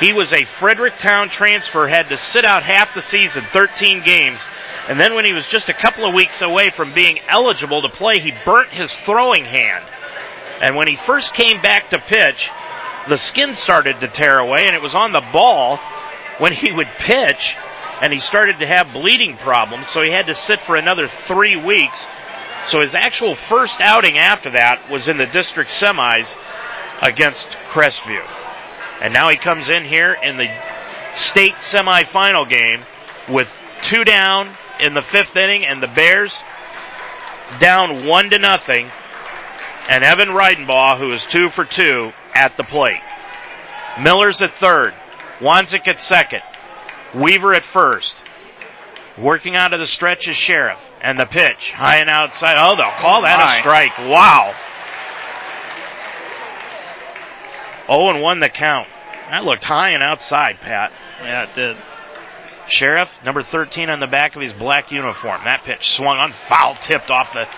[0.00, 4.40] He was a Fredericktown transfer, had to sit out half the season, 13 games.
[4.88, 7.90] And then when he was just a couple of weeks away from being eligible to
[7.90, 9.84] play, he burnt his throwing hand.
[10.62, 12.50] And when he first came back to pitch,
[13.08, 15.78] the skin started to tear away and it was on the ball
[16.38, 17.56] when he would pitch
[18.00, 21.56] and he started to have bleeding problems, so he had to sit for another three
[21.56, 22.06] weeks.
[22.68, 26.34] So his actual first outing after that was in the district semis
[27.02, 28.24] against Crestview.
[29.00, 30.48] And now he comes in here in the
[31.16, 32.82] state semifinal game
[33.28, 33.48] with
[33.82, 36.42] two down in the fifth inning and the Bears
[37.58, 38.90] down one to nothing.
[39.88, 43.00] And Evan Reidenbaugh, who is two for two at the plate.
[44.00, 44.94] Miller's at third.
[45.40, 46.42] Wanzik at second.
[47.14, 48.22] Weaver at first.
[49.18, 50.80] Working out of the stretch is Sheriff.
[51.02, 52.56] And the pitch, high and outside.
[52.58, 53.96] Oh, they'll call that a strike.
[53.98, 54.54] Wow.
[57.86, 58.88] 0 and 1 the count.
[59.30, 60.92] That looked high and outside, Pat.
[61.22, 61.76] Yeah, it did.
[62.68, 65.40] Sheriff, number 13 on the back of his black uniform.
[65.44, 67.48] That pitch swung on, foul tipped off the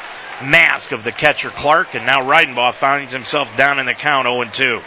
[0.44, 4.40] mask of the catcher Clark, and now Reidenbaugh finds himself down in the count 0
[4.40, 4.80] and 2.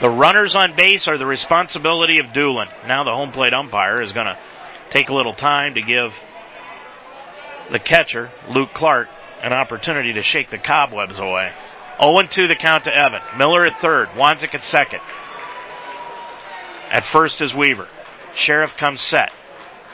[0.00, 2.68] The runners on base are the responsibility of Doolin.
[2.86, 4.38] Now the home plate umpire is going to
[4.88, 6.14] take a little time to give
[7.70, 9.08] the catcher, Luke Clark,
[9.42, 11.52] an opportunity to shake the cobwebs away.
[12.00, 13.20] 0-2 the count to Evan.
[13.36, 14.08] Miller at third.
[14.10, 15.00] Wanzik at second.
[16.90, 17.88] At first is Weaver.
[18.34, 19.30] Sheriff comes set.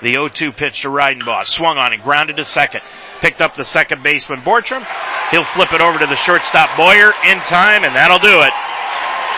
[0.02, 1.46] The 0-2 pitch to Reidenbaugh.
[1.46, 2.82] Swung on and grounded to second.
[3.20, 4.86] Picked up the second baseman Bortram.
[5.32, 8.52] He'll flip it over to the shortstop Boyer in time, and that'll do it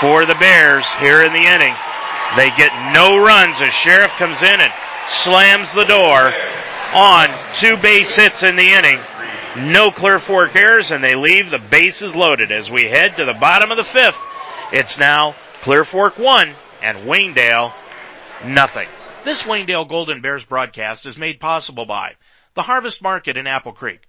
[0.01, 1.75] for the Bears here in the inning.
[2.37, 4.73] They get no runs as Sheriff comes in and
[5.09, 6.33] slams the door
[6.95, 9.01] on two base hits in the inning.
[9.73, 13.35] No Clear Fork errors, and they leave the bases loaded as we head to the
[13.35, 14.19] bottom of the fifth.
[14.73, 17.73] It's now Clear Fork 1 and Waynedale
[18.45, 18.89] nothing.
[19.25, 22.15] This Waynedale Golden Bears broadcast is made possible by
[22.55, 24.03] the Harvest Market in Apple Creek,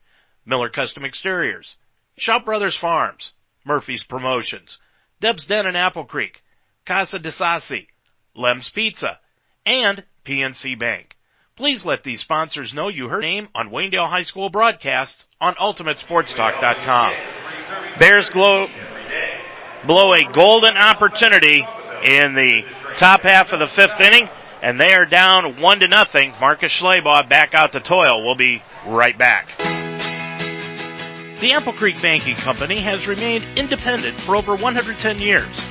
[0.45, 1.77] Miller Custom Exteriors,
[2.17, 3.33] Shop Brothers Farms,
[3.65, 4.77] Murphy's Promotions,
[5.21, 6.41] Deb's Den in Apple Creek,
[6.85, 7.87] Casa de Sassi,
[8.35, 9.19] Lem's Pizza,
[9.65, 11.15] and PNC Bank.
[11.55, 17.13] Please let these sponsors know you heard name on Waynedale High School broadcasts on UltimateSportsTalk.com.
[17.99, 18.67] Bears glow,
[19.85, 21.67] blow a golden opportunity
[22.03, 22.63] in the
[22.95, 24.29] top half of the fifth inning,
[24.61, 26.33] and they are down one to nothing.
[26.39, 28.23] Marcus Schleybaugh back out to toil.
[28.23, 29.68] We'll be right back.
[31.39, 35.65] The Apple Creek Banking Company has remained independent for over 110 years.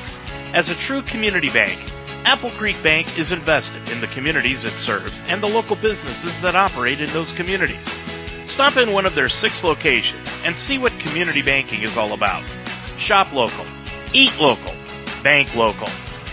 [0.54, 1.78] As a true community bank,
[2.24, 6.56] Apple Creek Bank is invested in the communities it serves and the local businesses that
[6.56, 7.86] operate in those communities.
[8.46, 12.42] Stop in one of their six locations and see what community banking is all about.
[12.98, 13.66] Shop local,
[14.14, 14.72] eat local,
[15.22, 15.88] bank local.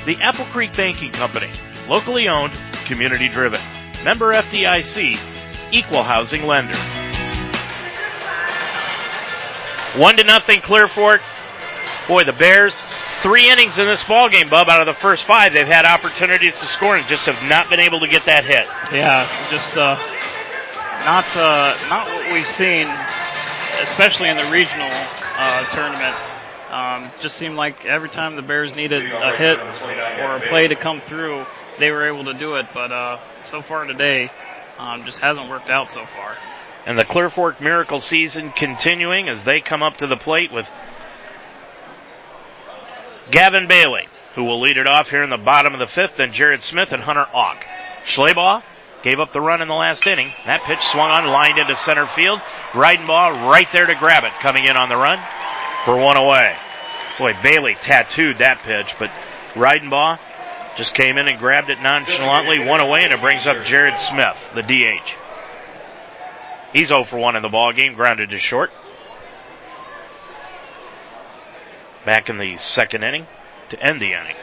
[0.05, 1.49] The Apple Creek Banking Company,
[1.89, 2.53] locally owned,
[2.85, 3.59] community driven.
[4.05, 7.04] Member FDIC, equal housing lender.
[9.97, 11.21] One to nothing Clear Fork.
[12.07, 12.79] Boy, the Bears,
[13.21, 14.67] three innings in this ball game, Bub.
[14.69, 17.79] Out of the first five, they've had opportunities to score and just have not been
[17.79, 18.67] able to get that hit.
[18.93, 19.95] Yeah, just uh,
[21.05, 22.87] not uh, not what we've seen,
[23.81, 26.15] especially in the regional uh, tournament.
[26.69, 30.75] Um, just seemed like every time the Bears needed a hit or a play to
[30.75, 31.45] come through,
[31.79, 32.65] they were able to do it.
[32.73, 34.29] But uh, so far today,
[34.77, 36.35] um, just hasn't worked out so far.
[36.85, 40.69] And the Clear Fork Miracle season continuing as they come up to the plate with
[43.31, 46.31] Gavin Bailey, who will lead it off here in the bottom of the fifth, then
[46.31, 47.65] Jared Smith and Hunter Auk.
[48.05, 48.61] Schleybaugh
[49.01, 50.31] gave up the run in the last inning.
[50.45, 52.39] That pitch swung on, lined into center field.
[52.73, 55.19] Reidenbaugh right there to grab it, coming in on the run
[55.85, 56.55] for one away.
[57.17, 59.11] Boy, Bailey tattooed that pitch, but
[59.53, 60.19] Reidenbaugh
[60.75, 64.37] just came in and grabbed it nonchalantly, one away, and it brings up Jared Smith,
[64.53, 65.24] the DH.
[66.75, 68.69] He's 0 for 1 in the ball game, grounded to short.
[72.05, 73.27] Back in the second inning
[73.69, 74.35] to end the inning.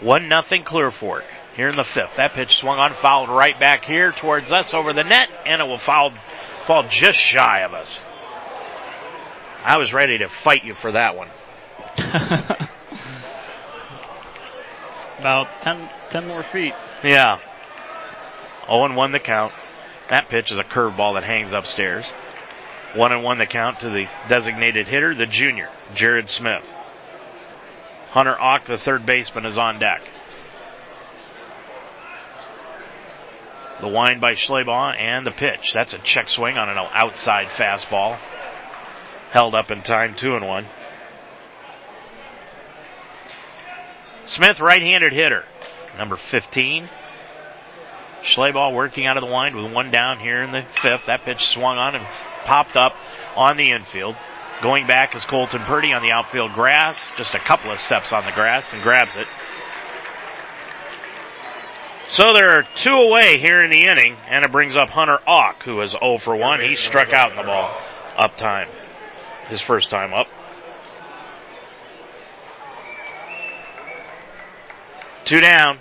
[0.00, 2.16] One nothing Clear Fork here in the fifth.
[2.16, 5.66] That pitch swung on, fouled right back here towards us over the net, and it
[5.66, 6.14] will foul,
[6.64, 8.02] fall just shy of us.
[9.62, 11.28] I was ready to fight you for that one.
[15.18, 16.72] About 10, 10 more feet.
[17.04, 17.40] Yeah.
[18.68, 19.52] 0 and 1 the count.
[20.08, 22.06] That pitch is a curveball that hangs upstairs.
[22.94, 26.66] 1 and 1 the count to the designated hitter, the junior, Jared Smith.
[28.10, 30.02] Hunter Auk, the third baseman, is on deck.
[33.80, 35.72] The wind by Schleybaugh and the pitch.
[35.74, 38.16] That's a check swing on an outside fastball.
[39.32, 40.66] Held up in time, 2 and 1.
[44.24, 45.44] Smith, right-handed hitter,
[45.98, 46.88] number 15.
[48.26, 51.06] Schleybaugh working out of the wind with one down here in the fifth.
[51.06, 52.04] That pitch swung on and
[52.44, 52.94] popped up
[53.36, 54.16] on the infield.
[54.62, 56.98] Going back is Colton Purdy on the outfield grass.
[57.16, 59.28] Just a couple of steps on the grass and grabs it.
[62.08, 65.62] So there are two away here in the inning, and it brings up Hunter Auk,
[65.64, 66.60] who is 0 for 1.
[66.60, 67.76] He struck out in the ball
[68.16, 68.68] up time.
[69.48, 70.26] His first time up.
[75.24, 75.80] Two down.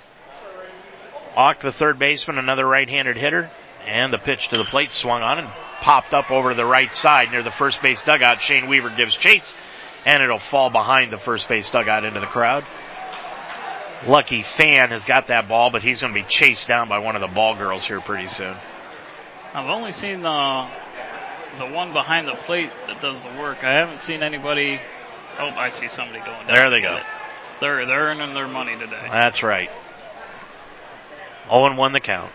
[1.35, 3.51] Auk, the third baseman, another right-handed hitter,
[3.85, 5.49] and the pitch to the plate swung on and
[5.81, 8.41] popped up over to the right side near the first base dugout.
[8.41, 9.55] Shane Weaver gives chase,
[10.05, 12.63] and it'll fall behind the first base dugout into the crowd.
[14.07, 17.15] Lucky Fan has got that ball, but he's going to be chased down by one
[17.15, 18.55] of the ball girls here pretty soon.
[19.53, 20.67] I've only seen the
[21.57, 23.63] the one behind the plate that does the work.
[23.63, 24.79] I haven't seen anybody.
[25.39, 26.53] Oh, I see somebody going down.
[26.53, 26.99] There they go.
[27.61, 29.07] They're they're earning their money today.
[29.09, 29.69] That's right.
[31.49, 32.31] 0 and 1 the count.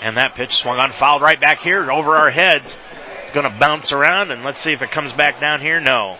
[0.00, 2.76] And that pitch swung on, fouled right back here over our heads.
[3.22, 5.80] It's going to bounce around, and let's see if it comes back down here.
[5.80, 6.18] No.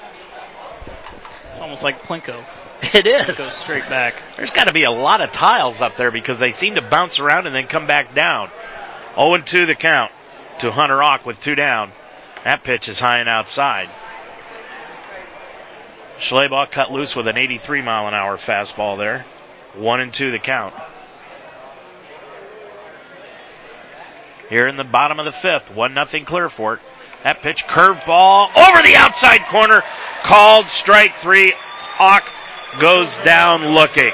[1.51, 2.45] It's almost like Plinko.
[2.83, 3.29] It is.
[3.29, 4.15] It goes straight back.
[4.37, 7.21] There's got to be a lot of tiles up there because they seem to bounce
[7.21, 8.51] around and then come back down.
[9.15, 10.11] 0 and 2 the count
[10.59, 11.93] to Hunter Auk with two down.
[12.45, 13.89] That pitch is high and outside.
[16.19, 19.25] Schleybaugh cut loose with an 83 mile an hour fastball there.
[19.75, 20.75] 1 and 2 the count.
[24.53, 25.71] Here in the bottom of the fifth.
[25.71, 26.83] One nothing Clear Fork.
[27.25, 29.83] That pitch curveball over the outside corner.
[30.25, 31.55] Called strike three.
[31.99, 32.23] Auk
[32.79, 34.13] goes down looking.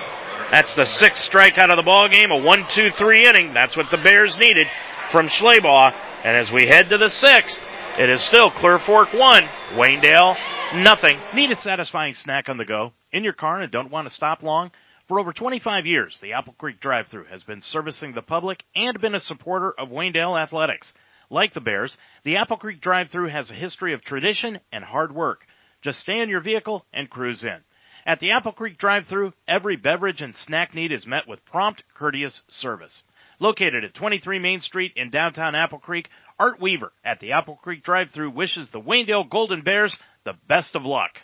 [0.53, 2.31] That's the sixth strikeout of the ball game.
[2.31, 3.53] A one, two, three inning.
[3.53, 4.69] That's what the Bears needed
[5.11, 5.93] from Schleybaugh.
[6.23, 7.61] And as we head to the sixth,
[7.99, 10.37] it is still Clear Fork one, Waynedale
[10.73, 11.19] nothing.
[11.35, 14.45] Need a satisfying snack on the go in your car and don't want to stop
[14.45, 14.71] long?
[15.09, 19.15] For over 25 years, the Apple Creek drive-thru has been servicing the public and been
[19.15, 20.93] a supporter of Waynedale athletics.
[21.31, 25.47] Like the Bears, the Apple Creek drive-thru has a history of tradition and hard work.
[25.81, 27.57] Just stay in your vehicle and cruise in.
[28.05, 32.43] At the Apple Creek drive-thru, every beverage and snack need is met with prompt, courteous
[32.49, 33.03] service.
[33.39, 37.83] Located at 23 Main Street in downtown Apple Creek, Art Weaver at the Apple Creek
[37.83, 41.19] drive-thru wishes the Waynedale Golden Bears the best of luck.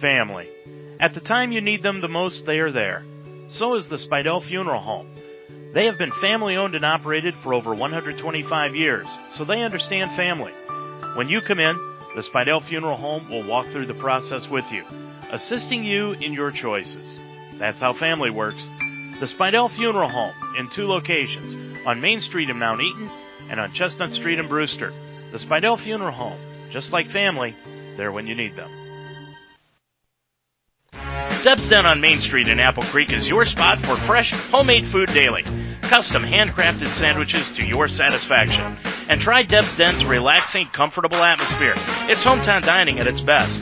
[0.00, 0.48] Family.
[0.98, 3.04] At the time you need them the most, they are there.
[3.50, 5.14] So is the Spidell Funeral Home.
[5.74, 10.52] They have been family owned and operated for over 125 years, so they understand family.
[11.16, 11.76] When you come in,
[12.14, 14.84] the Spidell Funeral Home will walk through the process with you,
[15.30, 17.18] assisting you in your choices.
[17.58, 18.64] That's how family works.
[19.20, 23.10] The Spidell Funeral Home in two locations, on Main Street in Mount Eaton
[23.50, 24.94] and on Chestnut Street in Brewster.
[25.30, 26.38] The Spidell Funeral Home,
[26.70, 27.54] just like family,
[27.98, 28.70] there when you need them.
[31.42, 35.08] Deb's Den on Main Street in Apple Creek is your spot for fresh, homemade food
[35.08, 35.42] daily.
[35.80, 38.76] Custom handcrafted sandwiches to your satisfaction.
[39.08, 41.72] And try Deb's Den's relaxing, comfortable atmosphere.
[42.10, 43.58] It's hometown dining at its best.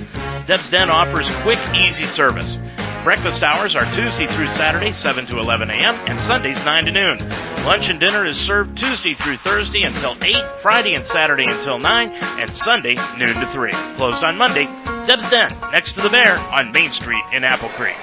[0.48, 2.59] Deb's Den offers quick, easy service.
[3.05, 7.18] Breakfast hours are Tuesday through Saturday, 7 to 11 a.m., and Sundays, 9 to noon.
[7.64, 12.09] Lunch and dinner is served Tuesday through Thursday until 8, Friday and Saturday until 9,
[12.10, 13.70] and Sunday, noon to 3.
[13.96, 14.66] Closed on Monday.
[15.07, 17.97] Deb's Den, next to the Bear, on Main Street in Apple Creek.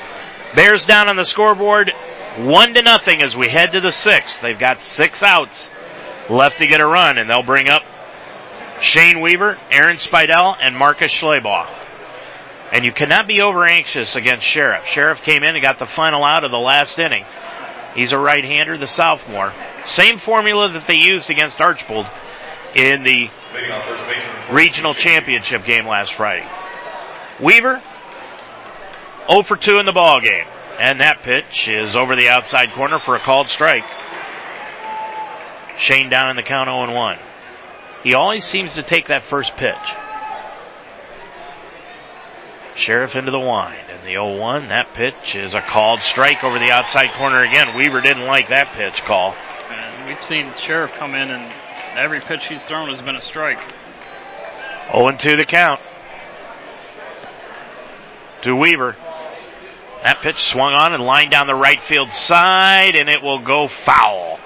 [0.56, 1.92] Bears down on the scoreboard,
[2.38, 4.42] 1 to nothing as we head to the sixth.
[4.42, 5.70] They've got six outs
[6.30, 7.84] left to get a run, and they'll bring up
[8.82, 11.68] Shane Weaver, Aaron Spidell, and Marcus Schleybaugh.
[12.72, 14.86] And you cannot be over anxious against Sheriff.
[14.86, 17.26] Sheriff came in and got the final out of the last inning.
[17.96, 19.54] He's a right-hander, the sophomore.
[19.86, 22.08] Same formula that they used against Archbold
[22.76, 23.30] in the
[24.52, 26.46] regional championship game last Friday.
[27.40, 27.82] Weaver,
[29.30, 30.46] 0 for 2 in the ball game.
[30.80, 33.86] And that pitch is over the outside corner for a called strike.
[35.78, 37.18] Shane down in the count 0 1.
[38.04, 39.76] He always seems to take that first pitch.
[42.76, 43.80] Sheriff into the wind.
[43.90, 47.76] And the 0 1, that pitch is a called strike over the outside corner again.
[47.76, 49.34] Weaver didn't like that pitch call.
[49.70, 51.52] And we've seen Sheriff come in, and
[51.98, 53.60] every pitch he's thrown has been a strike.
[54.92, 55.82] 0 2 the count.
[58.46, 58.96] To Weaver.
[60.04, 63.68] That pitch swung on and lined down the right field side, and it will go
[63.68, 64.40] foul.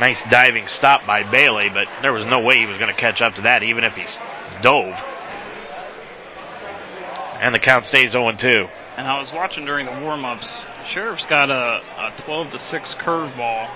[0.00, 3.22] Nice diving stop by Bailey, but there was no way he was going to catch
[3.22, 4.04] up to that, even if he
[4.62, 5.00] dove.
[7.38, 8.68] And the count stays 0 2.
[8.96, 10.66] And I was watching during the warm ups.
[10.84, 13.70] Sheriff's got a, a 12 to 6 curveball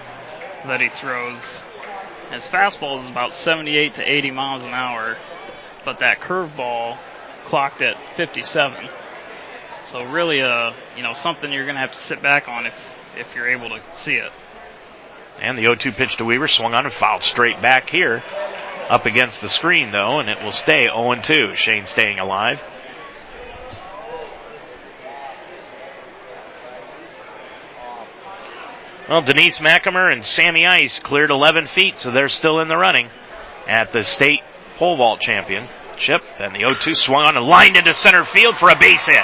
[0.67, 1.63] that he throws.
[2.33, 5.17] His fastball is about 78 to 80 miles an hour,
[5.85, 6.99] but that curveball
[7.45, 8.89] clocked at 57.
[9.95, 12.75] So really, uh, you know, something you're going to have to sit back on if
[13.17, 14.33] if you're able to see it.
[15.41, 18.25] And the 0-2 pitch to Weaver swung on and fouled straight back here,
[18.89, 21.55] up against the screen though, and it will stay 0-2.
[21.55, 22.61] Shane staying alive.
[29.09, 33.11] Well, Denise McAmer and Sammy Ice cleared 11 feet, so they're still in the running
[33.69, 34.41] at the state
[34.75, 36.25] pole vault championship.
[36.41, 39.23] And the 0-2 swung on and lined into center field for a base hit.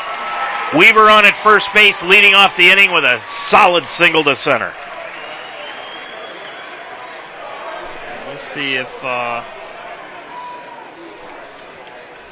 [0.76, 4.72] Weaver on at first base, leading off the inning with a solid single to center.
[8.26, 9.44] We'll see if uh,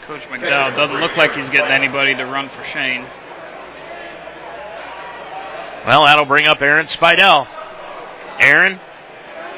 [0.03, 3.05] Coach McDowell doesn't look like he's getting anybody to run for Shane.
[5.85, 7.49] Well, that'll bring up Aaron Spidell.
[8.39, 8.79] Aaron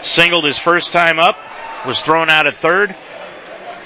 [0.02, 1.36] singled his first time up,
[1.86, 2.97] was thrown out at third,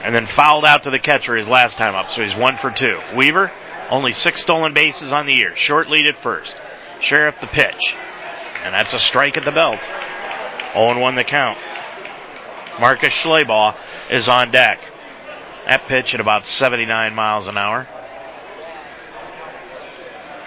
[0.02, 2.70] and then fouled out to the catcher his last time up, so he's one for
[2.70, 3.00] two.
[3.16, 3.50] Weaver,
[3.90, 5.54] only six stolen bases on the year.
[5.56, 6.54] Short lead at first.
[7.00, 7.94] Sheriff the pitch.
[8.62, 9.80] And that's a strike at the belt.
[10.72, 11.58] 0 1 the count.
[12.80, 13.76] Marcus Schleybaugh
[14.10, 14.80] is on deck.
[15.66, 17.86] That pitch at about 79 miles an hour.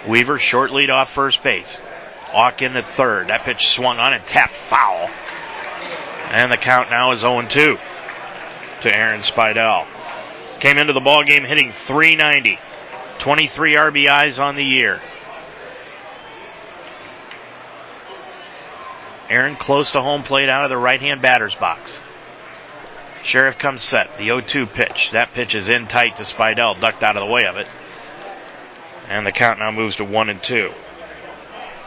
[0.06, 1.80] Weaver short lead off first base.
[2.32, 3.28] Auk in at third.
[3.28, 5.08] That pitch swung on and tapped foul.
[6.30, 7.78] And the count now is 0 2
[8.82, 9.86] to Aaron Spidell.
[10.60, 12.58] Came into the ball game hitting 390.
[13.18, 15.00] 23 RBIs on the year.
[19.28, 21.98] Aaron close to home plate out of the right hand batter's box.
[23.22, 24.16] Sheriff comes set.
[24.16, 25.10] The 0-2 pitch.
[25.12, 27.66] That pitch is in tight to Spidell, ducked out of the way of it.
[29.08, 30.72] And the count now moves to one and two.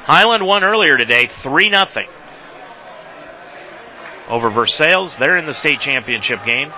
[0.03, 2.07] Highland won earlier today, three nothing
[4.27, 5.15] over Versailles.
[5.17, 6.73] They're in the state championship game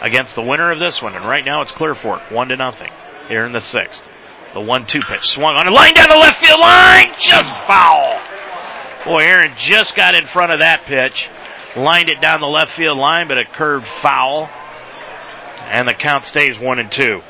[0.00, 2.90] against the winner of this one, and right now it's Clear Fork, one to nothing
[3.30, 4.06] here in the sixth.
[4.52, 8.20] The one-two pitch swung on a line down the left field line, just foul.
[9.04, 11.30] Boy, Aaron just got in front of that pitch,
[11.76, 14.50] lined it down the left field line, but it curved foul,
[15.68, 17.22] and the count stays one and two.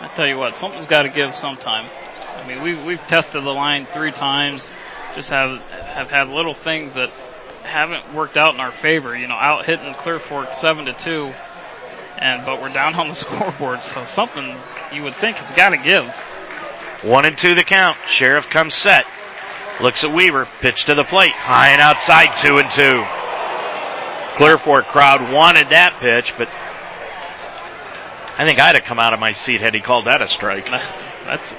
[0.00, 1.88] I tell you what, something's got to give sometime.
[2.36, 4.70] I mean, we've we've tested the line three times,
[5.14, 7.10] just have have had little things that
[7.62, 9.16] haven't worked out in our favor.
[9.16, 11.32] You know, out hitting Clear Fork seven to two,
[12.18, 14.56] and but we're down on the scoreboard, so something
[14.92, 16.06] you would think it's got to give.
[17.02, 17.98] One and two the count.
[18.08, 19.06] Sheriff comes set.
[19.80, 20.48] Looks at Weaver.
[20.60, 21.32] Pitch to the plate.
[21.32, 22.36] High and outside.
[22.38, 23.04] Two and two.
[24.36, 26.48] Clear Fork crowd wanted that pitch, but
[28.38, 30.66] I think I'd have come out of my seat had he called that a strike.
[31.24, 31.56] That's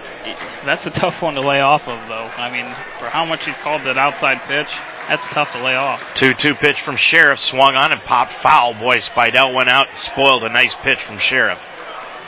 [0.64, 2.32] that's a tough one to lay off of, though.
[2.38, 2.66] I mean,
[3.00, 4.68] for how much he's called that outside pitch,
[5.08, 6.02] that's tough to lay off.
[6.16, 8.74] 2-2 pitch from Sheriff swung on and popped foul.
[8.74, 11.64] Boy, Spidell went out and spoiled a nice pitch from Sheriff.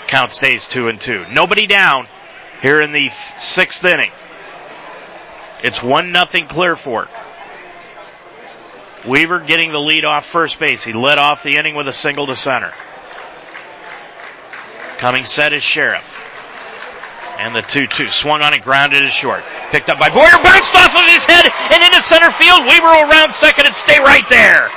[0.07, 1.25] Count stays two and two.
[1.29, 2.07] Nobody down
[2.61, 4.11] here in the sixth inning.
[5.61, 7.09] It's one nothing Clear Fork.
[9.07, 10.83] Weaver getting the lead off first base.
[10.83, 12.73] He led off the inning with a single to center.
[14.97, 16.03] Coming set is Sheriff.
[17.39, 19.43] And the 2-2 swung on and grounded to short.
[19.71, 22.67] Picked up by Boyer, bounced off of his head and into center field.
[22.67, 24.67] Weaver will round second and stay right there.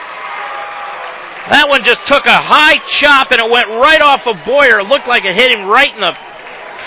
[1.51, 4.79] That one just took a high chop and it went right off of Boyer.
[4.79, 6.17] It looked like it hit him right in the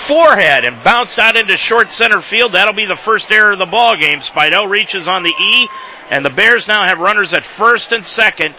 [0.07, 2.53] forehead and bounced out into short center field.
[2.53, 4.19] That'll be the first error of the ball game.
[4.19, 5.68] Spidell reaches on the E,
[6.10, 8.56] and the Bears now have runners at first and second.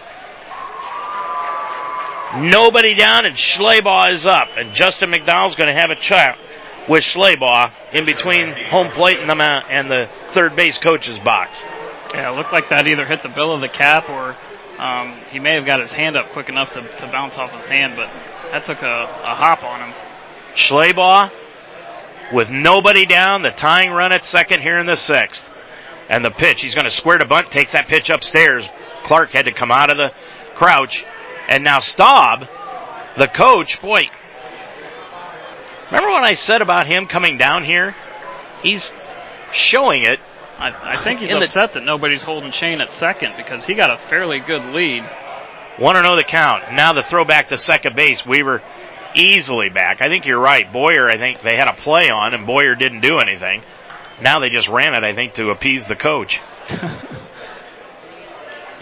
[2.35, 6.37] Nobody down, and Schleybaugh is up, and Justin McDowell's going to have a chat
[6.87, 11.57] with Schleybaugh in between home plate and the and the third base coach's box.
[12.13, 14.35] Yeah, it looked like that either hit the bill of the cap or
[14.77, 17.67] um, he may have got his hand up quick enough to, to bounce off his
[17.67, 18.09] hand, but
[18.51, 19.95] that took a, a hop on him.
[20.55, 21.31] Schleybaugh
[22.31, 25.45] with nobody down, the tying run at second here in the sixth.
[26.09, 28.67] And the pitch, he's going to square to bunt, takes that pitch upstairs.
[29.03, 30.13] Clark had to come out of the
[30.55, 31.05] crouch.
[31.49, 32.47] And now Staub,
[33.17, 34.09] the coach, boy,
[35.87, 37.95] remember what I said about him coming down here?
[38.63, 38.91] He's
[39.53, 40.19] showing it.
[40.57, 43.91] I, I think he's upset the, that nobody's holding Shane at second because he got
[43.91, 45.07] a fairly good lead.
[45.79, 46.71] Want to know the count.
[46.73, 48.25] Now the throw back to second base.
[48.25, 48.63] Weaver
[49.15, 50.01] easily back.
[50.01, 50.71] I think you're right.
[50.71, 53.63] Boyer, I think they had a play on and Boyer didn't do anything.
[54.21, 56.39] Now they just ran it, I think, to appease the coach.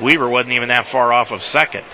[0.02, 1.86] Weaver wasn't even that far off of second.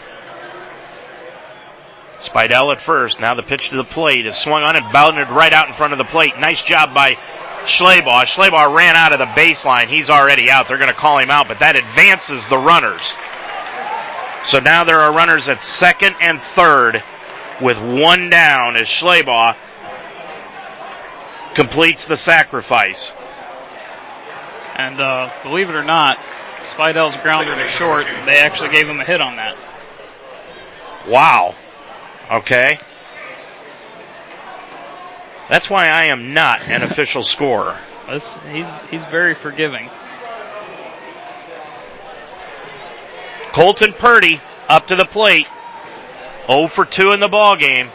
[2.21, 3.19] Spidell at first.
[3.19, 5.93] Now the pitch to the plate is swung on and bounded right out in front
[5.93, 6.37] of the plate.
[6.37, 7.17] Nice job by
[7.65, 8.25] Schleybaugh.
[8.25, 9.87] Schleybaugh ran out of the baseline.
[9.87, 10.67] He's already out.
[10.67, 13.13] They're going to call him out, but that advances the runners.
[14.45, 17.03] So now there are runners at second and third
[17.61, 19.55] with one down as Schleybaugh
[21.53, 23.11] completes the sacrifice.
[24.75, 26.17] And uh, believe it or not,
[26.63, 29.55] Spidell's grounder to short, they actually gave him a hit on that.
[31.07, 31.55] Wow.
[32.31, 32.79] Okay.
[35.49, 37.77] That's why I am not an official scorer.
[38.07, 39.89] he's he's very forgiving.
[43.53, 44.39] Colton Purdy
[44.69, 45.47] up to the plate.
[46.47, 47.89] 0 for 2 in the ball game.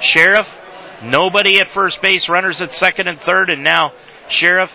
[0.00, 0.58] Sheriff,
[1.02, 3.92] nobody at first base, runners at second and third, and now
[4.28, 4.74] Sheriff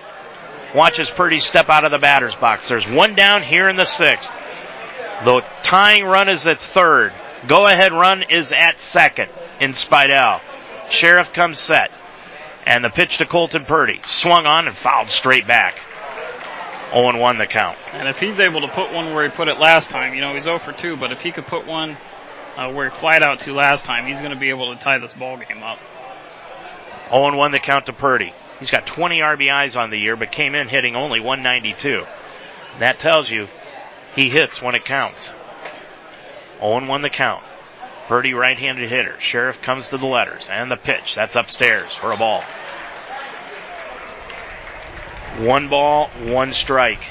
[0.75, 2.67] watches Purdy step out of the batter's box.
[2.69, 4.31] There's one down here in the sixth.
[5.25, 7.13] The tying run is at third.
[7.47, 9.29] Go ahead run is at second
[9.59, 10.41] in Spidell.
[10.89, 11.91] Sheriff comes set.
[12.65, 13.99] And the pitch to Colton Purdy.
[14.05, 15.81] Swung on and fouled straight back.
[16.93, 17.77] 0 1 the count.
[17.91, 20.33] And if he's able to put one where he put it last time, you know,
[20.33, 21.97] he's 0 for 2, but if he could put one
[22.55, 24.99] uh, where he flied out to last time, he's going to be able to tie
[24.99, 25.79] this ball game up.
[27.09, 28.31] 0 1 the count to Purdy.
[28.59, 32.05] He's got 20 RBIs on the year, but came in hitting only 192.
[32.79, 33.47] That tells you
[34.15, 35.31] he hits when it counts.
[36.64, 37.44] 0 1 the count.
[38.07, 39.19] Purdy right-handed hitter.
[39.19, 41.15] Sheriff comes to the letters and the pitch.
[41.15, 42.44] That's upstairs for a ball.
[45.40, 47.02] One ball, one strike.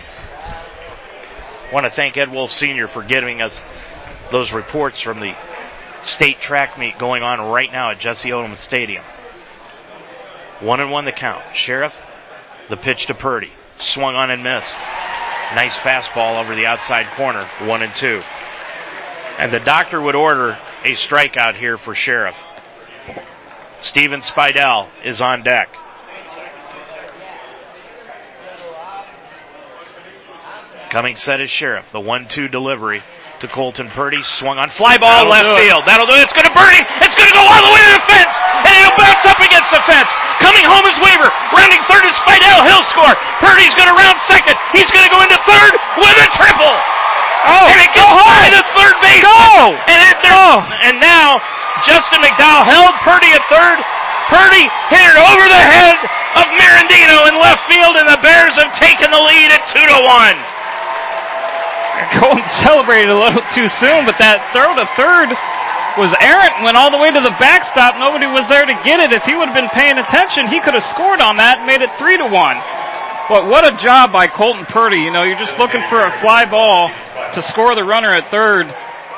[0.41, 2.89] I want to thank Ed Wolf Sr.
[2.89, 3.63] for giving us
[4.31, 5.35] those reports from the
[6.03, 9.05] state track meet going on right now at Jesse Owens Stadium.
[10.61, 11.43] One and one the count.
[11.55, 11.95] Sheriff,
[12.69, 13.53] the pitch to Purdy.
[13.79, 14.77] swung on and missed.
[15.55, 18.23] Nice fastball over the outside corner, one and two.
[19.39, 22.37] And the doctor would order a strikeout here for Sheriff.
[23.81, 25.69] Steven Spidell is on deck.
[30.91, 31.91] Coming set is Sheriff.
[31.91, 33.03] The one-two delivery
[33.41, 34.23] to Colton Purdy.
[34.23, 35.83] Swung on fly ball That'll left field.
[35.89, 36.23] That'll do it.
[36.23, 36.85] It's going to Purdy.
[37.01, 38.37] It's going to go all the way to the fence.
[38.63, 40.13] And it'll bounce up against the fence.
[40.39, 41.33] Coming home is Weaver.
[41.51, 42.69] Rounding third is Spidell.
[42.69, 43.15] He'll score.
[43.41, 44.55] Purdy's going to round second.
[44.71, 46.77] He's going to go into third with a triple.
[47.47, 49.23] Oh, and it gets by the third base.
[49.23, 49.75] Go!
[49.89, 50.13] And, it,
[50.83, 51.41] and now
[51.87, 53.79] Justin McDowell held Purdy at third.
[54.31, 55.99] Purdy hit it over the head
[56.39, 59.99] of Mirandino in left field, and the Bears have taken the lead at two to
[60.03, 60.39] one.
[62.19, 65.31] Colton celebrated a little too soon, but that throw to third
[66.01, 68.01] was errant, went all the way to the backstop.
[68.01, 69.13] Nobody was there to get it.
[69.13, 71.85] If he would have been paying attention, he could have scored on that and made
[71.85, 72.57] it three to one.
[73.33, 74.99] But what a job by Colton Purdy.
[74.99, 76.91] You know, you're just looking for a fly ball
[77.33, 78.67] to score the runner at third,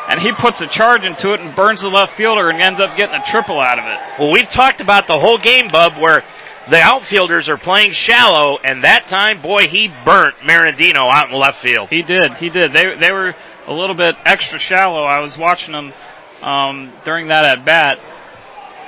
[0.08, 2.96] and he puts a charge into it and burns the left fielder and ends up
[2.96, 3.98] getting a triple out of it.
[4.20, 6.22] Well, we've talked about the whole game, Bub, where
[6.70, 11.60] the outfielders are playing shallow, and that time, boy, he burnt Mirandino out in left
[11.60, 11.88] field.
[11.88, 12.34] He did.
[12.34, 12.72] He did.
[12.72, 13.34] They they were
[13.66, 15.02] a little bit extra shallow.
[15.02, 15.92] I was watching them
[16.40, 17.98] um, during that at bat.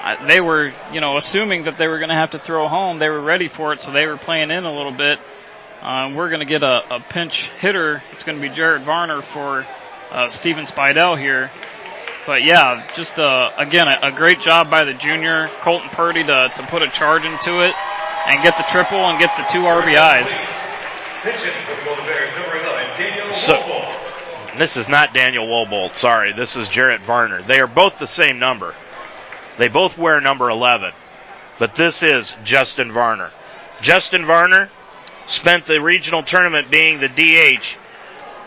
[0.06, 2.98] I- They were, you know, assuming that they were going to have to throw home.
[2.98, 5.18] They were ready for it, so they were playing in a little bit.
[5.82, 8.02] Um, we're going to get a, a pinch hitter.
[8.12, 9.66] It's going to be Jared Varner for
[10.10, 11.50] uh, Steven Spidell here.
[12.26, 16.50] But yeah, just uh, again a, a great job by the junior Colton Purdy to
[16.56, 17.72] to put a charge into it
[18.26, 20.26] and get the triple and get the two RBIs.
[21.22, 25.94] Pitching for the Bears, number 11, Daniel So- This is not Daniel Wobold.
[25.94, 27.42] Sorry, this is Jarrett Varner.
[27.42, 28.74] They are both the same number.
[29.58, 30.92] They both wear number 11.
[31.58, 33.30] But this is Justin Varner.
[33.80, 34.70] Justin Varner
[35.26, 37.76] spent the regional tournament being the DH.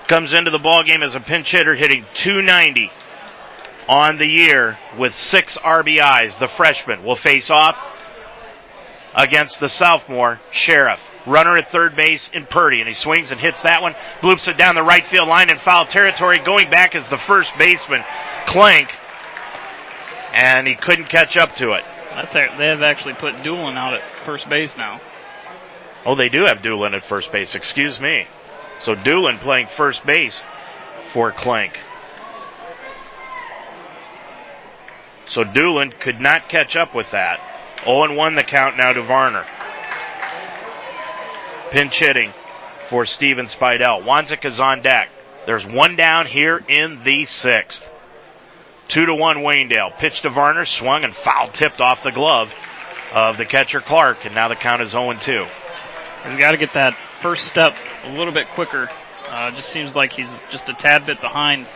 [0.08, 2.92] Comes into the ball game as a pinch hitter hitting 290
[3.88, 6.38] on the year with six RBIs.
[6.40, 7.78] The freshman will face off
[9.16, 11.02] against the sophomore Sheriff.
[11.26, 14.58] Runner at third base in Purdy, and he swings and hits that one, bloops it
[14.58, 16.40] down the right field line in foul territory.
[16.40, 18.04] Going back as the first baseman,
[18.46, 18.92] Clank,
[20.34, 21.84] and he couldn't catch up to it.
[22.12, 25.00] That's a, they have actually put Doolin out at first base now.
[26.06, 27.56] Oh, they do have Doolin at first base.
[27.56, 28.28] Excuse me.
[28.82, 30.42] So Doolin playing first base
[31.12, 31.78] for Clank.
[35.28, 37.40] So Doolin could not catch up with that.
[37.84, 39.46] 0 1 the count now to Varner.
[41.72, 42.34] Pinch hitting
[42.88, 44.04] for Steven Spidell.
[44.04, 45.10] Wanzik is on deck.
[45.46, 47.90] There's one down here in the sixth.
[48.90, 49.98] Two to one Waynedale.
[49.98, 52.52] Pitch to Varner, swung and foul tipped off the glove
[53.14, 55.46] of the catcher Clark, and now the count is 0 2.
[56.28, 58.90] He's got to get that first step a little bit quicker.
[59.28, 61.70] Uh, just seems like he's just a tad bit behind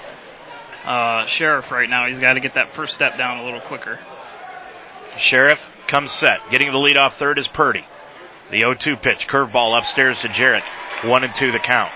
[0.85, 2.07] uh, Sheriff right now.
[2.07, 3.99] He's got to get that first step down a little quicker.
[5.17, 6.39] Sheriff comes set.
[6.49, 7.85] Getting the lead off third is Purdy.
[8.49, 10.63] The 0-2 pitch, curveball upstairs to Jarrett.
[11.03, 11.91] One and two the count.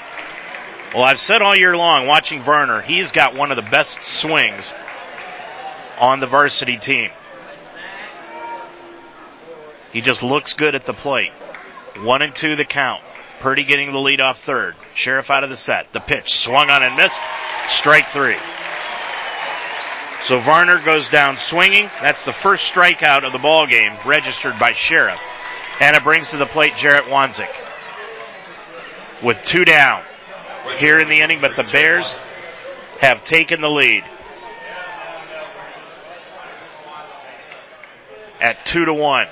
[0.94, 4.74] Well, I've said all year long watching Varner, he's got one of the best swings
[5.98, 7.10] on the varsity team.
[9.92, 11.32] He just looks good at the plate.
[12.00, 13.02] One and two the count.
[13.40, 14.76] Purdy getting the lead off third.
[14.96, 15.94] Sheriff out of the set.
[15.94, 17.20] The pitch swung on and missed.
[17.70, 18.38] Strike three.
[20.24, 21.90] So Varner goes down swinging.
[22.02, 25.22] That's the first strikeout of the ball game registered by Sheriff.
[25.80, 27.54] And it brings to the plate Jarrett Wanzik
[29.24, 30.04] with two down
[30.80, 32.14] here in the inning, but the Bears
[33.00, 34.04] have taken the lead
[38.42, 39.28] at two to one.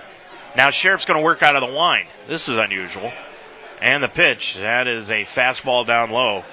[0.56, 2.08] Now Sheriff's going to work out of the wind.
[2.28, 3.12] This is unusual.
[3.82, 6.44] And the pitch, that is a fastball down low.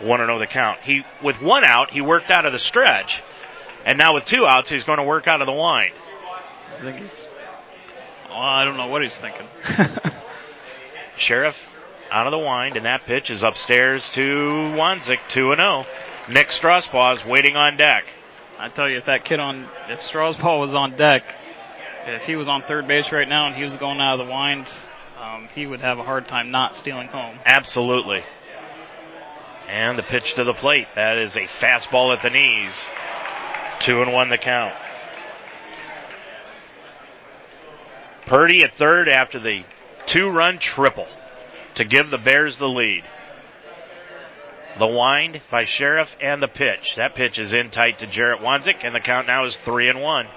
[0.00, 0.80] One and oh the count.
[0.80, 3.22] He with one out, he worked out of the stretch,
[3.84, 5.92] and now with two outs, he's going to work out of the wind.
[6.78, 7.30] I think he's.
[8.28, 9.46] Well, I don't know what he's thinking.
[11.16, 11.66] Sheriff
[12.10, 14.20] out of the wind, and that pitch is upstairs to
[14.76, 15.86] Wanzik, two and zero.
[16.28, 18.04] Nick Strasbaugh is waiting on deck.
[18.58, 21.22] I tell you, if that kid on, if Strasbaugh was on deck,
[22.06, 24.32] if he was on third base right now and he was going out of the
[24.32, 24.66] wind,
[25.20, 27.38] um, he would have a hard time not stealing home.
[27.44, 28.24] Absolutely.
[29.68, 30.88] And the pitch to the plate.
[30.94, 32.72] That is a fastball at the knees.
[33.80, 34.74] Two and one the count.
[38.26, 39.64] Purdy at third after the
[40.06, 41.06] two run triple
[41.76, 43.04] to give the Bears the lead.
[44.78, 46.94] The wind by Sheriff and the pitch.
[46.96, 50.00] That pitch is in tight to Jarrett Wanzik, and the count now is three and
[50.00, 50.28] one.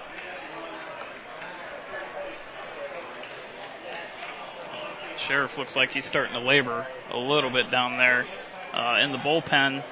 [5.17, 8.25] Sheriff looks like he's starting to labor a little bit down there
[8.73, 9.83] uh, in the bullpen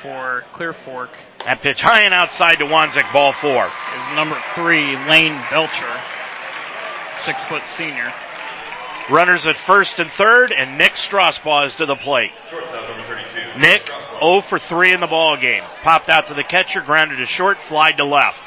[0.00, 1.10] for Clear Fork.
[1.44, 3.66] That pitch high and outside to Wanzik, ball four.
[3.66, 6.00] Is number three, Lane Belcher,
[7.14, 8.12] six foot senior.
[9.10, 12.30] Runners at first and third, and Nick Strasbaugh is to the plate.
[12.48, 13.58] Shortstop number 32.
[13.58, 13.82] Nick
[14.20, 15.64] 0 for 3 in the ball game.
[15.82, 18.40] Popped out to the catcher, grounded to short, flied to left.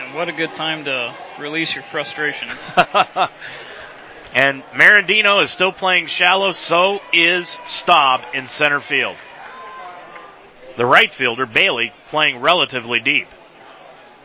[0.00, 2.58] And what a good time to release your frustrations.
[4.34, 9.16] and Marandino is still playing shallow, so is Staub in center field.
[10.76, 13.28] The right fielder, Bailey, playing relatively deep.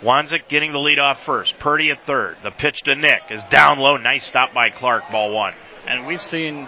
[0.02, 1.60] Wanzik getting the lead off first.
[1.60, 2.38] Purdy at third.
[2.42, 3.98] The pitch to Nick is down low.
[3.98, 5.12] Nice stop by Clark.
[5.12, 5.54] Ball one.
[5.88, 6.68] And we've seen,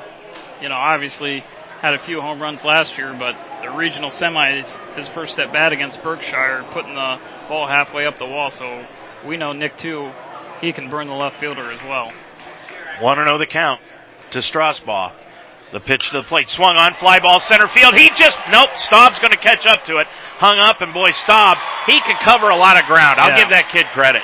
[0.62, 1.44] you know, obviously
[1.80, 5.72] had a few home runs last year, but the regional semis, his first at bat
[5.72, 8.50] against Berkshire, putting the ball halfway up the wall.
[8.50, 8.86] So
[9.26, 10.12] we know Nick too,
[10.60, 12.12] he can burn the left fielder as well.
[13.02, 13.82] Want to know the count
[14.32, 15.12] to Strasbaugh.
[15.72, 17.96] The pitch to the plate, swung on, fly ball center field.
[17.96, 20.08] He just, nope, Staub's going to catch up to it.
[20.38, 23.20] Hung up, and boy, Staub, he can cover a lot of ground.
[23.20, 23.38] I'll Yeah.
[23.38, 24.22] give that kid credit.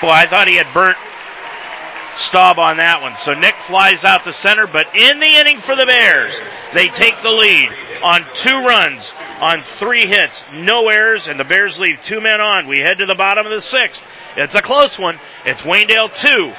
[0.00, 0.98] Boy, I thought he had burnt
[2.18, 3.16] Staub on that one.
[3.18, 6.40] So Nick flies out to center, but in the inning for the Bears,
[6.72, 7.70] they take the lead
[8.02, 12.66] on two runs on three hits, no errors, and the Bears leave two men on.
[12.66, 14.02] We head to the bottom of the sixth.
[14.36, 15.18] It's a close one.
[15.44, 16.52] It's Waynedale two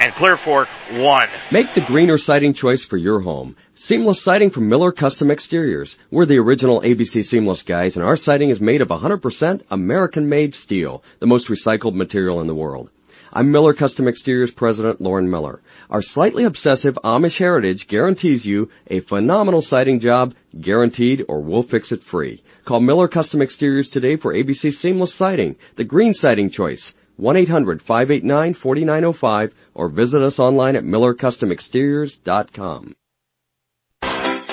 [0.00, 1.28] and Clear Fork one.
[1.50, 3.56] Make the greener siding choice for your home.
[3.74, 5.96] Seamless siding from Miller Custom Exteriors.
[6.10, 10.54] We're the original ABC Seamless guys and our siding is made of 100% American made
[10.54, 12.90] steel, the most recycled material in the world.
[13.36, 15.60] I'm Miller Custom Exteriors President Lauren Miller.
[15.90, 21.90] Our slightly obsessive Amish heritage guarantees you a phenomenal siding job, guaranteed or we'll fix
[21.90, 22.44] it free.
[22.64, 26.94] Call Miller Custom Exteriors today for ABC Seamless Siding, the green siding choice.
[27.20, 32.94] 1-800-589-4905 or visit us online at millercustomexteriors.com.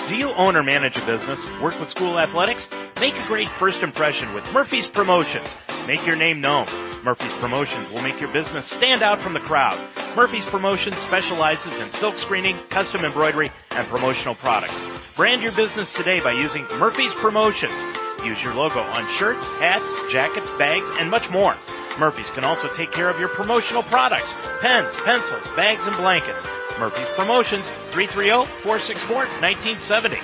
[0.10, 1.40] Do you own or manage a business?
[1.62, 2.68] Work with school athletics?
[3.00, 5.48] Make a great first impression with Murphy's Promotions.
[5.88, 6.68] Make your name known.
[7.04, 9.80] Murphy's Promotions will make your business stand out from the crowd.
[10.16, 14.78] Murphy's Promotions specializes in silk screening, custom embroidery, and promotional products.
[15.16, 17.80] Brand your business today by using Murphy's Promotions.
[18.24, 21.56] Use your logo on shirts, hats, jackets, bags, and much more.
[22.00, 26.44] Murphy's can also take care of your promotional products, pens, pencils, bags, and blankets.
[26.80, 30.20] Murphy's Promotions, 330-464-1970.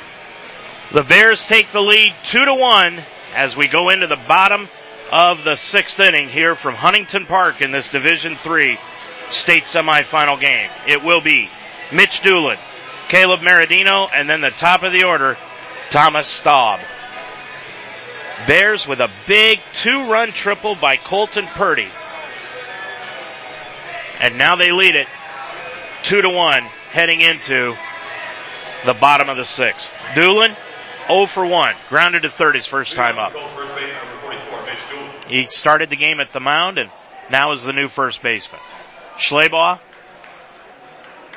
[0.93, 3.03] The Bears take the lead two to one
[3.35, 4.69] as we go into the bottom
[5.11, 8.79] of the sixth inning here from Huntington Park in this Division Three
[9.29, 10.69] state semifinal game.
[10.87, 11.49] It will be
[11.91, 12.57] Mitch Doolin,
[13.09, 15.37] Caleb Maradino, and then the top of the order,
[15.89, 16.79] Thomas Staub.
[18.45, 21.89] Bears with a big two-run triple by Colton Purdy.
[24.19, 25.07] And now they lead it
[26.03, 27.75] two to one heading into
[28.85, 29.93] the bottom of the sixth.
[30.15, 30.55] Doolin
[31.07, 33.31] 0 for 1, grounded to third his first time up.
[33.31, 35.29] First baseman number 44, Mitch Doolin.
[35.29, 36.91] He started the game at the mound and
[37.29, 38.61] now is the new first baseman.
[39.17, 39.79] Schleybaugh,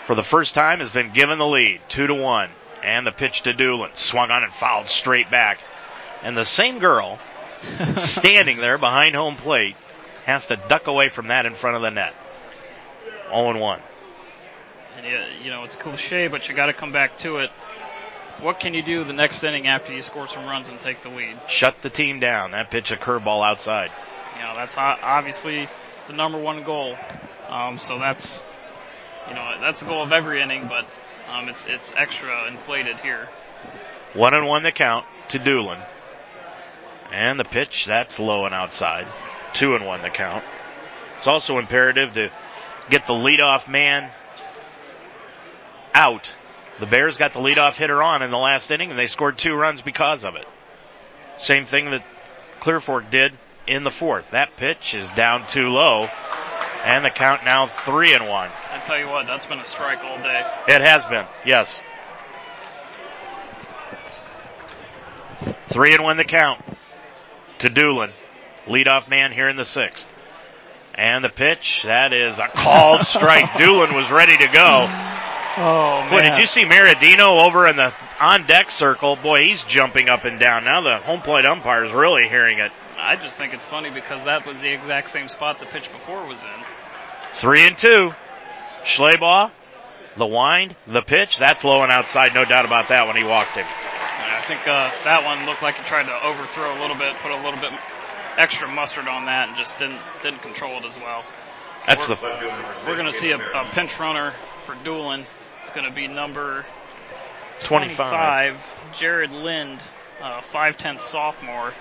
[0.07, 2.51] for the first time, has been given the lead, two to one.
[2.83, 5.59] And the pitch to Doolin, swung on and fouled straight back.
[6.23, 7.19] And the same girl,
[8.01, 9.77] standing there behind home plate,
[10.25, 12.15] has to duck away from that in front of the net.
[13.29, 13.81] 0 and 1.
[14.97, 17.51] And you, you know, it's cliche, but you got to come back to it.
[18.41, 21.11] What can you do the next inning after you score some runs and take the
[21.11, 21.39] lead?
[21.49, 22.53] Shut the team down.
[22.53, 23.91] That pitch a curveball outside.
[24.37, 25.69] You know, that's obviously
[26.07, 26.97] the number one goal.
[27.49, 28.43] Um, so that's,
[29.29, 30.87] you know, that's the goal of every inning, but
[31.31, 33.29] um, it's it's extra inflated here.
[34.15, 35.79] One and one the count to Doolin.
[37.13, 39.07] And the pitch, that's low and outside.
[39.53, 40.45] Two and one the count.
[41.19, 42.31] It's also imperative to
[42.89, 44.11] get the leadoff man
[45.93, 46.33] out.
[46.79, 49.55] The Bears got the leadoff hitter on in the last inning and they scored two
[49.55, 50.47] runs because of it.
[51.39, 52.05] Same thing that
[52.61, 53.33] Clear Fork did
[53.67, 54.25] in the fourth.
[54.31, 56.09] That pitch is down too low.
[56.85, 58.51] And the count now three and one.
[58.71, 60.43] I tell you what, that's been a strike all day.
[60.69, 61.79] It has been, yes.
[65.69, 66.65] Three and one the count
[67.61, 68.11] to Doolin.
[68.67, 70.09] Leadoff man here in the sixth.
[70.95, 73.57] And the pitch, that is a called strike.
[73.59, 74.87] Doolin was ready to go.
[75.57, 79.17] Oh Boy, did you see Maradino over in the on deck circle?
[79.17, 80.65] Boy, he's jumping up and down.
[80.65, 82.71] Now the home plate umpire is really hearing it.
[82.99, 86.27] I just think it's funny because that was the exact same spot the pitch before
[86.27, 86.65] was in.
[87.35, 88.13] Three and two.
[88.85, 89.51] Schleybaugh,
[90.17, 91.39] the wind, the pitch.
[91.39, 93.67] That's low and outside, no doubt about that when he walked him.
[94.31, 97.31] I think uh, that one looked like he tried to overthrow a little bit, put
[97.31, 97.73] a little bit
[98.37, 101.23] extra mustard on that, and just didn't didn't control it as well.
[101.23, 104.35] So That's we're, the we're going to see a, a pinch runner
[104.67, 105.27] for Doolin,
[105.63, 106.65] it's going to be number
[107.61, 107.97] 25.
[107.97, 108.57] 25,
[108.99, 109.81] Jared Lind,
[110.21, 111.73] uh, 5'10 sophomore.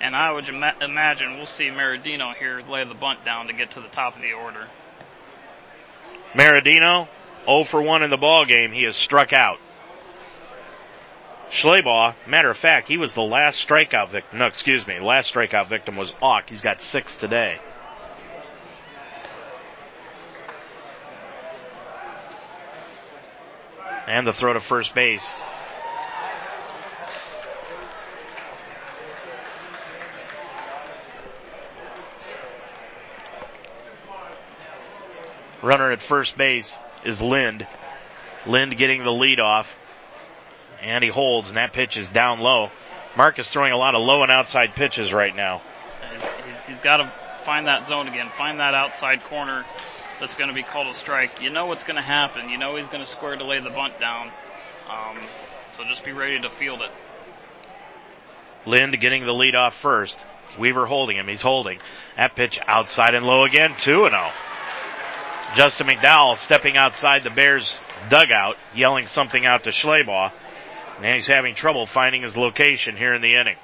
[0.00, 3.72] And I would ima- imagine we'll see Meridino here lay the bunt down to get
[3.72, 4.66] to the top of the order.
[6.34, 7.08] Meridino,
[7.46, 8.72] 0 for 1 in the ball game.
[8.72, 9.58] He has struck out.
[11.50, 14.40] Schleybaugh, matter of fact, he was the last strikeout victim.
[14.40, 16.50] No, excuse me, last strikeout victim was Auk.
[16.50, 17.58] He's got six today.
[24.06, 25.28] And the throw to first base.
[35.62, 37.66] Runner at first base is Lind.
[38.46, 39.76] Lind getting the lead off.
[40.86, 42.70] And he holds, and that pitch is down low.
[43.16, 45.60] Mark is throwing a lot of low and outside pitches right now.
[46.46, 47.12] He's, he's got to
[47.44, 49.64] find that zone again, find that outside corner
[50.20, 51.40] that's going to be called a strike.
[51.42, 52.48] You know what's going to happen.
[52.50, 54.28] You know he's going to square to lay the bunt down.
[54.88, 55.18] Um,
[55.72, 56.90] so just be ready to field it.
[58.64, 60.16] Lind getting the lead off first.
[60.56, 61.26] Weaver holding him.
[61.26, 61.80] He's holding.
[62.16, 63.74] That pitch outside and low again.
[63.80, 64.30] 2 0.
[65.56, 70.30] Justin McDowell stepping outside the Bears dugout, yelling something out to Schleybaugh.
[70.96, 73.56] And he's having trouble finding his location here in the inning.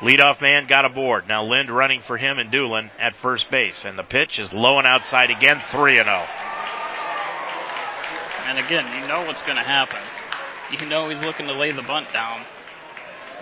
[0.00, 1.28] Leadoff man got aboard.
[1.28, 3.84] Now Lind running for him and Doolin at first base.
[3.84, 6.26] And the pitch is low and outside again, 3 0.
[8.46, 10.00] And again, you know what's going to happen.
[10.72, 12.44] You know he's looking to lay the bunt down.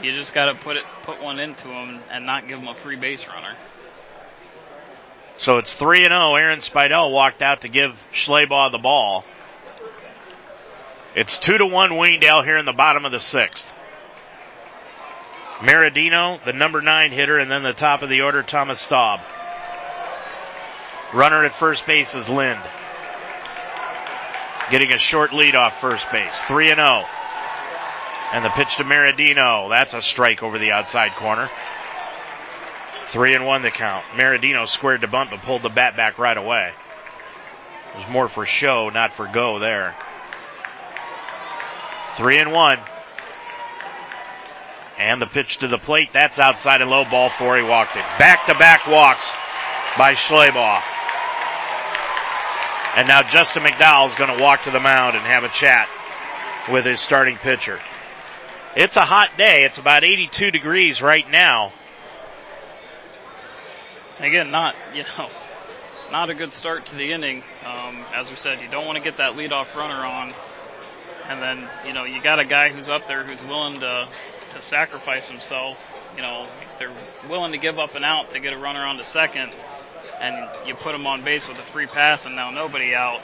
[0.03, 2.74] You just got to put it, put one into him and not give him a
[2.74, 3.55] free base runner.
[5.39, 6.35] So it's 3 0.
[6.35, 9.24] Aaron Spidell walked out to give Schleybaugh the ball.
[11.15, 13.66] It's 2 to 1 Waynedale here in the bottom of the sixth.
[15.59, 19.20] Meridino, the number nine hitter, and then the top of the order, Thomas Staub.
[21.12, 22.62] Runner at first base is Lind.
[24.70, 26.41] Getting a short lead off first base.
[26.43, 27.05] 3 0.
[28.32, 29.69] And the pitch to Meridino.
[29.69, 31.51] That's a strike over the outside corner.
[33.09, 34.05] Three and one the count.
[34.15, 36.70] Meridino squared the bunt but pulled the bat back right away.
[37.93, 39.97] It was more for show, not for go there.
[42.16, 42.78] Three and one.
[44.99, 46.11] And the pitch to the plate.
[46.12, 47.57] That's outside and low ball four.
[47.57, 48.05] He walked it.
[48.19, 49.31] Back to back walks
[49.97, 50.82] by Schleybaugh.
[52.97, 55.89] And now Justin McDowell is going to walk to the mound and have a chat
[56.70, 57.81] with his starting pitcher.
[58.77, 59.65] It's a hot day.
[59.65, 61.73] It's about 82 degrees right now.
[64.19, 65.28] Again, not you know,
[66.12, 67.43] not a good start to the inning.
[67.65, 70.35] Um, as we said, you don't want to get that leadoff runner on,
[71.31, 74.09] and then you know you got a guy who's up there who's willing to
[74.51, 75.78] to sacrifice himself.
[76.16, 76.47] You know,
[76.78, 76.93] they're
[77.28, 79.55] willing to give up an out to get a runner on to second,
[80.20, 83.20] and you put him on base with a free pass, and now nobody out.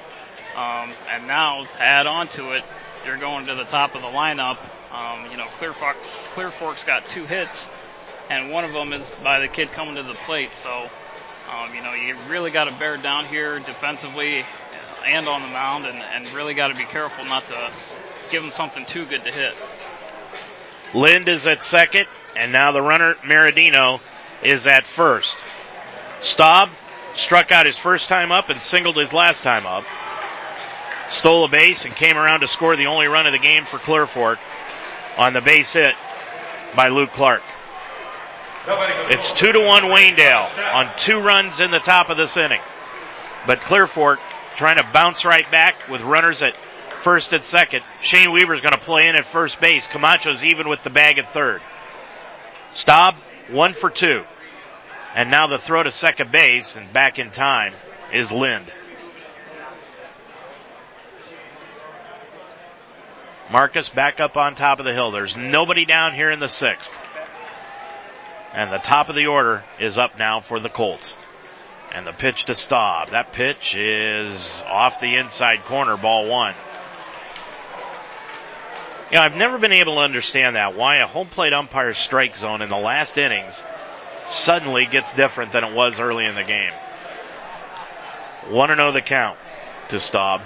[0.55, 2.65] Um, and now to add on to it,
[3.05, 4.57] you're going to the top of the lineup.
[4.93, 5.97] Um, you know, Clear, Fork,
[6.33, 7.69] Clear Fork's got two hits,
[8.31, 10.55] and one of them is by the kid coming to the plate.
[10.55, 10.89] So,
[11.53, 14.45] um, you know, you really got to bear down here defensively
[15.05, 17.70] and on the mound, and, and really got to be careful not to
[18.31, 19.55] give him something too good to hit.
[20.94, 24.01] Lind is at second, and now the runner, Meridino,
[24.43, 25.36] is at first.
[26.23, 26.70] Staub
[27.15, 29.85] struck out his first time up and singled his last time up.
[31.11, 33.78] Stole a base and came around to score the only run of the game for
[33.78, 34.39] Clear Fork
[35.16, 35.94] on the base hit
[36.74, 37.43] by Luke Clark.
[39.09, 42.61] It's two to one Waynedale on two runs in the top of this inning.
[43.47, 44.19] But Clear Fork
[44.57, 46.59] trying to bounce right back with runners at
[47.07, 47.85] first and second.
[48.01, 49.87] Shane Weaver's going to play in at first base.
[49.87, 51.62] Camacho's even with the bag at third.
[52.74, 53.15] Staub,
[53.49, 54.24] one for two.
[55.15, 57.74] And now the throw to second base and back in time
[58.12, 58.73] is Lind.
[63.53, 65.12] Marcus back up on top of the hill.
[65.12, 66.93] There's nobody down here in the sixth.
[68.53, 71.16] And the top of the order is up now for the Colts.
[71.93, 73.11] And the pitch to Staub.
[73.11, 76.57] That pitch is off the inside corner, ball one.
[79.11, 82.37] You know, I've never been able to understand that, why a home plate umpire strike
[82.37, 83.62] zone in the last innings
[84.31, 86.73] suddenly gets different than it was early in the game.
[88.49, 89.39] 1 0 the count
[89.91, 90.43] to Staub.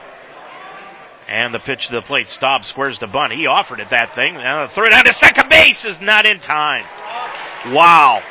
[1.28, 2.28] And the pitch to the plate.
[2.28, 3.32] Staub squares the bunt.
[3.32, 4.34] He offered it that thing.
[4.34, 6.84] Now the throw down to second base is not in time.
[7.66, 8.22] Wow.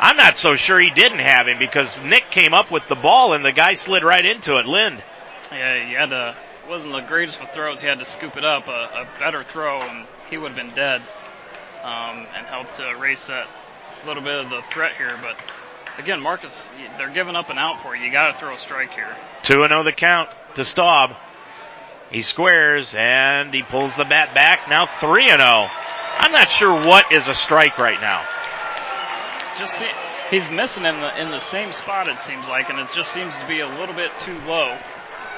[0.00, 3.34] I'm not so sure he didn't have him because Nick came up with the ball
[3.34, 4.66] and the guy slid right into it.
[4.66, 5.02] Lind.
[5.52, 6.36] Yeah, you had to.
[6.68, 7.80] Wasn't the greatest with throws.
[7.80, 8.68] He had to scoop it up.
[8.68, 11.02] A, a better throw, and he would have been dead.
[11.82, 13.46] Um, and helped to erase that
[14.06, 15.12] little bit of the threat here.
[15.20, 15.36] But
[15.98, 18.06] again, Marcus, they're giving up an out for you.
[18.06, 19.14] You got to throw a strike here.
[19.42, 21.14] 2 0 the count to Staub.
[22.10, 24.68] He squares and he pulls the bat back.
[24.68, 25.38] Now 3 0.
[25.38, 28.24] I'm not sure what is a strike right now.
[29.58, 29.88] Just see,
[30.30, 33.34] he's missing in the in the same spot it seems like, and it just seems
[33.36, 34.76] to be a little bit too low.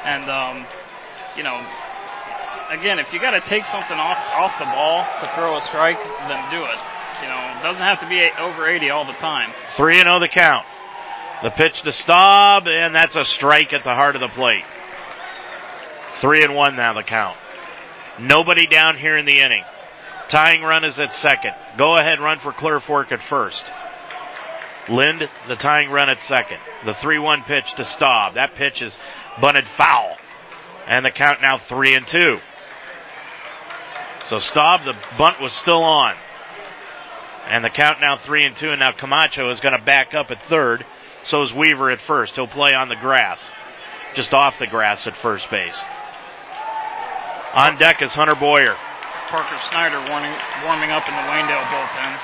[0.05, 0.67] And um,
[1.37, 1.65] you know,
[2.71, 6.03] again, if you got to take something off off the ball to throw a strike,
[6.29, 6.79] then do it.
[7.23, 9.51] You know, it doesn't have to be over 80 all the time.
[9.77, 10.67] 3 and 0 the count.
[11.43, 14.65] The pitch to Staub, and that's a strike at the heart of the plate.
[16.21, 17.37] 3 and 1 now the count.
[18.19, 19.65] Nobody down here in the inning.
[20.29, 21.55] Tying run is at second.
[21.77, 23.65] Go ahead run for Clear Fork at first.
[24.89, 26.59] Lind, the tying run at second.
[26.85, 28.35] The 3-1 pitch to Staub.
[28.35, 28.99] That pitch is
[29.41, 30.17] bunted foul.
[30.87, 32.39] And the count now 3 and 2.
[34.25, 36.15] So Staub, the bunt was still on.
[37.49, 40.31] And the count now 3 and 2 and now Camacho is going to back up
[40.31, 40.85] at third.
[41.25, 42.37] So is Weaver at first.
[42.37, 43.39] He'll play on the grass.
[44.15, 45.81] Just off the grass at first base.
[47.55, 48.77] On deck is Hunter Boyer.
[49.29, 50.35] Parker Snyder warming,
[50.65, 52.19] warming up in the Waynedale bullpen.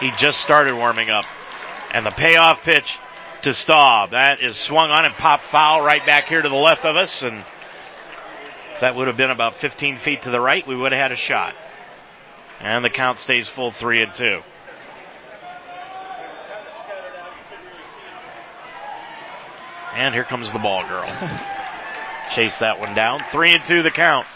[0.00, 1.24] He just started warming up.
[1.92, 2.98] And the payoff pitch
[3.42, 4.10] to Staub.
[4.10, 7.22] That is swung on and popped foul right back here to the left of us.
[7.22, 7.44] And
[8.84, 11.16] that would have been about 15 feet to the right, we would have had a
[11.16, 11.54] shot.
[12.60, 14.42] And the count stays full three and two.
[19.94, 21.06] And here comes the ball girl.
[22.34, 23.24] Chase that one down.
[23.32, 24.26] Three and two the count.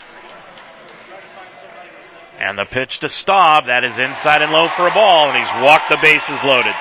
[2.38, 3.66] And the pitch to Staub.
[3.66, 6.74] That is inside and low for a ball, and he's walked the bases loaded.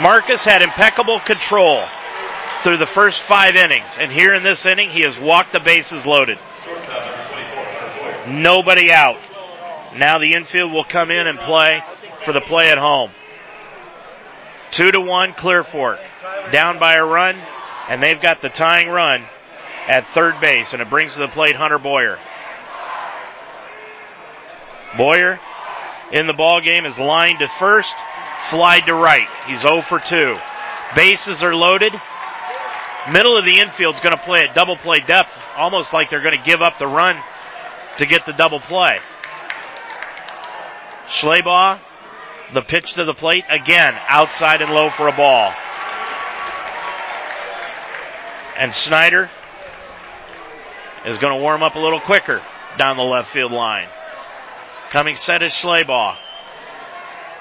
[0.00, 1.82] Marcus had impeccable control
[2.64, 6.06] through the first five innings, and here in this inning, he has walked the bases
[6.06, 6.38] loaded.
[8.26, 9.20] Nobody out.
[9.98, 11.82] Now the infield will come in and play
[12.24, 13.10] for the play at home.
[14.70, 16.00] Two to one, Clear Fork.
[16.52, 17.36] Down by a run,
[17.90, 19.26] and they've got the tying run
[19.86, 22.18] at third base, and it brings to the plate Hunter Boyer.
[24.96, 25.38] Boyer
[26.12, 27.94] in the ball game is lined to first,
[28.48, 29.28] fly to right.
[29.46, 30.38] He's 0 for 2.
[30.96, 31.92] Bases are loaded.
[33.12, 36.22] Middle of the infield is going to play at double play depth, almost like they're
[36.22, 37.16] going to give up the run
[37.98, 38.98] to get the double play.
[41.08, 41.80] Schleybaugh,
[42.54, 45.52] the pitch to the plate, again, outside and low for a ball.
[48.56, 49.28] And Snyder
[51.04, 52.42] is going to warm up a little quicker
[52.78, 53.88] down the left field line.
[54.90, 56.16] Coming set is Schleybaugh.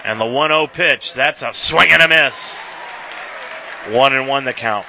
[0.04, 2.36] And the 1-0 pitch, that's a swing and a miss.
[3.90, 4.86] One and one the count.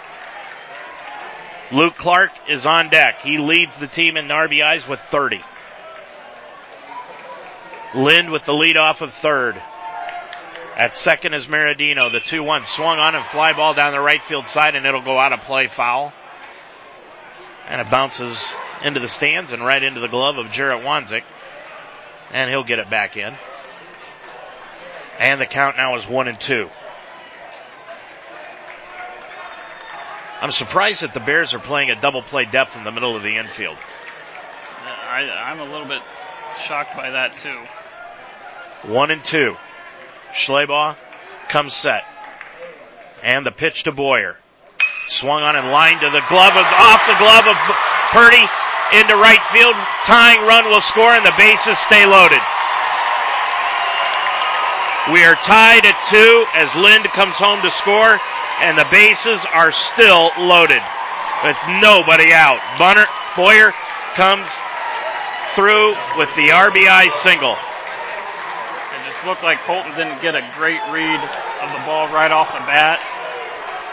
[1.73, 3.21] Luke Clark is on deck.
[3.23, 5.43] He leads the team in RBIs with 30.
[7.95, 9.61] Lind with the lead off of third.
[10.77, 12.11] At second is Meridino.
[12.11, 15.19] The 2-1 swung on and fly ball down the right field side and it'll go
[15.19, 16.13] out of play foul.
[17.69, 21.23] And it bounces into the stands and right into the glove of Jarrett Wanzik.
[22.33, 23.35] And he'll get it back in.
[25.19, 26.69] And the count now is one and two.
[30.41, 33.23] I'm surprised that the Bears are playing a double play depth in the middle of
[33.23, 33.77] the infield.
[35.15, 36.03] I, I'm a little bit
[36.67, 37.63] shocked by that too.
[38.91, 39.57] One and two.
[40.35, 40.97] Schleybaugh
[41.49, 42.05] comes set.
[43.23, 44.37] And the pitch to Boyer.
[45.09, 47.57] Swung on and lined to the glove of, off the glove of
[48.11, 48.45] Purdy
[48.93, 49.75] into right field.
[50.05, 52.43] Tying run will score and the bases stay loaded.
[55.13, 58.19] We are tied at two as Lind comes home to score
[58.61, 60.83] and the bases are still loaded
[61.43, 62.61] with nobody out.
[62.79, 63.07] Bunner,
[63.37, 63.73] Boyer
[64.15, 64.49] comes
[65.55, 67.55] through with the RBI single.
[67.55, 71.21] It just looked like Colton didn't get a great read
[71.63, 72.99] of the ball right off the bat.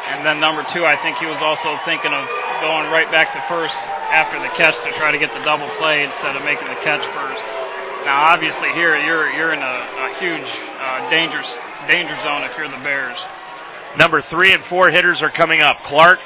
[0.09, 2.25] And then number two, I think he was also thinking of
[2.61, 3.75] going right back to first
[4.09, 7.05] after the catch to try to get the double play instead of making the catch
[7.13, 7.45] first.
[8.05, 9.77] Now, obviously, here you're you're in a,
[10.09, 10.49] a huge
[10.81, 11.41] uh, danger
[11.87, 13.21] danger zone if you're the Bears.
[13.97, 15.83] Number three and four hitters are coming up.
[15.83, 16.19] Clark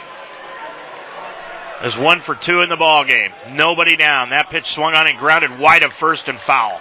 [1.84, 3.32] is one for two in the ball game.
[3.52, 4.30] Nobody down.
[4.30, 6.80] That pitch swung on and grounded wide of first and foul.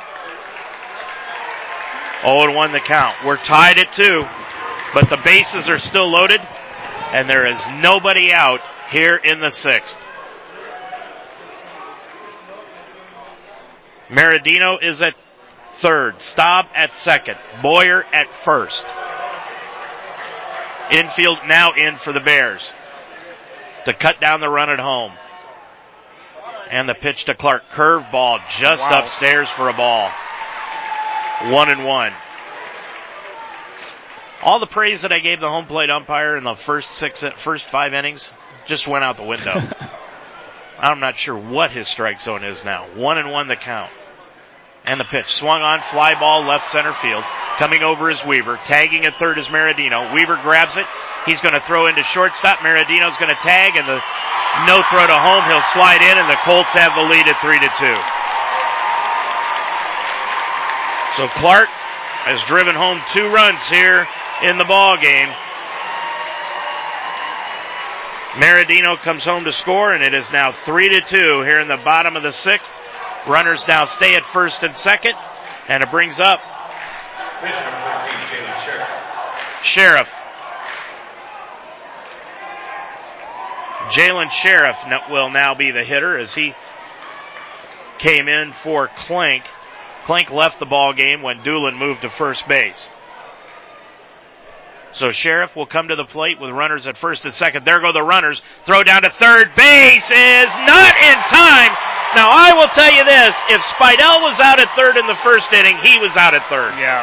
[2.22, 3.16] 0 and 1 the count.
[3.24, 4.26] We're tied at two,
[4.94, 6.40] but the bases are still loaded,
[7.12, 9.98] and there is nobody out here in the sixth.
[14.08, 15.14] Meridino is at
[15.76, 16.20] third.
[16.22, 17.36] Staub at second.
[17.62, 18.86] Boyer at first.
[20.90, 22.72] Infield now in for the Bears
[23.86, 25.12] to cut down the run at home.
[26.70, 27.70] And the pitch to Clark.
[27.70, 29.00] Curve ball just Wow.
[29.00, 30.10] upstairs for a ball.
[31.44, 32.12] One and one.
[34.42, 37.68] All the praise that I gave the home plate umpire in the first six, first
[37.68, 38.32] five innings
[38.66, 39.62] just went out the window.
[40.78, 42.84] I'm not sure what his strike zone is now.
[42.94, 43.90] One and one the count.
[44.84, 47.24] And the pitch swung on, fly ball left center field.
[47.56, 48.60] Coming over is Weaver.
[48.64, 50.12] Tagging at third is Maradino.
[50.12, 50.86] Weaver grabs it.
[51.24, 52.58] He's going to throw into shortstop.
[52.58, 54.02] Maradino's going to tag and the
[54.66, 55.42] no throw to home.
[55.48, 57.98] He'll slide in and the Colts have the lead at three to two.
[61.16, 61.68] So Clark
[62.26, 64.06] has driven home two runs here
[64.42, 65.28] in the ball game.
[68.34, 71.76] Maradino comes home to score, and it is now three to two here in the
[71.76, 72.74] bottom of the sixth.
[73.26, 75.14] Runners now stay at first and second,
[75.68, 76.40] and it brings up.
[79.62, 80.10] Sheriff.
[83.90, 84.76] Jalen Sheriff
[85.10, 86.54] will now be the hitter as he
[87.98, 89.44] came in for Clank.
[90.04, 92.88] Clank left the ball game when Doolin moved to first base.
[94.92, 97.64] So Sheriff will come to the plate with runners at first and second.
[97.64, 98.42] There go the runners.
[98.64, 101.93] Throw down to third base is not in time.
[102.14, 105.52] Now I will tell you this, if Spidell was out at third in the first
[105.52, 106.78] inning, he was out at third.
[106.78, 107.02] Yeah.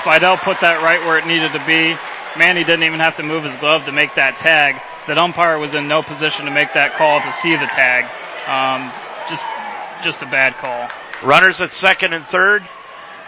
[0.00, 1.96] Spidell put that right where it needed to be.
[2.38, 4.80] Manny didn't even have to move his glove to make that tag.
[5.06, 8.08] That umpire was in no position to make that call to see the tag.
[8.48, 8.90] Um,
[9.28, 9.44] just,
[10.02, 10.88] just a bad call.
[11.22, 12.66] Runners at second and third.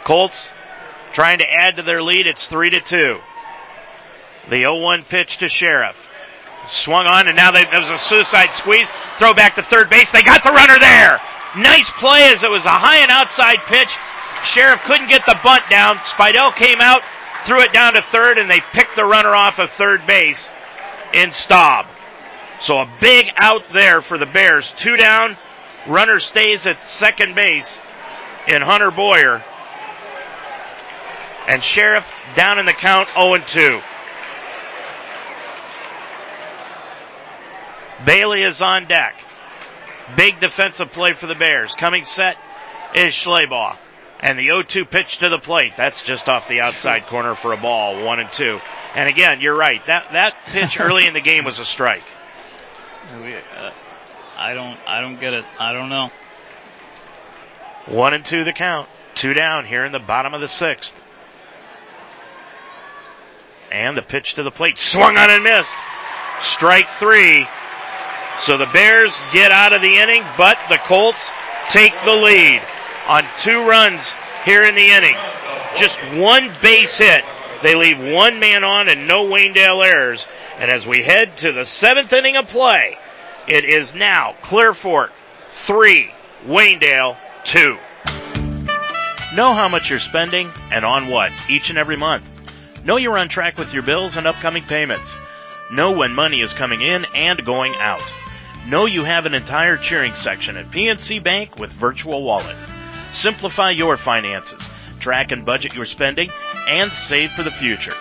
[0.04, 0.48] Colts
[1.12, 2.26] trying to add to their lead.
[2.26, 3.20] It's three to two.
[4.48, 6.00] The 0-1 pitch to Sheriff.
[6.68, 8.88] Swung on and now they, there was a suicide squeeze.
[9.18, 10.10] Throw back to third base.
[10.10, 11.20] They got the runner there.
[11.56, 13.96] Nice play as it was a high and outside pitch.
[14.44, 15.96] Sheriff couldn't get the bunt down.
[15.98, 17.02] Spidell came out,
[17.44, 20.48] threw it down to third, and they picked the runner off of third base
[21.14, 21.86] in Staub.
[22.60, 24.72] So a big out there for the Bears.
[24.76, 25.36] Two down.
[25.86, 27.78] Runner stays at second base
[28.48, 29.44] in Hunter Boyer.
[31.46, 33.80] And Sheriff down in the count 0 2.
[38.06, 39.14] Bailey is on deck.
[40.16, 41.74] Big defensive play for the Bears.
[41.74, 42.36] Coming set
[42.94, 43.76] is Schleybaugh.
[44.20, 45.72] And the 0-2 pitch to the plate.
[45.76, 48.02] That's just off the outside corner for a ball.
[48.02, 48.60] One and two.
[48.94, 49.84] And again, you're right.
[49.86, 52.04] That that pitch early in the game was a strike.
[53.12, 53.70] Uh,
[54.38, 54.78] I don't.
[54.86, 55.44] I don't get it.
[55.58, 56.10] I don't know.
[57.86, 58.88] One and two the count.
[59.14, 60.94] Two down here in the bottom of the sixth.
[63.70, 64.78] And the pitch to the plate.
[64.78, 65.74] Swung on and missed.
[66.40, 67.46] Strike three.
[68.40, 71.30] So the Bears get out of the inning, but the Colts
[71.70, 72.62] take the lead
[73.08, 74.02] on two runs
[74.44, 75.16] here in the inning.
[75.76, 77.24] Just one base hit.
[77.62, 80.26] They leave one man on and no Waynedale errors.
[80.58, 82.98] And as we head to the seventh inning of play,
[83.48, 85.10] it is now Clearfork
[85.48, 86.10] three,
[86.44, 87.78] Waynedale two.
[89.34, 92.24] Know how much you're spending and on what each and every month.
[92.84, 95.14] Know you're on track with your bills and upcoming payments.
[95.72, 98.02] Know when money is coming in and going out.
[98.68, 102.56] Know you have an entire cheering section at PNC Bank with Virtual Wallet.
[103.12, 104.60] Simplify your finances,
[104.98, 106.30] track and budget your spending,
[106.68, 107.92] and save for the future.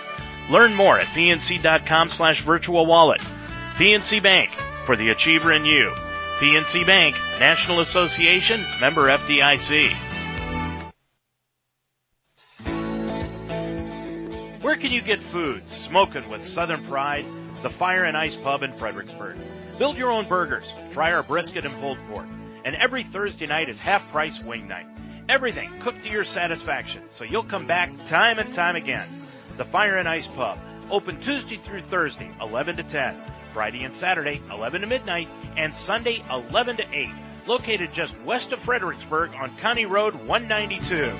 [0.50, 3.20] Learn more at pnc.com slash virtual wallet.
[3.76, 4.50] PNC Bank,
[4.86, 5.92] for the achiever in you.
[6.40, 9.92] PNC Bank, National Association, member FDIC.
[14.62, 15.62] Where can you get food?
[15.86, 17.24] Smoking with Southern Pride,
[17.62, 19.36] the Fire and Ice Pub in Fredericksburg.
[19.78, 22.26] Build your own burgers, try our brisket and pulled pork.
[22.64, 24.86] And every Thursday night is half price wing night.
[25.28, 29.06] Everything cooked to your satisfaction, so you'll come back time and time again.
[29.58, 30.58] The Fire and Ice Pub,
[30.90, 33.20] open Tuesday through Thursday, 11 to 10,
[33.52, 37.08] Friday and Saturday, 11 to midnight, and Sunday, 11 to 8.
[37.46, 41.12] Located just west of Fredericksburg on County Road 192.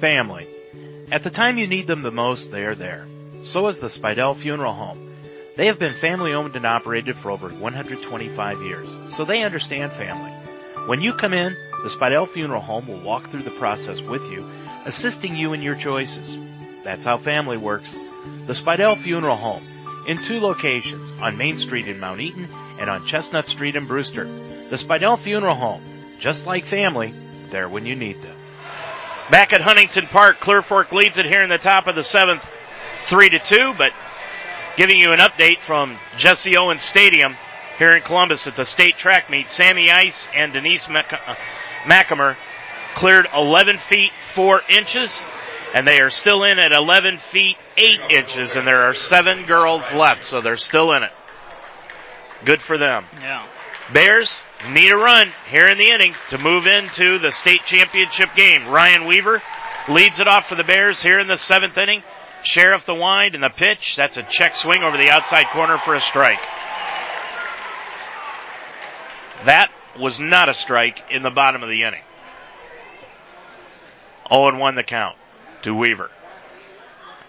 [0.00, 0.46] Family.
[1.10, 3.06] At the time you need them the most, they are there.
[3.44, 5.11] So is the Spidell Funeral Home.
[5.54, 10.30] They have been family owned and operated for over 125 years, so they understand family.
[10.86, 14.48] When you come in, the Spidell Funeral Home will walk through the process with you,
[14.86, 16.38] assisting you in your choices.
[16.84, 17.92] That's how family works.
[18.46, 19.66] The Spidell Funeral Home,
[20.08, 22.48] in two locations, on Main Street in Mount Eaton
[22.80, 24.24] and on Chestnut Street in Brewster.
[24.24, 25.82] The Spidell Funeral Home,
[26.18, 27.12] just like family,
[27.50, 28.36] there when you need them.
[29.30, 32.50] Back at Huntington Park, Clear Fork leads it here in the top of the seventh,
[33.04, 33.92] three to two, but
[34.76, 37.36] giving you an update from Jesse Owens Stadium
[37.78, 39.50] here in Columbus at the state track meet.
[39.50, 42.34] Sammy Ice and Denise McAmer uh,
[42.94, 45.20] cleared 11 feet 4 inches,
[45.74, 49.82] and they are still in at 11 feet 8 inches, and there are seven girls
[49.92, 51.12] left, so they're still in it.
[52.44, 53.04] Good for them.
[53.20, 53.46] Yeah.
[53.92, 54.40] Bears
[54.70, 58.68] need a run here in the inning to move into the state championship game.
[58.68, 59.42] Ryan Weaver
[59.88, 62.02] leads it off for the Bears here in the seventh inning.
[62.42, 63.96] Sheriff the wind and the pitch.
[63.96, 66.40] That's a check swing over the outside corner for a strike.
[69.44, 72.02] That was not a strike in the bottom of the inning.
[74.28, 75.16] 0 and 1 the count
[75.62, 76.10] to Weaver.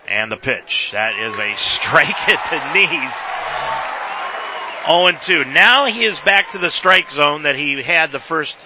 [0.07, 0.90] And the pitch.
[0.91, 3.14] That is a strike at the knees.
[4.85, 5.52] 0 and 2.
[5.52, 8.57] Now he is back to the strike zone that he had the first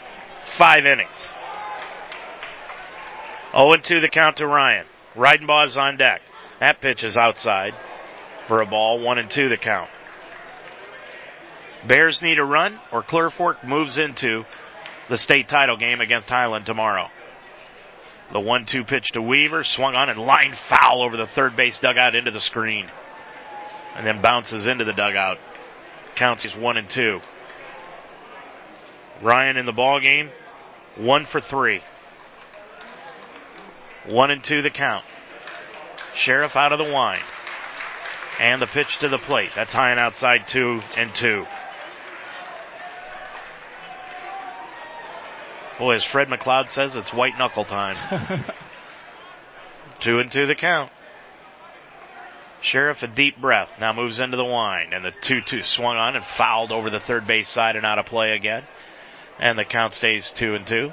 [0.45, 1.10] five innings.
[3.52, 4.86] 0 and 2 the count to Ryan.
[5.15, 6.22] Reidenbaugh is on deck.
[6.59, 7.73] That pitch is outside
[8.47, 8.99] for a ball.
[8.99, 9.89] 1 and 2 the count.
[11.88, 14.45] Bears need a run or Clear Fork moves into
[15.09, 17.09] the state title game against Highland tomorrow.
[18.34, 21.79] The one two pitch to Weaver, swung on and lined foul over the third base
[21.79, 22.89] dugout into the screen.
[23.95, 25.38] And then bounces into the dugout.
[26.15, 27.21] Counts is one and two.
[29.21, 30.29] Ryan in the ball game,
[30.97, 31.81] one for three.
[34.07, 35.05] One and two the count.
[36.18, 37.22] Sheriff out of the wind.
[38.39, 39.52] And the pitch to the plate.
[39.56, 41.45] That's high and outside two and two.
[45.80, 47.98] Boy, as Fred McLeod says, it's white knuckle time.
[49.99, 50.91] two and two the count.
[52.61, 53.80] Sheriff a deep breath.
[53.80, 54.94] Now moves into the wind.
[54.94, 58.07] And the 2-2 swung on and fouled over the third base side and out of
[58.07, 58.64] play again.
[59.39, 60.91] And the count stays two and two.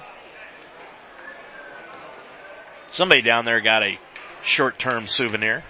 [2.91, 3.99] Somebody down there got a
[4.45, 5.65] short term souvenir.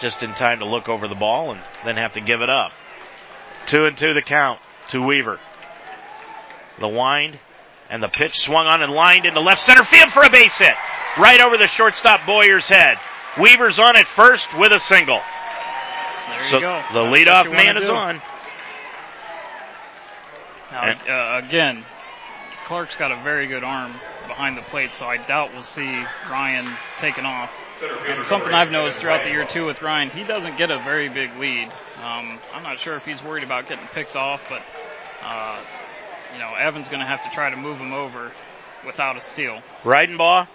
[0.00, 2.72] Just in time to look over the ball and then have to give it up.
[3.66, 5.38] Two and two the count to Weaver.
[6.80, 7.38] The wind
[7.88, 10.74] and the pitch swung on and lined into left center field for a base hit.
[11.18, 12.98] Right over the shortstop Boyer's head.
[13.38, 15.20] Weaver's on at first with a single.
[16.28, 16.82] There so you go.
[16.92, 17.94] the leadoff what you wanna man is do.
[17.94, 18.22] on.
[20.72, 21.84] Now, uh, again,
[22.66, 23.94] Clark's got a very good arm
[24.26, 27.50] behind the plate, so I doubt we'll see Ryan taken off.
[28.06, 31.08] And something I've noticed throughout the year too with Ryan, he doesn't get a very
[31.08, 31.68] big lead.
[31.96, 34.62] Um, I'm not sure if he's worried about getting picked off, but
[35.22, 35.60] uh,
[36.32, 38.32] you know, Evan's going to have to try to move him over
[38.86, 39.60] without a steal.
[39.84, 40.46] Reidenbaugh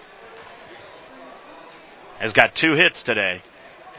[2.19, 3.41] has got two hits today.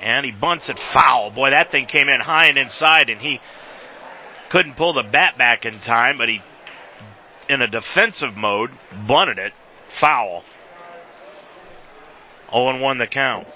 [0.00, 1.30] And he bunts it foul.
[1.30, 3.40] Boy, that thing came in high and inside and he
[4.48, 6.40] couldn't pull the bat back in time, but he,
[7.48, 8.70] in a defensive mode,
[9.06, 9.52] bunted it
[9.88, 10.44] foul.
[12.50, 13.46] 0 1 the count.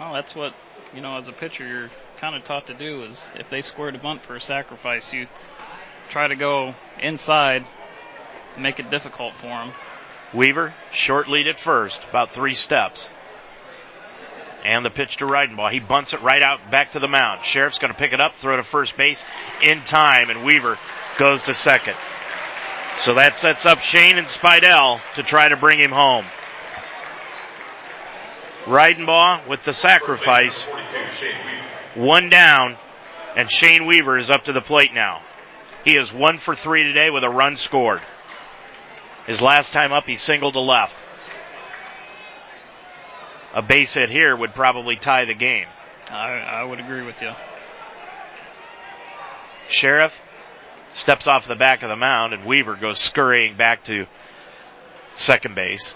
[0.00, 0.54] Well, that's what
[0.94, 3.94] you know as a pitcher you're kind of taught to do is if they squared
[3.94, 5.26] a bunt for a sacrifice, you
[6.10, 7.66] try to go inside,
[8.58, 9.72] make it difficult for them.
[10.34, 13.08] Weaver, short lead at first, about three steps.
[14.64, 15.72] And the pitch to Reidenbaugh.
[15.72, 17.44] He bunts it right out back to the mound.
[17.44, 19.22] Sheriff's going to pick it up, throw to first base
[19.62, 20.78] in time, and Weaver
[21.16, 21.96] goes to second.
[23.00, 26.26] So that sets up Shane and Spidell to try to bring him home.
[28.64, 30.66] Reidenbaugh with the sacrifice.
[31.94, 32.76] One down,
[33.36, 35.22] and Shane Weaver is up to the plate now.
[35.84, 38.02] He is one for three today with a run scored.
[39.26, 40.96] His last time up, he singled to left.
[43.54, 45.66] A base hit here would probably tie the game.
[46.10, 47.32] I, I would agree with you.
[49.68, 50.18] Sheriff
[50.98, 54.06] steps off the back of the mound, and Weaver goes scurrying back to
[55.14, 55.94] second base.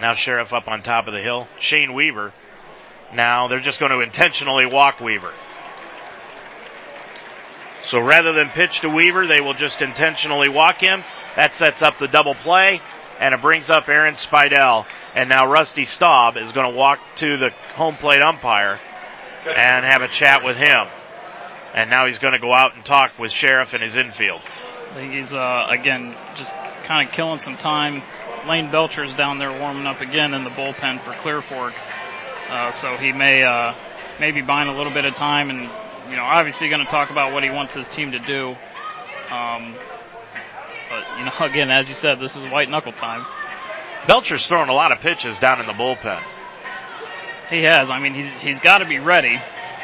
[0.00, 1.48] Now Sheriff up on top of the hill.
[1.58, 2.32] Shane Weaver.
[3.14, 5.32] Now they're just going to intentionally walk Weaver.
[7.84, 11.04] So rather than pitch to Weaver, they will just intentionally walk him.
[11.34, 12.80] That sets up the double play,
[13.20, 14.86] and it brings up Aaron Spidell.
[15.14, 18.80] And now Rusty Staub is going to walk to the home plate umpire
[19.46, 20.88] and have a chat with him.
[21.76, 24.40] And now he's going to go out and talk with Sheriff in his infield.
[24.90, 28.02] I think he's uh, again just kind of killing some time.
[28.48, 31.74] Lane Belcher's down there warming up again in the bullpen for Clear Fork,
[32.48, 33.74] uh, so he may uh,
[34.18, 35.60] maybe buying a little bit of time, and
[36.10, 38.56] you know obviously going to talk about what he wants his team to do.
[39.30, 39.74] Um,
[40.88, 43.26] but you know, again, as you said, this is white knuckle time.
[44.06, 46.22] Belcher's throwing a lot of pitches down in the bullpen.
[47.50, 47.90] He has.
[47.90, 49.38] I mean, he's he's got to be ready.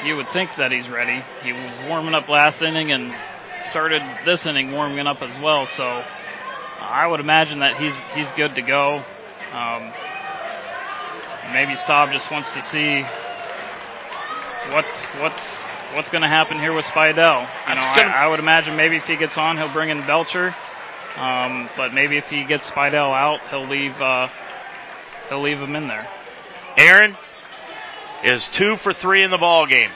[0.05, 1.23] You would think that he's ready.
[1.43, 3.15] He was warming up last inning and
[3.71, 5.67] started this inning warming up as well.
[5.67, 6.05] So
[6.81, 9.05] I would imagine that he's he's good to go.
[9.53, 9.93] Um,
[11.53, 13.05] maybe Staub just wants to see
[14.73, 15.63] what's what's
[15.95, 17.49] what's going to happen here with Spidell.
[17.69, 20.55] You know, I, I would imagine maybe if he gets on, he'll bring in Belcher.
[21.17, 24.29] Um, but maybe if he gets Spidell out, he'll leave uh,
[25.29, 26.09] he'll leave him in there.
[26.79, 27.17] Aaron
[28.23, 29.91] is two for three in the ball game.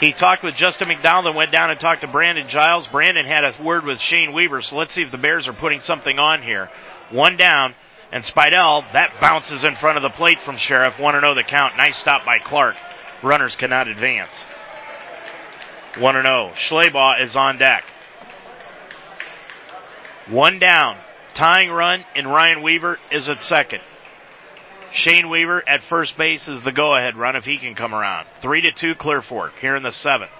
[0.00, 2.86] He talked with Justin McDowell and went down and talked to Brandon Giles.
[2.86, 5.80] Brandon had a word with Shane Weaver, so let's see if the Bears are putting
[5.80, 6.70] something on here.
[7.10, 7.74] One down.
[8.12, 10.98] And Spidell, that bounces in front of the plate from Sheriff.
[10.98, 11.76] 1 0 the count.
[11.76, 12.76] Nice stop by Clark.
[13.22, 14.32] Runners cannot advance.
[15.98, 16.52] 1 0.
[16.54, 17.84] Schleybaugh is on deck.
[20.28, 20.98] One down.
[21.34, 23.82] Tying run and Ryan Weaver is at second.
[24.92, 28.26] Shane Weaver at first base is the go-ahead run if he can come around.
[28.40, 30.30] Three to two Clear Fork here in the seventh.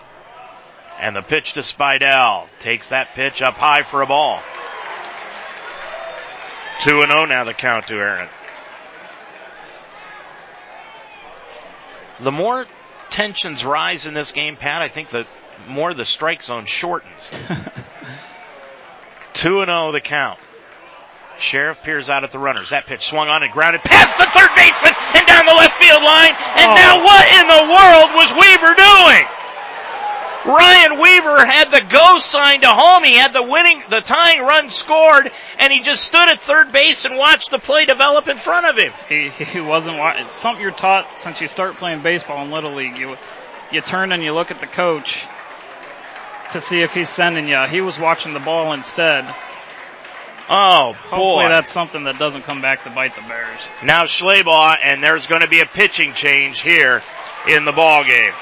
[0.99, 4.41] And the pitch to Spidell takes that pitch up high for a ball.
[6.81, 8.29] Two and zero oh now the count to Aaron.
[12.21, 12.67] The more
[13.11, 15.27] tensions rise in this game, Pat, I think the
[15.69, 17.31] more the strike zone shortens.
[19.35, 20.39] Two and zero oh the count.
[21.39, 22.71] Sheriff peers out at the runners.
[22.71, 26.03] That pitch swung on and grounded past the third baseman and down the left field
[26.03, 26.33] line.
[26.57, 26.77] And oh.
[26.77, 29.25] now what in the world was Weaver doing?
[30.47, 33.03] Ryan Weaver had the go sign to home.
[33.03, 37.05] He had the winning, the tying run scored, and he just stood at third base
[37.05, 38.93] and watched the play develop in front of him.
[39.09, 42.97] He, he wasn't It's something you're taught since you start playing baseball in Little League.
[42.97, 43.17] You,
[43.73, 45.25] you turn and you look at the coach
[46.53, 47.61] to see if he's sending you.
[47.67, 49.25] He was watching the ball instead.
[50.49, 50.99] Oh boy.
[51.09, 53.61] Hopefully that's something that doesn't come back to bite the Bears.
[53.83, 57.03] Now Schleybaugh, and there's going to be a pitching change here
[57.49, 58.33] in the ball game.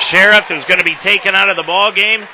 [0.00, 2.26] Sheriff is going to be taken out of the ball game,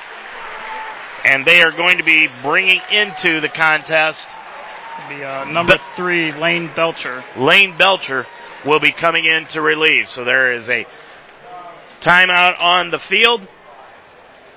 [1.25, 4.27] and they are going to be bringing into the contest.
[5.09, 7.23] Be uh, number Be- three, Lane Belcher.
[7.37, 8.27] Lane Belcher
[8.65, 10.09] will be coming in to relieve.
[10.09, 10.87] So there is a
[12.01, 13.47] timeout on the field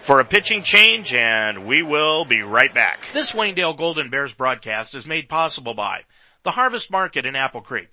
[0.03, 2.99] for a pitching change, and we will be right back.
[3.13, 6.01] This Waynedale Golden Bears broadcast is made possible by
[6.43, 7.89] the Harvest Market in Apple Creek,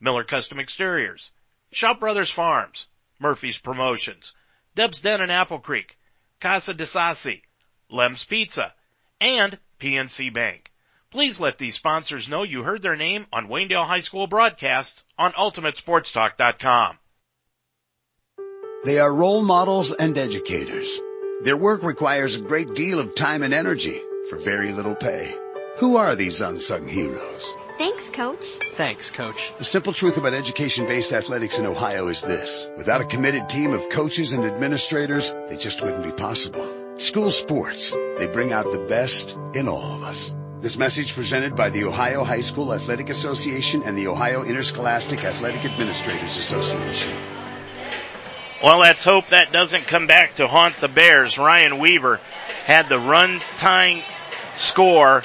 [0.00, 1.30] Miller Custom Exteriors,
[1.72, 2.86] Shop Brothers Farms,
[3.18, 4.32] Murphy's Promotions,
[4.74, 5.96] Deb's Den in Apple Creek,
[6.40, 7.42] Casa de Sassi,
[7.90, 8.72] Lem's Pizza,
[9.20, 10.70] and PNC Bank.
[11.10, 15.32] Please let these sponsors know you heard their name on Waynedale High School broadcasts on
[15.32, 16.98] UltimateSportsTalk.com.
[18.84, 21.00] They are role models and educators.
[21.40, 25.32] Their work requires a great deal of time and energy for very little pay.
[25.76, 27.54] Who are these unsung heroes?
[27.78, 28.44] Thanks, Coach.
[28.72, 29.52] Thanks, Coach.
[29.58, 32.68] The simple truth about education-based athletics in Ohio is this.
[32.76, 36.98] Without a committed team of coaches and administrators, they just wouldn't be possible.
[36.98, 40.34] School sports, they bring out the best in all of us.
[40.60, 45.64] This message presented by the Ohio High School Athletic Association and the Ohio Interscholastic Athletic
[45.64, 47.37] Administrators Association.
[48.62, 51.38] Well, let's hope that doesn't come back to haunt the Bears.
[51.38, 52.20] Ryan Weaver
[52.66, 54.02] had the run tying
[54.56, 55.22] score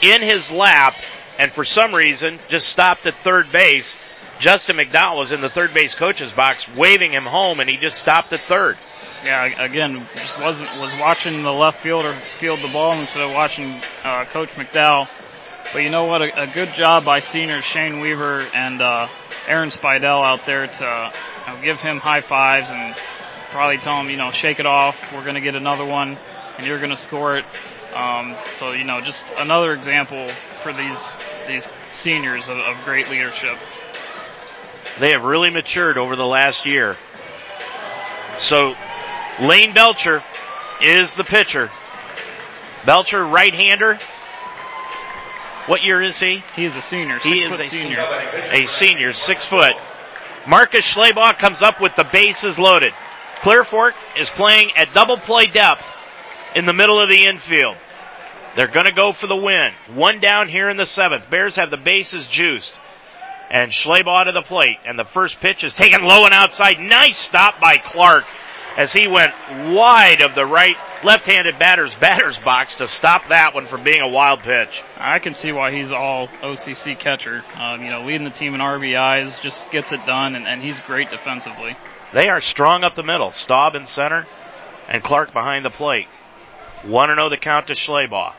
[0.00, 0.94] in his lap
[1.36, 3.96] and for some reason just stopped at third base.
[4.38, 7.98] Justin McDowell was in the third base coach's box waving him home and he just
[7.98, 8.78] stopped at third.
[9.24, 13.80] Yeah, again, just wasn't was watching the left fielder field the ball instead of watching
[14.04, 15.08] uh, Coach McDowell.
[15.72, 16.22] But you know what?
[16.22, 19.08] A, a, good job by seniors Shane Weaver and uh,
[19.48, 21.12] Aaron Spidell out there to
[21.46, 22.94] know, give him high fives and
[23.50, 24.96] probably tell him, you know, shake it off.
[25.12, 26.16] We're going to get another one,
[26.58, 27.44] and you're going to score it.
[27.94, 30.28] Um, so you know, just another example
[30.62, 31.16] for these
[31.46, 33.56] these seniors of, of great leadership.
[34.98, 36.96] They have really matured over the last year.
[38.38, 38.74] So
[39.40, 40.22] Lane Belcher
[40.82, 41.70] is the pitcher.
[42.84, 43.98] Belcher, right-hander.
[45.66, 46.44] What year is he?
[46.54, 47.18] He is a senior.
[47.20, 47.98] He is a senior.
[48.52, 49.74] A senior, six foot.
[50.46, 52.92] Marcus Schleybaugh comes up with the bases loaded.
[53.42, 55.84] Clear Fork is playing at double play depth
[56.54, 57.76] in the middle of the infield.
[58.56, 59.72] They're going to go for the win.
[59.94, 61.28] One down here in the seventh.
[61.28, 62.78] Bears have the bases juiced.
[63.50, 64.78] And Schleybaugh to the plate.
[64.84, 66.78] And the first pitch is taken low and outside.
[66.78, 68.24] Nice stop by Clark
[68.76, 69.32] as he went
[69.72, 74.08] wide of the right left-handed batter's batter's box to stop that one from being a
[74.08, 74.82] wild pitch.
[74.96, 77.44] I can see why he's all OCC catcher.
[77.54, 80.78] Um, you know, leading the team in RBIs, just gets it done, and, and he's
[80.80, 81.76] great defensively.
[82.12, 83.32] They are strong up the middle.
[83.32, 84.26] Staub in center,
[84.88, 86.06] and Clark behind the plate.
[86.84, 88.34] 1 and 0 the count to Schleybaugh.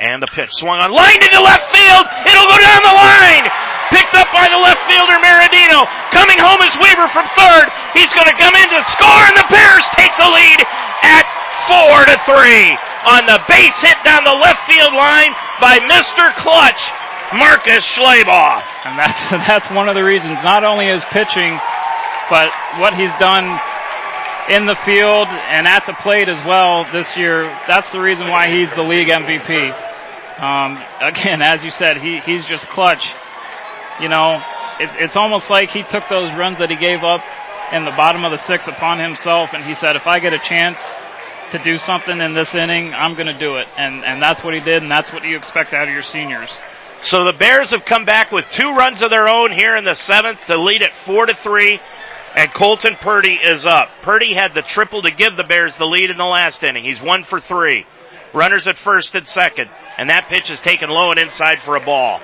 [0.00, 2.06] And the pitch swung on line into left field.
[2.26, 3.50] It'll go down the line.
[3.94, 5.86] Picked up by the left fielder Maradino.
[6.10, 7.70] Coming home is Weaver from third.
[7.94, 10.60] He's going to come in to score, and the Bears take the lead
[11.06, 11.24] at
[11.70, 12.74] four to three
[13.06, 15.30] on the base hit down the left field line
[15.62, 16.34] by Mr.
[16.34, 16.90] Clutch,
[17.32, 18.62] Marcus Schleybaugh.
[18.84, 20.42] And that's that's one of the reasons.
[20.42, 21.58] Not only his pitching,
[22.28, 23.60] but what he's done
[24.50, 27.44] in the field and at the plate as well this year.
[27.66, 29.74] That's the reason why he's the league MVP.
[30.38, 33.14] Um, again, as you said, he, he's just clutch.
[34.00, 34.42] You know,
[34.80, 37.22] it, it's almost like he took those runs that he gave up
[37.72, 40.38] in the bottom of the six upon himself and he said, if I get a
[40.38, 40.78] chance
[41.50, 43.66] to do something in this inning, I'm going to do it.
[43.76, 46.56] And, and that's what he did, and that's what you expect out of your seniors.
[47.02, 49.94] So the Bears have come back with two runs of their own here in the
[49.94, 51.80] seventh to lead it four to three,
[52.34, 53.88] and Colton Purdy is up.
[54.02, 56.84] Purdy had the triple to give the Bears the lead in the last inning.
[56.84, 57.86] He's one for three.
[58.34, 61.84] Runners at first and second, and that pitch is taken low and inside for a
[61.84, 62.20] ball.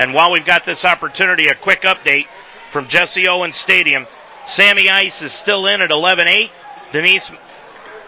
[0.00, 2.24] And while we've got this opportunity, a quick update
[2.72, 4.06] from Jesse Owens Stadium.
[4.46, 6.48] Sammy Ice is still in at 11-8.
[6.90, 7.30] Denise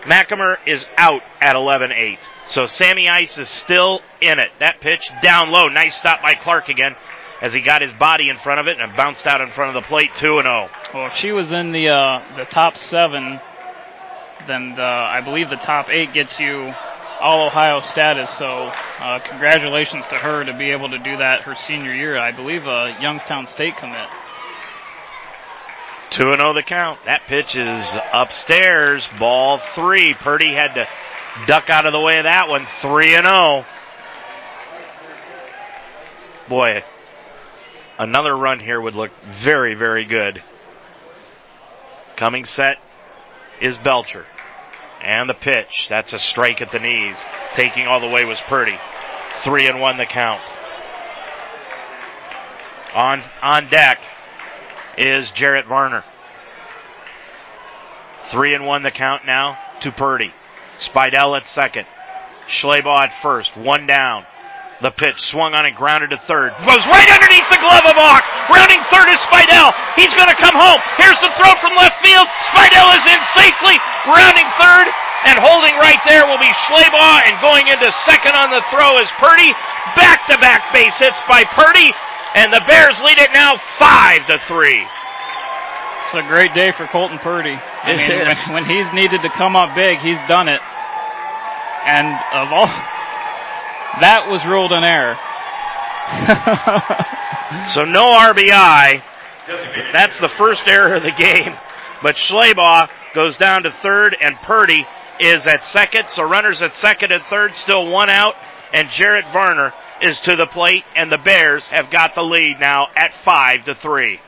[0.04, 2.16] McAmer is out at 11-8.
[2.48, 4.50] So Sammy Ice is still in it.
[4.58, 5.68] That pitch down low.
[5.68, 6.96] Nice stop by Clark again
[7.42, 9.82] as he got his body in front of it and bounced out in front of
[9.82, 10.70] the plate 2 and 0.
[10.94, 13.38] Well, if she was in the uh, the top 7,
[14.48, 16.72] then the, I believe the top 8 gets you
[17.22, 18.30] all Ohio status.
[18.30, 22.18] So, uh, congratulations to her to be able to do that her senior year.
[22.18, 24.08] I believe a Youngstown State commit.
[26.10, 26.98] 2 and 0 the count.
[27.06, 29.08] That pitch is upstairs.
[29.18, 30.14] Ball 3.
[30.14, 30.88] Purdy had to
[31.46, 32.66] duck out of the way of that one.
[32.66, 33.64] 3 and 0.
[36.48, 36.84] Boy,
[37.98, 40.42] another run here would look very, very good.
[42.16, 42.78] Coming set
[43.60, 44.26] is Belcher.
[45.02, 45.86] And the pitch.
[45.88, 47.16] That's a strike at the knees.
[47.54, 48.78] Taking all the way was Purdy.
[49.42, 50.40] Three and one the count.
[52.94, 54.00] On, on deck
[54.96, 56.04] is Jarrett Varner.
[58.28, 60.32] Three and one the count now to Purdy.
[60.78, 61.86] Spidell at second.
[62.46, 63.56] Schleybaugh at first.
[63.56, 64.24] One down.
[64.82, 66.50] The pitch swung on and grounded to third.
[66.66, 68.24] Goes right underneath the glove of Auk.
[68.50, 69.70] Rounding third is Spidell.
[69.94, 70.82] He's going to come home.
[70.98, 72.26] Here's the throw from left field.
[72.50, 73.78] Spidell is in safely.
[74.10, 74.90] Rounding third
[75.30, 79.06] and holding right there will be Schleybaugh and going into second on the throw is
[79.22, 79.54] Purdy.
[79.94, 81.94] Back to back base hits by Purdy
[82.34, 84.82] and the Bears lead it now five to three.
[84.82, 87.54] It's a great day for Colton Purdy.
[87.54, 90.60] I mean, when, when he's needed to come up big, he's done it.
[91.86, 92.68] And of all,
[94.00, 95.18] that was ruled an error.
[97.68, 99.02] So no RBI.
[99.92, 101.54] That's the first error of the game.
[102.02, 104.86] But Schleybaugh goes down to third and Purdy
[105.20, 106.08] is at second.
[106.08, 108.34] So runners at second and third, still one out.
[108.72, 112.88] And Jarrett Varner is to the plate and the Bears have got the lead now
[112.96, 114.20] at five to three.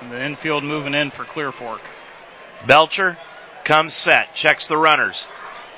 [0.00, 1.80] And The infield moving in for Clear Fork.
[2.66, 3.18] Belcher
[3.64, 5.26] comes set, checks the runners.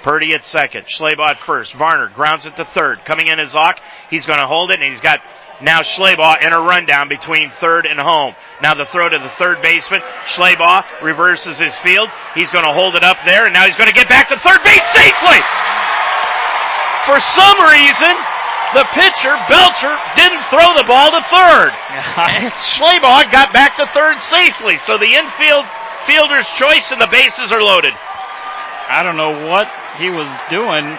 [0.03, 1.75] Purdy at second, Schleybaugh at first.
[1.75, 3.05] Varner grounds it to third.
[3.05, 3.79] Coming in is Auk.
[4.11, 5.23] He's going to hold it, and he's got
[5.63, 8.35] now Schleybaugh in a rundown between third and home.
[8.63, 10.03] Now the throw to the third baseman.
[10.27, 12.09] Schleybaugh reverses his field.
[12.35, 14.39] He's going to hold it up there, and now he's going to get back to
[14.39, 15.41] third base safely.
[17.07, 18.15] For some reason,
[18.75, 21.73] the pitcher, Belcher, didn't throw the ball to third.
[22.13, 22.53] And
[23.31, 24.79] got back to third safely.
[24.79, 25.65] So the infield
[26.07, 27.95] fielder's choice and the bases are loaded.
[28.89, 30.97] I don't know what he was doing.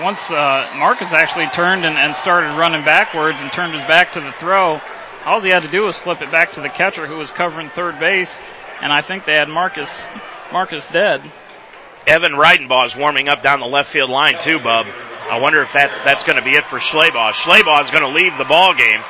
[0.00, 4.20] Once uh, Marcus actually turned and, and started running backwards and turned his back to
[4.20, 4.80] the throw,
[5.24, 7.70] all he had to do was flip it back to the catcher who was covering
[7.70, 8.38] third base,
[8.80, 10.06] and I think they had Marcus
[10.52, 11.22] Marcus dead.
[12.06, 14.86] Evan Reidenbaugh is warming up down the left field line too, Bub.
[15.30, 17.32] I wonder if that's that's going to be it for Schleybaugh.
[17.32, 19.00] Schleybaugh is going to leave the ball game.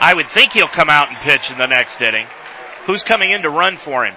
[0.00, 2.26] I would think he'll come out and pitch in the next inning.
[2.86, 4.14] Who's coming in to run for him?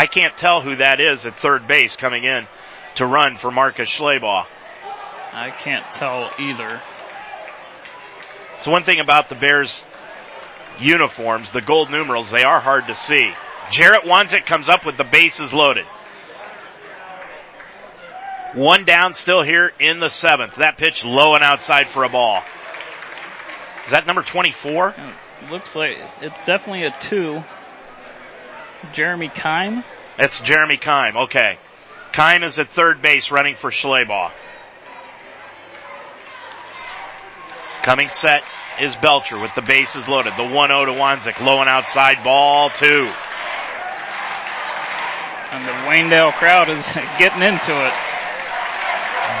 [0.00, 2.46] I can't tell who that is at third base coming in
[2.94, 4.46] to run for Marcus Schleybaugh.
[5.30, 6.80] I can't tell either.
[8.56, 9.84] It's one thing about the Bears
[10.78, 13.30] uniforms, the gold numerals, they are hard to see.
[13.70, 15.84] Jarrett Wanzik comes up with the bases loaded.
[18.54, 20.54] One down still here in the seventh.
[20.54, 22.42] That pitch low and outside for a ball.
[23.84, 24.94] Is that number 24?
[25.50, 27.44] Looks like it's definitely a two.
[28.92, 29.84] Jeremy Kime.
[30.18, 31.16] That's Jeremy Kime.
[31.24, 31.58] Okay.
[32.12, 34.32] Kime is at third base running for Schleybaugh.
[37.82, 38.42] Coming set
[38.80, 40.34] is Belcher with the bases loaded.
[40.36, 41.40] The 1-0 to Wanzik.
[41.40, 43.10] Low and outside ball two.
[45.50, 46.86] And the Waynedale crowd is
[47.18, 47.92] getting into it.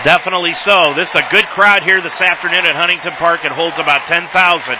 [0.04, 0.94] Definitely so.
[0.94, 3.44] This is a good crowd here this afternoon at Huntington Park.
[3.44, 4.78] It holds about 10,000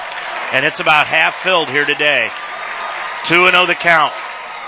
[0.53, 2.31] and it's about half filled here today.
[3.27, 4.13] 2 and 0 the count.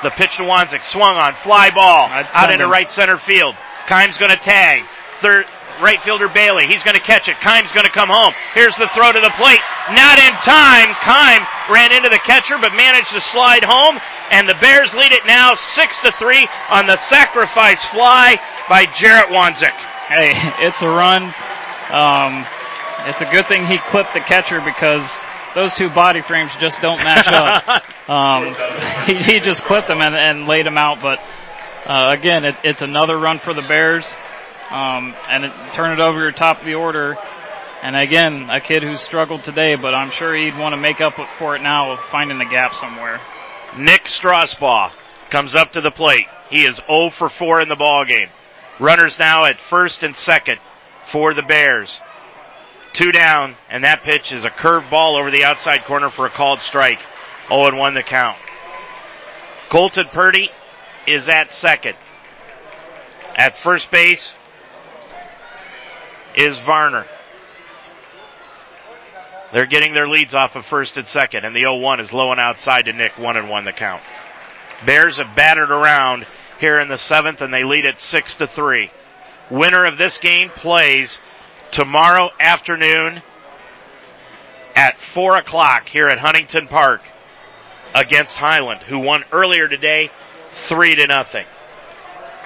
[0.02, 3.54] The pitch to Wanzik swung on fly ball out send into right center field.
[3.88, 4.82] Kime's going to tag.
[5.20, 5.46] Third
[5.80, 6.66] right fielder Bailey.
[6.66, 7.38] He's going to catch it.
[7.40, 8.34] Kime's going to come home.
[8.54, 9.60] Here's the throw to the plate.
[9.90, 10.94] Not in time.
[11.02, 13.98] Kime ran into the catcher but managed to slide home
[14.32, 19.28] and the Bears lead it now 6 to 3 on the sacrifice fly by Jarrett
[19.28, 19.76] Wanzik.
[20.08, 20.32] Hey,
[20.66, 21.34] it's a run.
[21.92, 22.46] Um,
[23.06, 25.18] it's a good thing he clipped the catcher because
[25.54, 27.82] those two body frames just don't match up.
[28.08, 28.52] Um,
[29.06, 31.20] he, he just clipped them and, and laid them out, but
[31.86, 34.08] Uh, again, it, it's another run for the Bears,
[34.70, 37.16] um, and it, turn it over your top of the order.
[37.82, 41.14] And again, a kid who struggled today, but I'm sure he'd want to make up
[41.38, 43.20] for it now, finding the gap somewhere.
[43.76, 44.92] Nick Strasbaugh
[45.30, 46.26] comes up to the plate.
[46.50, 48.28] He is 0 for 4 in the ball game.
[48.78, 50.58] Runners now at first and second
[51.06, 52.00] for the Bears.
[52.92, 56.30] Two down, and that pitch is a curved ball over the outside corner for a
[56.30, 57.00] called strike.
[57.48, 58.38] 0 and 1 the count.
[59.68, 60.50] Colton Purdy
[61.06, 61.96] is at second.
[63.34, 64.34] At first base
[66.34, 67.06] is Varner.
[69.52, 72.40] They're getting their leads off of first and second, and the 0-1 is low and
[72.40, 74.02] outside to Nick, 1 and 1 the count.
[74.86, 76.26] Bears have battered around
[76.58, 78.90] here in the seventh, and they lead at 6 to 3.
[79.50, 81.20] Winner of this game plays
[81.72, 83.22] tomorrow afternoon
[84.76, 87.02] at 4 o'clock here at Huntington Park
[87.94, 90.10] against Highland, who won earlier today
[90.50, 91.46] 3 to nothing.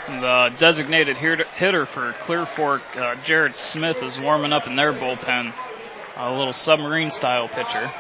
[0.07, 5.53] The designated hitter for Clear Fork, uh, Jared Smith, is warming up in their bullpen
[6.17, 7.91] a little submarine style pitcher.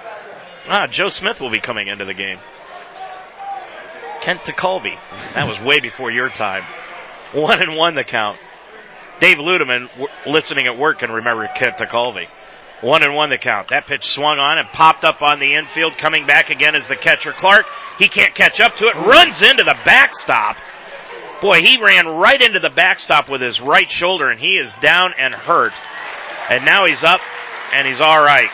[0.68, 2.38] Ah, Joe Smith will be coming into the game.
[4.20, 4.96] Kent to Colby.
[5.34, 6.64] That was way before your time.
[7.32, 8.38] One and one the count.
[9.20, 12.28] Dave Ludeman, w- listening at work, can remember Kent Colby.
[12.82, 13.68] One and one the count.
[13.68, 15.96] That pitch swung on and popped up on the infield.
[15.96, 17.64] Coming back again is the catcher Clark.
[17.98, 18.94] He can't catch up to it.
[18.94, 20.56] Runs into the backstop.
[21.40, 25.14] Boy, he ran right into the backstop with his right shoulder, and he is down
[25.18, 25.72] and hurt.
[26.50, 27.20] And now he's up
[27.72, 28.50] and he's all right.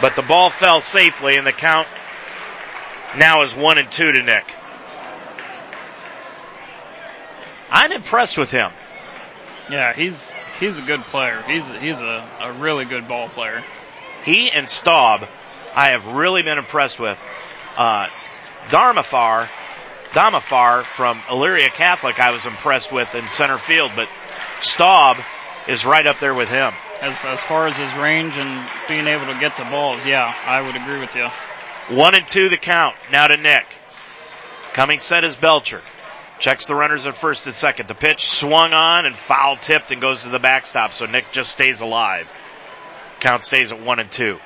[0.00, 1.88] But the ball fell safely, and the count
[3.16, 4.44] now is one and two to Nick.
[7.70, 8.70] I'm impressed with him.
[9.70, 11.42] Yeah, he's he's a good player.
[11.46, 13.64] He's he's a, a really good ball player.
[14.24, 15.26] He and Staub,
[15.74, 17.18] I have really been impressed with.
[17.76, 18.08] Uh,
[18.70, 19.48] Darmafar,
[20.10, 24.08] Damafar from Elyria Catholic, I was impressed with in center field, but
[24.60, 25.18] Staub
[25.68, 29.26] is right up there with him as as far as his range and being able
[29.26, 31.28] to get the balls, yeah, I would agree with you.
[31.96, 32.96] One and two the count.
[33.10, 33.64] Now to Nick.
[34.72, 35.82] Coming set is Belcher.
[36.38, 37.88] Checks the runners at first and second.
[37.88, 41.50] The pitch swung on and foul tipped and goes to the backstop, so Nick just
[41.50, 42.28] stays alive.
[43.20, 44.38] Count stays at one and two.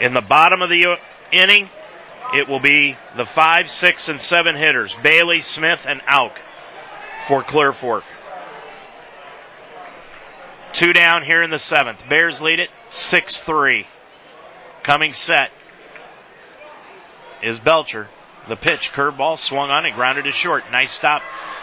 [0.00, 0.98] In the bottom of the
[1.30, 1.70] inning,
[2.34, 6.38] it will be the five, six, and seven hitters Bailey, Smith, and Auk
[7.26, 8.04] for Clear Fork.
[10.72, 11.98] Two down here in the seventh.
[12.08, 13.86] Bears lead it 6-3.
[14.82, 15.50] Coming set
[17.42, 18.08] is Belcher.
[18.48, 20.64] The pitch, curveball, swung on and grounded to short.
[20.72, 21.22] Nice stop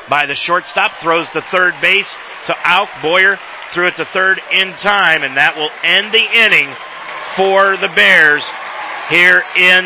[0.09, 0.93] by the shortstop.
[0.95, 2.13] Throws to third base
[2.47, 2.89] to Auk.
[3.01, 3.37] Boyer
[3.71, 6.73] threw it to third in time, and that will end the inning
[7.35, 8.45] for the Bears
[9.09, 9.85] here in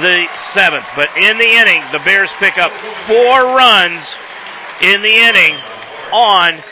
[0.00, 0.86] the seventh.
[0.94, 2.72] But in the inning, the Bears pick up
[3.06, 4.16] four runs
[4.82, 5.56] in the inning
[6.12, 6.62] on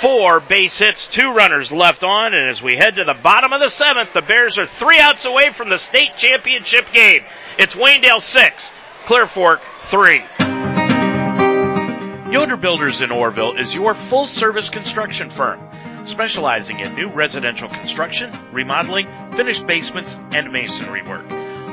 [0.00, 3.60] four base hits, two runners left on, and as we head to the bottom of
[3.60, 7.22] the seventh, the Bears are three outs away from the state championship game.
[7.58, 8.70] It's Waynedale six,
[9.04, 10.22] Clear Fork three.
[12.32, 15.60] Yoder Builders in Orrville is your full service construction firm,
[16.06, 21.28] specializing in new residential construction, remodeling, finished basements, and masonry work.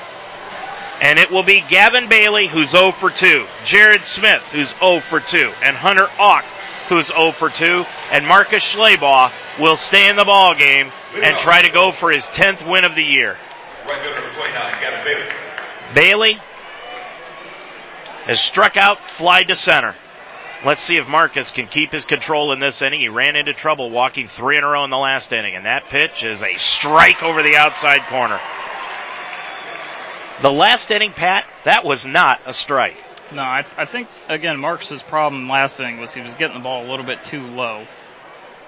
[1.00, 5.20] And it will be Gavin Bailey, who's 0 for 2, Jared Smith, who's 0 for
[5.20, 6.44] 2, and Hunter Auk,
[6.88, 11.62] who's 0 for 2, and Marcus Schleybaugh will stay in the ball game and try
[11.62, 13.38] to go for his 10th win of the year.
[13.88, 15.30] Right number 29, Gavin Bailey.
[15.94, 16.40] Bailey
[18.24, 19.94] has struck out, fly to center.
[20.64, 23.00] Let's see if Marcus can keep his control in this inning.
[23.00, 25.88] He ran into trouble walking three in a row in the last inning, and that
[25.88, 28.40] pitch is a strike over the outside corner.
[30.40, 32.96] The last inning, Pat, that was not a strike.
[33.32, 36.86] No, I, I think again Marcus's problem last inning was he was getting the ball
[36.86, 37.86] a little bit too low.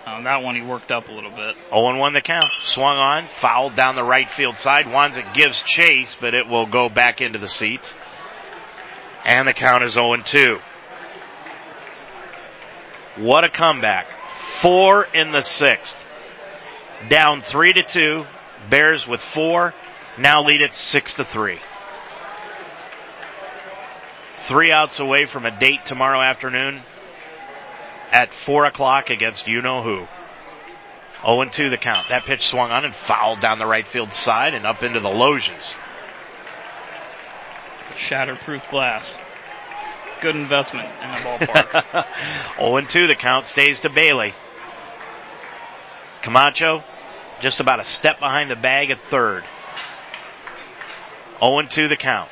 [0.07, 1.57] Um, that one he worked up a little bit.
[1.71, 2.51] 0 1 the count.
[2.65, 4.87] Swung on, fouled down the right field side.
[4.87, 7.95] Wanzik gives chase, but it will go back into the seats.
[9.25, 10.59] And the count is 0 2.
[13.17, 14.07] What a comeback.
[14.61, 15.97] Four in the sixth.
[17.09, 18.27] Down three to two.
[18.69, 19.75] Bears with four.
[20.19, 21.61] Now lead it six to three.
[24.47, 26.83] Three outs away from a date tomorrow afternoon
[28.11, 30.07] at four o'clock against you know who.
[31.25, 32.09] 0 2 the count.
[32.09, 35.09] That pitch swung on and fouled down the right field side and up into the
[35.09, 35.75] loges.
[37.97, 39.19] Shatterproof glass
[40.21, 42.07] good investment in the ballpark.
[42.59, 44.35] 0 2, the count stays to Bailey.
[46.23, 46.83] Camacho
[47.41, 49.45] just about a step behind the bag at third.
[51.41, 52.31] 0 2, the count.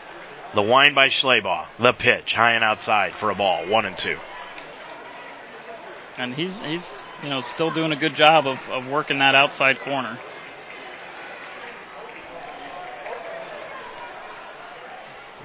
[0.54, 1.66] The wind by Schleybaugh.
[1.78, 3.66] The pitch, high and outside for a ball.
[3.66, 4.18] 1 and 2.
[6.18, 9.80] And he's, he's, you know, still doing a good job of, of working that outside
[9.80, 10.18] corner.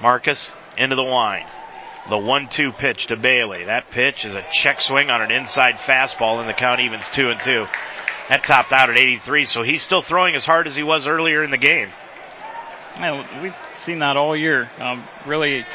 [0.02, 1.46] Marcus into the wind.
[2.10, 3.66] The one-two pitch to Bailey.
[3.66, 7.30] That pitch is a check swing on an inside fastball, and the count evens two
[7.30, 7.68] and two.
[8.30, 11.44] That topped out at 83, so he's still throwing as hard as he was earlier
[11.44, 11.90] in the game.
[12.98, 14.70] Yeah, we've seen that all year.
[14.80, 15.66] Um, really,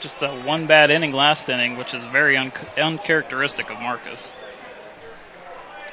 [0.00, 4.30] just the one bad inning last inning, which is very un- uncharacteristic of Marcus.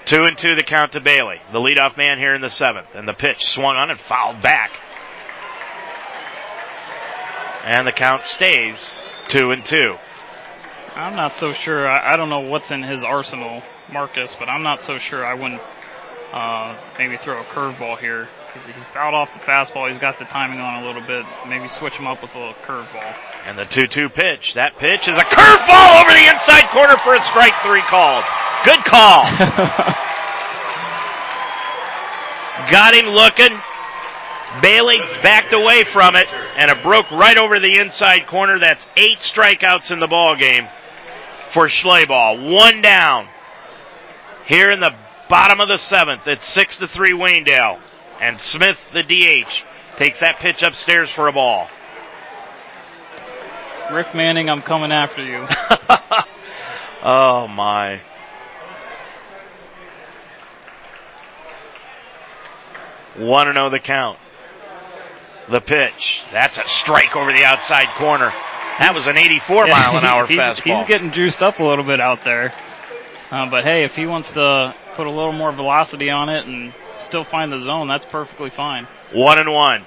[0.06, 3.08] Two and two the count to Bailey, the leadoff man here in the seventh, and
[3.08, 4.72] the pitch swung on and fouled back.
[7.64, 8.96] And the count stays
[9.30, 9.96] two and two.
[10.96, 11.88] I'm not so sure.
[11.88, 15.36] I, I don't know what's in his arsenal, Marcus, but I'm not so sure I
[15.36, 15.62] wouldn't
[16.34, 18.28] uh, maybe throw a curveball here.
[18.54, 19.90] He's, he's fouled off the fastball.
[19.90, 21.24] He's got the timing on a little bit.
[21.48, 23.16] Maybe switch him up with a little curveball.
[23.46, 24.56] And the 2-2 pitch.
[24.56, 28.26] That pitch is a curveball over the inside corner for a strike three called.
[28.66, 29.24] Good call.
[32.70, 33.58] Got him looking.
[34.62, 38.60] Bailey backed away from it, and it broke right over the inside corner.
[38.60, 40.68] That's eight strikeouts in the ball game
[41.50, 42.52] for Schleybaugh.
[42.52, 43.28] One down
[44.48, 44.96] here in the
[45.30, 46.28] bottom of the seventh.
[46.28, 47.80] It's six to three Waynedale,
[48.20, 49.64] and Smith, the DH,
[49.96, 51.68] takes that pitch upstairs for a ball.
[53.92, 55.48] Rick Manning, I'm coming after you.
[57.04, 58.02] oh my.
[63.18, 64.18] Want to know the count?
[65.50, 66.24] The pitch.
[66.32, 68.32] That's a strike over the outside corner.
[68.80, 70.78] That was an 84 yeah, mile an hour he's, fastball.
[70.78, 72.54] He's getting juiced up a little bit out there.
[73.32, 76.74] Uh, but hey, if he wants to put a little more velocity on it and
[77.00, 78.88] still find the zone, that's perfectly fine.
[79.12, 79.86] One and one.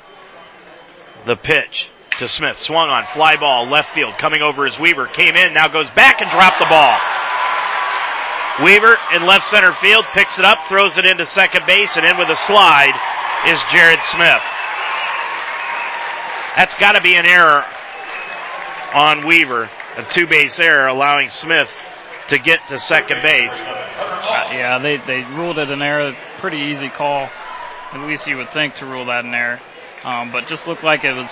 [1.27, 2.59] The pitch to Smith.
[2.59, 3.07] Swung on.
[3.07, 3.67] Fly ball.
[3.67, 4.19] Left field.
[4.19, 5.07] Coming over as Weaver.
[5.07, 5.55] Came in.
[5.55, 6.99] Now goes back and dropped the ball.
[8.65, 10.05] Weaver in left center field.
[10.13, 10.59] Picks it up.
[10.69, 11.97] Throws it into second base.
[11.97, 12.95] And in with a slide
[13.47, 14.43] is Jared Smith.
[16.57, 17.65] That's got to be an error
[18.95, 21.71] on Weaver, a two base error allowing Smith
[22.29, 23.53] to get to second base.
[23.53, 26.15] Uh, yeah, they, they ruled it an error.
[26.39, 27.29] Pretty easy call,
[27.93, 29.61] at least you would think to rule that an error.
[30.05, 31.31] Um, but just looked like it was,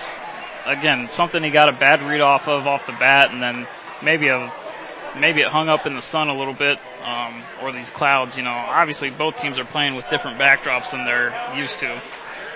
[0.65, 3.67] again, something he got a bad read off of off the bat, and then
[4.03, 4.53] maybe a
[5.19, 8.37] maybe it hung up in the sun a little bit, um, or these clouds.
[8.37, 12.01] You know, obviously both teams are playing with different backdrops than they're used to.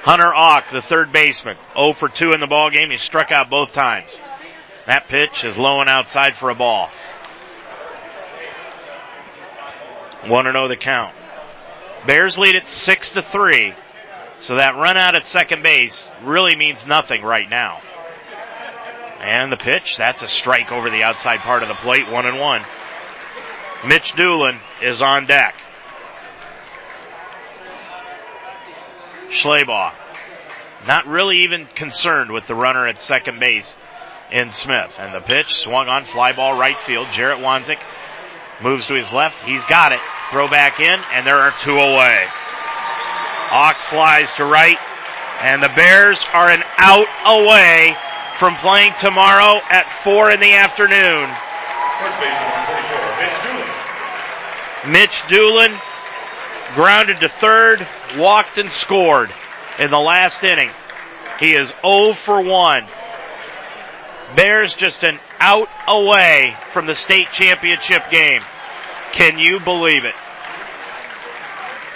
[0.05, 2.91] Hunter Auk, the third baseman, 0 for 2 in the ball game.
[2.91, 4.21] He struck out both times.
[4.85, 6.91] That pitch is low and outside for a ball.
[10.27, 11.15] 1 0 the count.
[12.07, 13.75] Bears lead it 6 to 3.
[14.41, 17.81] So that run out at second base really means nothing right now.
[19.21, 22.39] And the pitch, that's a strike over the outside part of the plate, 1 and
[22.39, 22.63] 1.
[23.87, 25.55] Mitch Doolin is on deck.
[29.35, 29.93] Schleybaugh.
[30.87, 33.75] Not really even concerned with the runner at second base
[34.31, 34.97] in Smith.
[34.99, 37.09] And the pitch swung on fly ball right field.
[37.13, 37.81] Jarrett Wanzik
[38.63, 39.43] moves to his left.
[39.43, 40.01] He's got it.
[40.31, 42.27] Throw back in, and there are two away.
[43.51, 44.79] Auk flies to right,
[45.41, 47.97] and the Bears are an out away
[48.39, 51.31] from playing tomorrow at four in the afternoon.
[54.91, 55.73] Mitch Doolin
[56.75, 57.87] grounded to third,
[58.17, 59.33] walked and scored
[59.79, 60.71] in the last inning.
[61.39, 62.87] He is 0 for 1.
[64.37, 68.43] Bears just an out away from the state championship game.
[69.13, 70.15] Can you believe it?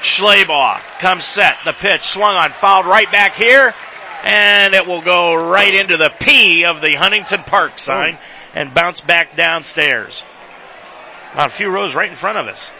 [0.00, 3.74] Schleybaugh comes set, the pitch swung on, fouled right back here,
[4.22, 8.18] and it will go right into the P of the Huntington Park sign
[8.54, 10.22] and bounce back downstairs.
[11.32, 12.70] About a few rows right in front of us.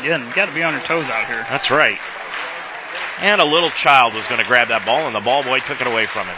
[0.00, 1.44] Again, got to be on your toes out here.
[1.48, 1.98] That's right.
[3.20, 5.80] And a little child was going to grab that ball, and the ball boy took
[5.80, 6.36] it away from him.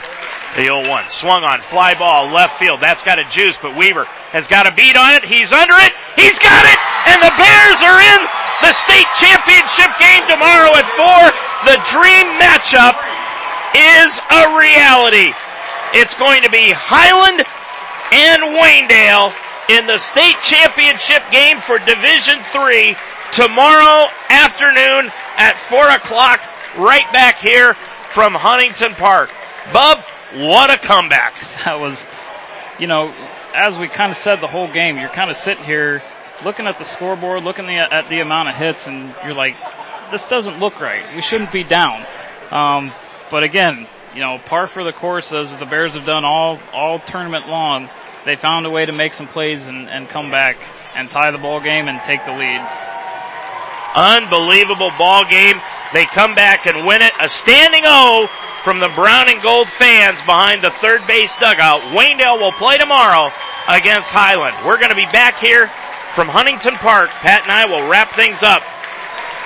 [0.57, 2.81] The 0 1 swung on, fly ball, left field.
[2.81, 5.25] That's got a juice, but Weaver has got a beat on it.
[5.25, 5.93] He's under it.
[6.17, 6.79] He's got it,
[7.13, 8.21] and the Bears are in
[8.65, 11.29] the state championship game tomorrow at 4.
[11.69, 12.97] The dream matchup
[13.77, 15.33] is a reality.
[15.93, 17.45] It's going to be Highland
[18.13, 19.33] and Waynedale
[19.69, 22.97] in the state championship game for Division 3
[23.33, 26.41] tomorrow afternoon at 4 o'clock
[26.79, 27.75] right back here
[28.11, 29.31] from Huntington Park.
[29.73, 29.99] Bub,
[30.35, 31.35] what a comeback.
[31.67, 32.07] That was,
[32.79, 33.13] you know,
[33.53, 36.01] as we kind of said the whole game, you're kind of sitting here
[36.45, 39.57] looking at the scoreboard, looking at the amount of hits, and you're like,
[40.13, 41.17] this doesn't look right.
[41.17, 42.07] We shouldn't be down.
[42.53, 42.93] Um,
[43.31, 47.01] but again, you know, par for the course as the Bears have done all, all
[47.01, 47.91] tournament long.
[48.25, 50.57] They found a way to make some plays and, and come back
[50.95, 52.61] and tie the ball game and take the lead.
[53.97, 55.57] Unbelievable ball game.
[55.95, 57.13] They come back and win it.
[57.19, 58.29] A standing O
[58.63, 61.81] from the brown and gold fans behind the third base dugout.
[61.97, 63.33] Waynedale will play tomorrow
[63.69, 64.67] against Highland.
[64.67, 65.69] We're going to be back here
[66.15, 67.09] from Huntington Park.
[67.11, 68.63] Pat and I will wrap things up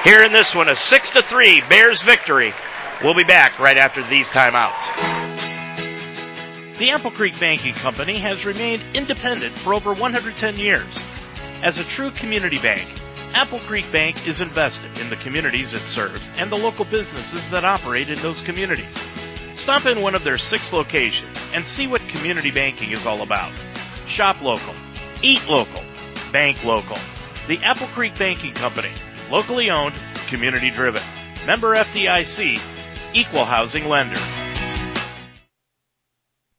[0.04, 0.68] here in this one.
[0.68, 2.52] A six to three Bears victory.
[3.04, 4.80] We'll be back right after these timeouts.
[6.78, 11.02] The Apple Creek Banking Company has remained independent for over 110 years.
[11.62, 12.88] As a true community bank,
[13.32, 17.64] Apple Creek Bank is invested in the communities it serves and the local businesses that
[17.64, 18.86] operate in those communities.
[19.54, 23.52] Stop in one of their six locations and see what community banking is all about.
[24.08, 24.74] Shop local,
[25.22, 25.82] eat local,
[26.32, 26.96] bank local.
[27.46, 28.90] The Apple Creek Banking Company,
[29.30, 29.94] locally owned,
[30.28, 31.02] community driven.
[31.46, 32.60] Member FDIC,
[33.14, 34.18] equal housing lender.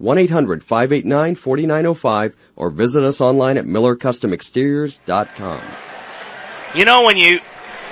[0.00, 5.62] 1-800-589-4905 or visit us online at millercustomexteriors.com.
[6.74, 7.40] You know, when you,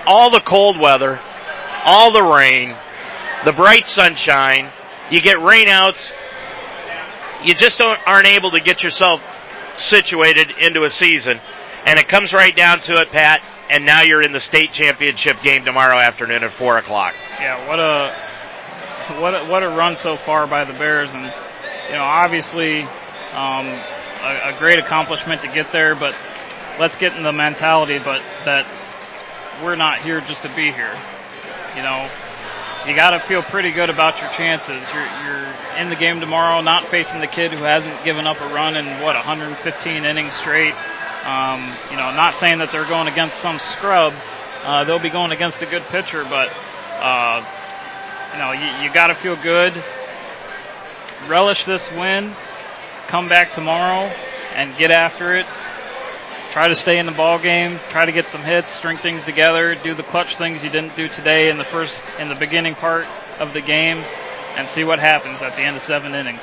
[0.06, 1.18] all the cold weather,
[1.84, 2.74] all the rain,
[3.44, 4.68] the bright sunshine,
[5.10, 6.12] you get rainouts,
[7.42, 9.22] you just don't aren't able to get yourself
[9.76, 11.40] situated into a season.
[11.86, 15.40] And it comes right down to it, Pat, and now you're in the state championship
[15.42, 17.14] game tomorrow afternoon at 4 o'clock.
[17.38, 21.32] Yeah, what a, what a, what a run so far by the Bears and
[21.88, 22.82] you know, obviously
[23.32, 23.66] um,
[24.22, 26.14] a, a, great accomplishment to get there, but
[26.78, 28.66] let's get in the mentality, but that
[29.62, 30.94] we're not here just to be here.
[31.76, 32.08] You know,
[32.86, 34.82] you got to feel pretty good about your chances.
[34.92, 38.48] You're, you're in the game tomorrow, not facing the kid who hasn't given up a
[38.48, 40.74] run in what 115 innings straight.
[41.24, 44.12] Um, you know, not saying that they're going against some scrub.
[44.64, 46.52] Uh, they'll be going against a good pitcher, but
[47.00, 47.44] uh,
[48.32, 49.72] you know, you, you got to feel good
[51.26, 52.34] relish this win,
[53.08, 54.12] come back tomorrow
[54.54, 55.46] and get after it.
[56.52, 59.74] Try to stay in the ball game, try to get some hits, string things together,
[59.74, 63.06] do the clutch things you didn't do today in the first in the beginning part
[63.38, 64.02] of the game
[64.56, 66.42] and see what happens at the end of 7 innings.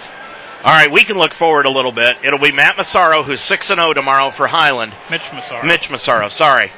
[0.63, 2.17] All right, we can look forward a little bit.
[2.23, 4.95] It'll be Matt Massaro, who's six and zero tomorrow for Highland.
[5.11, 5.63] Mitch Massaro.
[5.63, 6.27] Mitch Massaro.
[6.29, 6.71] Sorry,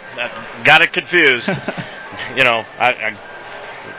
[0.66, 1.48] got it confused.
[2.36, 3.16] you know, I,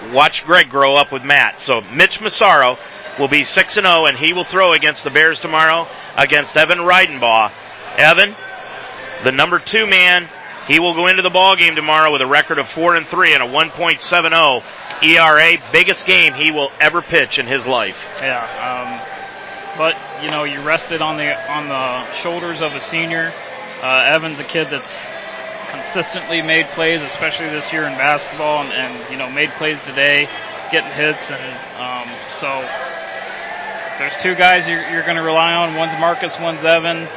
[0.03, 1.63] I watched Greg grow up with Matt.
[1.63, 2.77] So Mitch Massaro
[3.19, 6.79] will be 6 and 0 and he will throw against the Bears tomorrow against Evan
[6.79, 7.51] Reidenbaugh.
[7.97, 8.35] Evan,
[9.25, 10.29] the number 2 man,
[10.67, 13.35] he will go into the ball game tomorrow with a record of 4 and 3
[13.35, 14.63] and a 1.70
[15.03, 18.07] ERA, biggest game he will ever pitch in his life.
[18.21, 19.01] Yeah, um,
[19.79, 23.33] but you know, you rested on the on the shoulders of a senior.
[23.81, 24.93] Uh, Evan's a kid that's
[25.71, 30.29] consistently made plays, especially this year in basketball, and, and you know made plays today,
[30.73, 31.41] getting hits, and
[31.79, 32.49] um, so
[33.99, 35.75] there's two guys you're, you're going to rely on.
[35.75, 37.09] One's Marcus, one's Evan.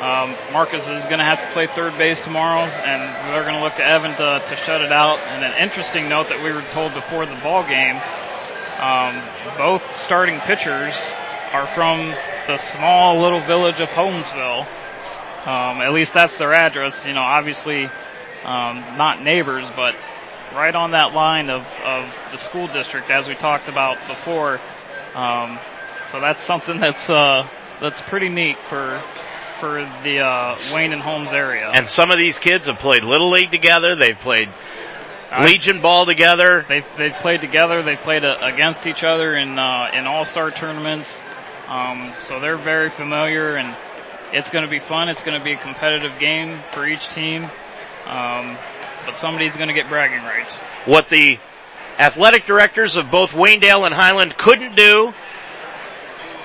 [0.00, 3.62] Um, Marcus is going to have to play third base tomorrow, and they're going to
[3.62, 5.18] look to Evan to, to shut it out.
[5.20, 7.96] And an interesting note that we were told before the ball game:
[8.78, 9.22] um,
[9.56, 10.94] both starting pitchers
[11.52, 12.12] are from
[12.46, 14.66] the small little village of Holmesville,
[15.46, 17.06] Um, at least that's their address.
[17.06, 17.88] You know, obviously
[18.44, 19.94] um, not neighbors, but
[20.52, 24.60] right on that line of, of the school district, as we talked about before.
[25.14, 25.58] Um,
[26.10, 27.48] so that's something that's uh,
[27.80, 29.02] that's pretty neat for
[29.60, 31.70] for the uh, Wayne and Holmes area.
[31.72, 33.94] And some of these kids have played little league together.
[33.94, 34.48] They've played
[35.40, 36.64] Legion ball together.
[36.68, 37.82] They've they've played together.
[37.82, 41.20] They've played uh, against each other in uh, in all star tournaments.
[41.68, 43.74] Um, so they're very familiar, and
[44.32, 45.08] it's going to be fun.
[45.08, 47.44] It's going to be a competitive game for each team.
[48.06, 48.56] Um,
[49.04, 50.58] but somebody's going to get bragging rights.
[50.84, 51.38] What the
[51.98, 55.12] athletic directors of both Waynedale and Highland couldn't do,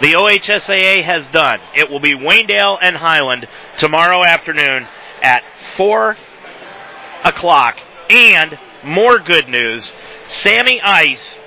[0.02, 1.60] the OHSAA has done.
[1.76, 3.48] It will be Waynedale and Highland
[3.78, 4.88] tomorrow afternoon
[5.22, 5.44] at
[5.76, 6.18] 4
[7.24, 7.80] o'clock.
[8.10, 9.94] And more good news,
[10.28, 11.40] Sammy Ice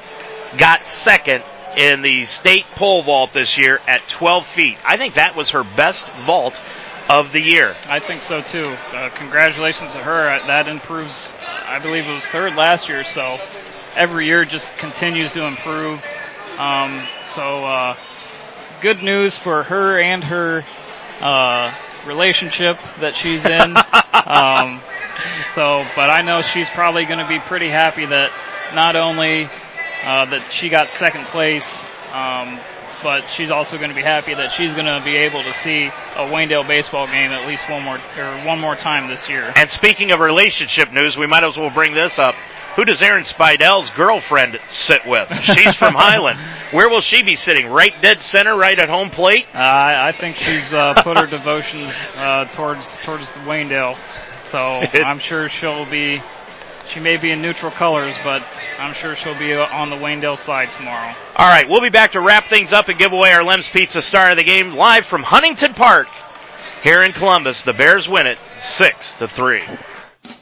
[0.56, 1.42] got second
[1.76, 4.78] in the state pole vault this year at 12 feet.
[4.84, 6.60] I think that was her best vault
[7.08, 7.76] of the year.
[7.88, 8.76] I think so too.
[8.92, 10.30] Uh, congratulations to her.
[10.30, 11.32] Uh, That improves.
[11.66, 13.38] I believe it was third last year, so
[13.96, 16.04] every year just continues to improve.
[16.58, 17.96] Um, so uh,
[18.84, 20.62] good news for her and her
[21.22, 21.74] uh,
[22.06, 23.74] relationship that she's in.
[24.26, 24.82] um,
[25.54, 28.30] so, but I know she's probably going to be pretty happy that
[28.74, 29.44] not only
[30.04, 31.66] uh, that she got second place,
[32.12, 32.60] um,
[33.02, 35.86] but she's also going to be happy that she's going to be able to see
[35.86, 39.50] a Waynedale baseball game at least one more or one more time this year.
[39.56, 42.34] And speaking of relationship news, we might as well bring this up.
[42.76, 45.32] Who does Aaron Spidel's girlfriend sit with?
[45.42, 46.40] She's from Highland.
[46.72, 47.68] Where will she be sitting?
[47.68, 49.46] Right dead center, right at home plate?
[49.54, 53.96] Uh, I I think she's uh, put her devotions uh, towards towards the Waynedale,
[54.50, 54.58] so
[55.04, 56.20] I'm sure she'll be.
[56.88, 58.42] She may be in neutral colors, but
[58.78, 61.14] I'm sure she'll be uh, on the Waynedale side tomorrow.
[61.36, 64.02] All right, we'll be back to wrap things up and give away our Lem's Pizza
[64.02, 66.08] star of the game live from Huntington Park
[66.82, 67.62] here in Columbus.
[67.62, 69.62] The Bears win it six to three.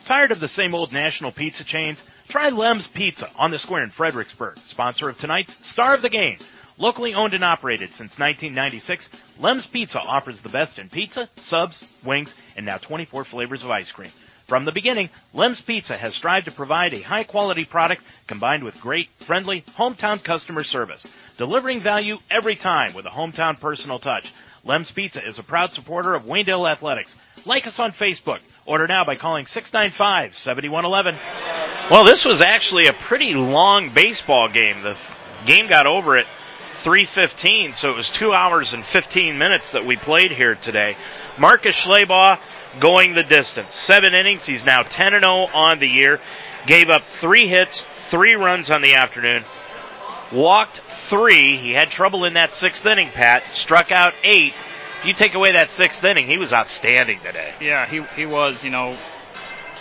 [0.06, 2.02] Tired of the same old national pizza chains?
[2.32, 6.38] Try Lem's Pizza on the square in Fredericksburg, sponsor of tonight's Star of the Game.
[6.78, 12.34] Locally owned and operated since 1996, Lem's Pizza offers the best in pizza, subs, wings,
[12.56, 14.08] and now 24 flavors of ice cream.
[14.46, 18.80] From the beginning, Lem's Pizza has strived to provide a high quality product combined with
[18.80, 24.32] great, friendly, hometown customer service, delivering value every time with a hometown personal touch.
[24.64, 27.14] Lem's Pizza is a proud supporter of Waynedale Athletics.
[27.44, 28.40] Like us on Facebook.
[28.64, 31.71] Order now by calling 695-7111.
[31.90, 34.82] Well, this was actually a pretty long baseball game.
[34.82, 34.96] The
[35.44, 36.26] game got over at
[36.82, 40.96] 3:15, so it was 2 hours and 15 minutes that we played here today.
[41.38, 42.38] Marcus Schleybaugh
[42.80, 43.74] going the distance.
[43.74, 46.20] 7 innings, he's now 10 and 0 on the year.
[46.66, 49.44] Gave up 3 hits, 3 runs on the afternoon.
[50.32, 51.58] Walked 3.
[51.58, 53.42] He had trouble in that 6th inning, Pat.
[53.52, 54.54] Struck out 8.
[55.00, 57.52] If you take away that 6th inning, he was outstanding today.
[57.60, 58.96] Yeah, he he was, you know.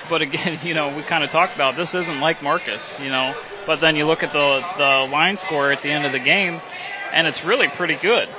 [0.09, 3.35] But again, you know, we kind of talked about this isn't like Marcus, you know.
[3.65, 6.61] But then you look at the the line score at the end of the game,
[7.11, 8.30] and it's really pretty good.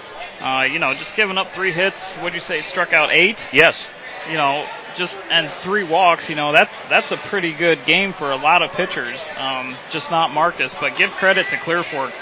[0.41, 2.17] Uh, you know, just giving up three hits.
[2.17, 2.63] What'd you say?
[2.63, 3.39] Struck out eight.
[3.53, 3.91] Yes.
[4.29, 4.67] You know,
[4.97, 6.29] just and three walks.
[6.29, 9.21] You know, that's that's a pretty good game for a lot of pitchers.
[9.37, 12.13] Um, just not Marcus, but give credit to Clear Fork.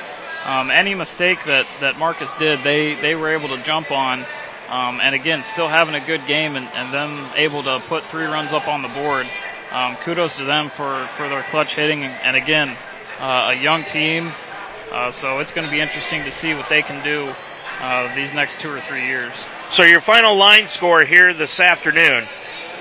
[0.45, 4.25] Um, any mistake that that Marcus did, they they were able to jump on.
[4.71, 8.25] Um, and again, still having a good game and, and them able to put three
[8.25, 9.27] runs up on the board.
[9.73, 12.05] Um, kudos to them for, for their clutch hitting.
[12.05, 12.77] And, and again,
[13.19, 14.31] uh, a young team.
[14.93, 17.35] Uh, so it's going to be interesting to see what they can do
[17.81, 19.33] uh, these next two or three years.
[19.71, 22.27] So your final line score here this afternoon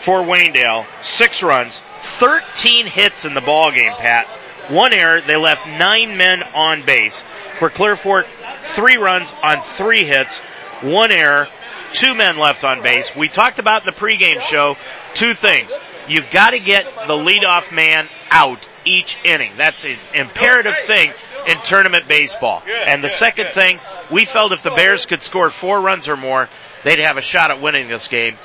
[0.02, 1.80] for Waynedale, six runs,
[2.20, 4.28] 13 hits in the ball game, Pat.
[4.70, 5.22] One error.
[5.22, 7.24] They left nine men on base.
[7.58, 8.28] For Clear Fork,
[8.76, 10.38] three runs on three hits,
[10.82, 11.48] one error,
[11.94, 13.16] two men left on base.
[13.16, 14.78] We talked about in the pregame show
[15.14, 15.72] two things.
[16.08, 19.54] You've got to get the leadoff man out each inning.
[19.58, 21.12] That's an imperative thing
[21.48, 22.64] in tournament baseball.
[22.68, 23.80] And the second thing,
[24.12, 26.50] we felt if the Bears could score four runs or more,
[26.84, 28.38] they'd have a shot at winning this game.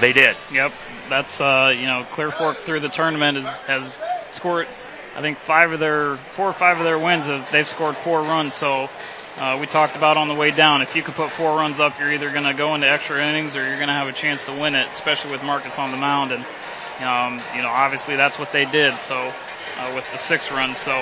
[0.00, 0.36] They did.
[0.52, 0.72] Yep,
[1.08, 3.98] that's uh, you know Clear Fork through the tournament has, has
[4.32, 4.66] scored.
[5.14, 8.54] I think five of their four or five of their wins they've scored four runs.
[8.54, 8.88] So
[9.36, 10.82] uh, we talked about on the way down.
[10.82, 13.56] If you can put four runs up, you're either going to go into extra innings
[13.56, 15.96] or you're going to have a chance to win it, especially with Marcus on the
[15.96, 16.32] mound.
[16.32, 16.44] And
[17.00, 18.94] um, you know obviously that's what they did.
[19.00, 19.32] So
[19.78, 20.92] uh, with the six runs, so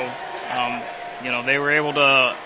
[0.50, 0.82] um,
[1.24, 2.36] you know they were able to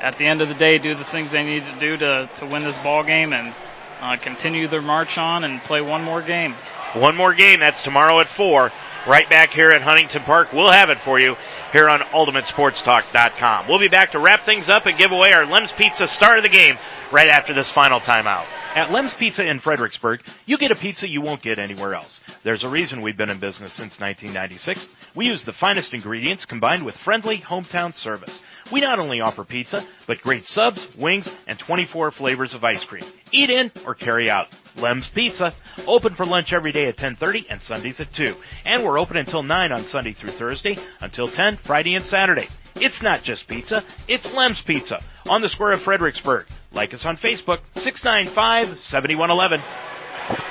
[0.00, 2.46] at the end of the day do the things they needed to do to to
[2.46, 3.54] win this ball game and
[4.00, 6.54] uh, continue their march on and play one more game.
[6.94, 7.60] One more game.
[7.60, 8.72] That's tomorrow at 4.
[9.06, 10.52] Right back here at Huntington Park.
[10.52, 11.36] We'll have it for you
[11.72, 13.68] here on UltimateSportsTalk.com.
[13.68, 16.42] We'll be back to wrap things up and give away our Lem's Pizza star of
[16.42, 16.76] the game
[17.10, 18.44] right after this final timeout.
[18.74, 22.20] At Lem's Pizza in Fredericksburg, you get a pizza you won't get anywhere else.
[22.42, 24.86] There's a reason we've been in business since 1996.
[25.14, 28.38] We use the finest ingredients combined with friendly hometown service.
[28.70, 33.04] We not only offer pizza, but great subs, wings, and 24 flavors of ice cream.
[33.32, 34.48] Eat in or carry out.
[34.80, 35.52] Lem's Pizza,
[35.86, 38.34] open for lunch every day at 10:30 and Sundays at 2.
[38.64, 42.48] And we're open until 9 on Sunday through Thursday, until 10 Friday and Saturday.
[42.80, 46.46] It's not just pizza, it's Lem's Pizza on the square of Fredericksburg.
[46.72, 49.60] Like us on Facebook, 695-7111.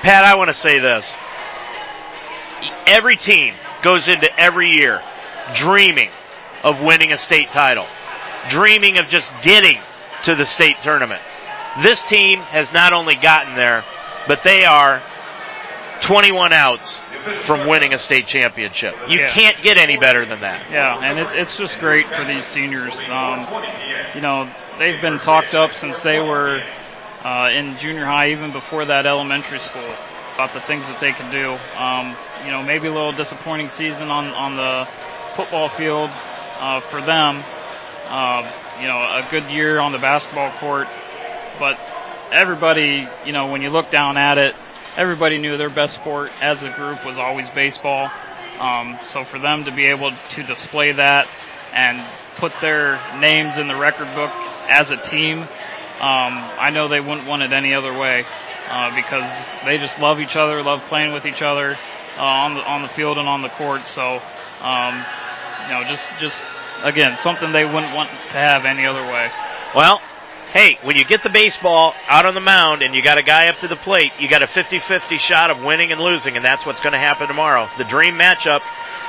[0.01, 1.15] Pat, I want to say this.
[2.85, 5.01] Every team goes into every year
[5.55, 6.09] dreaming
[6.63, 7.85] of winning a state title,
[8.49, 9.77] dreaming of just getting
[10.23, 11.21] to the state tournament.
[11.81, 13.85] This team has not only gotten there,
[14.27, 15.01] but they are
[16.01, 16.99] 21 outs
[17.45, 18.95] from winning a state championship.
[19.07, 19.29] You Yeah.
[19.31, 20.61] can't get any better than that.
[20.71, 22.97] Yeah, and it's it's just great for these seniors.
[23.09, 23.45] Um,
[24.15, 24.49] you know,
[24.79, 26.61] they've been talked up since they were
[27.23, 29.93] uh, in junior high, even before that elementary school,
[30.35, 31.57] about the things that they can do.
[31.77, 32.15] Um,
[32.45, 34.87] you know, maybe a little disappointing season on on the
[35.35, 36.11] football field
[36.59, 37.43] uh, for them.
[38.09, 38.49] Uh,
[38.79, 40.87] you know, a good year on the basketball court,
[41.59, 41.77] but
[42.31, 44.55] everybody, you know, when you look down at it,
[44.95, 48.09] everybody knew their best sport as a group was always baseball.
[48.59, 51.27] Um, so for them to be able to display that
[51.73, 52.03] and
[52.37, 54.31] put their names in the record book
[54.69, 55.47] as a team, um,
[56.59, 58.25] I know they wouldn't want it any other way
[58.69, 59.31] uh, because
[59.65, 61.77] they just love each other, love playing with each other
[62.17, 63.87] uh, on the on the field and on the court.
[63.87, 64.21] So,
[64.61, 65.05] um,
[65.65, 66.43] you know, just just
[66.83, 69.31] again something they wouldn't want to have any other way.
[69.75, 70.01] Well,
[70.53, 73.47] hey, when you get the baseball out on the mound and you got a guy
[73.47, 76.65] up to the plate, you got a 50-50 shot of winning and losing, and that's
[76.65, 77.69] what's going to happen tomorrow.
[77.77, 78.61] The dream matchup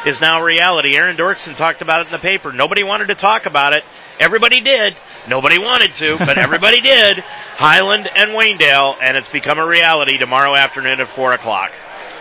[0.06, 0.96] is now reality.
[0.96, 2.52] Aaron Dorkson talked about it in the paper.
[2.52, 3.84] Nobody wanted to talk about it.
[4.20, 4.96] Everybody did.
[5.28, 7.18] Nobody wanted to, but everybody did.
[7.18, 11.72] Highland and Waynedale, and it's become a reality tomorrow afternoon at 4 o'clock.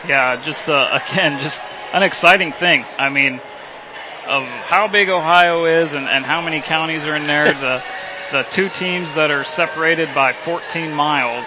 [0.07, 1.61] Yeah, just uh, again, just
[1.93, 2.85] an exciting thing.
[2.97, 3.41] I mean,
[4.27, 7.53] of how big Ohio is and, and how many counties are in there.
[7.53, 7.83] the
[8.31, 11.45] the two teams that are separated by 14 miles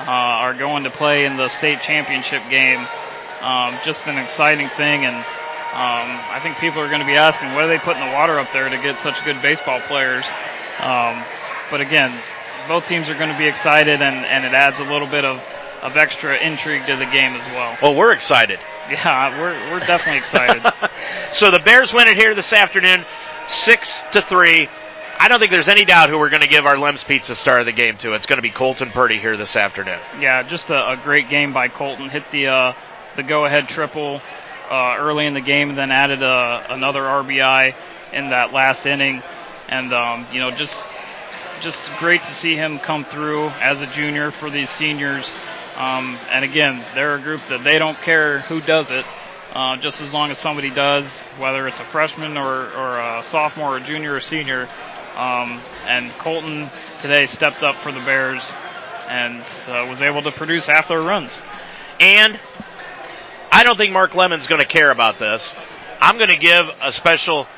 [0.00, 2.86] uh, are going to play in the state championship game.
[3.40, 7.54] Um, just an exciting thing, and um, I think people are going to be asking,
[7.54, 10.24] what are they putting the water up there to get such good baseball players?
[10.80, 11.22] Um,
[11.70, 12.18] but again,
[12.66, 15.40] both teams are going to be excited, and, and it adds a little bit of,
[15.82, 17.76] of extra intrigue to the game as well.
[17.80, 18.58] Well, we're excited.
[18.88, 20.62] Yeah, we're we're definitely excited.
[21.34, 23.04] So the Bears win it here this afternoon,
[23.46, 24.70] six to three.
[25.20, 27.60] I don't think there's any doubt who we're going to give our Lem's Pizza star
[27.60, 28.12] of the game to.
[28.12, 29.98] It's going to be Colton Purdy here this afternoon.
[30.20, 32.08] yeah, just a, a great game by Colton.
[32.08, 32.72] Hit the uh,
[33.16, 34.22] the go ahead triple
[34.70, 37.74] uh, early in the game, and then added a, another RBI
[38.12, 39.22] in that last inning.
[39.68, 40.80] And um, you know, just
[41.60, 45.36] just great to see him come through as a junior for these seniors.
[45.76, 49.04] Um, and again, they're a group that they don't care who does it,
[49.52, 53.76] uh, just as long as somebody does, whether it's a freshman or, or a sophomore
[53.76, 54.68] or junior or senior.
[55.18, 56.70] Um, and Colton
[57.02, 58.48] today stepped up for the Bears
[59.08, 61.36] and uh, was able to produce half their runs.
[61.98, 62.38] And
[63.50, 65.56] I don't think Mark Lemon's going to care about this.
[66.00, 67.48] I'm going to give a special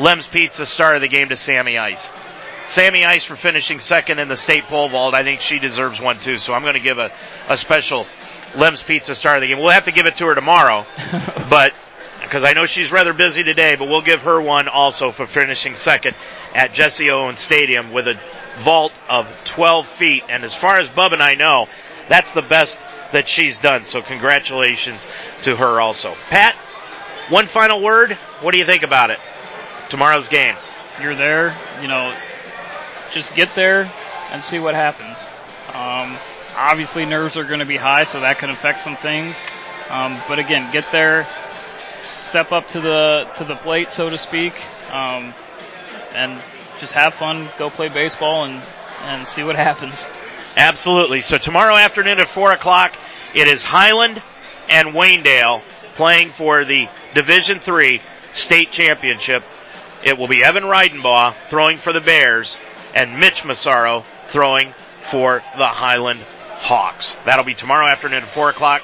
[0.00, 2.10] Lem's Pizza star of the game to Sammy Ice.
[2.68, 5.14] Sammy Ice for finishing second in the state pole vault.
[5.14, 6.38] I think she deserves one too.
[6.38, 7.12] So I'm going to give a,
[7.48, 8.06] a special
[8.56, 9.58] Lem's Pizza star of the game.
[9.58, 10.86] We'll have to give it to her tomorrow,
[11.50, 11.74] but
[12.22, 15.74] because I know she's rather busy today, but we'll give her one also for finishing
[15.74, 16.16] second
[16.54, 18.18] at Jesse Owens Stadium with a
[18.60, 20.24] vault of 12 feet.
[20.28, 21.68] And as far as Bub and I know,
[22.08, 22.78] that's the best
[23.12, 23.84] that she's done.
[23.84, 25.00] So congratulations
[25.42, 26.14] to her also.
[26.28, 26.54] Pat,
[27.28, 28.12] one final word.
[28.40, 29.18] What do you think about it?
[29.88, 30.56] Tomorrow's game.
[31.00, 32.14] You're there, you know,
[33.12, 33.90] just get there
[34.30, 35.18] and see what happens.
[35.68, 36.18] Um,
[36.56, 39.36] obviously, nerves are going to be high, so that can affect some things.
[39.88, 41.26] Um, but again, get there,
[42.20, 44.54] step up to the to the plate, so to speak,
[44.90, 45.34] um,
[46.14, 46.40] and
[46.80, 47.48] just have fun.
[47.58, 48.62] Go play baseball and
[49.02, 50.06] and see what happens.
[50.56, 51.20] Absolutely.
[51.22, 52.94] So tomorrow afternoon at four o'clock,
[53.34, 54.22] it is Highland
[54.68, 55.62] and Waynedale
[55.94, 58.00] playing for the Division Three
[58.32, 59.44] state championship.
[60.04, 62.56] It will be Evan Reidenbaugh throwing for the Bears
[62.94, 64.72] and Mitch Massaro throwing
[65.10, 66.20] for the Highland
[66.56, 67.16] Hawks.
[67.24, 68.82] That'll be tomorrow afternoon at four o'clock.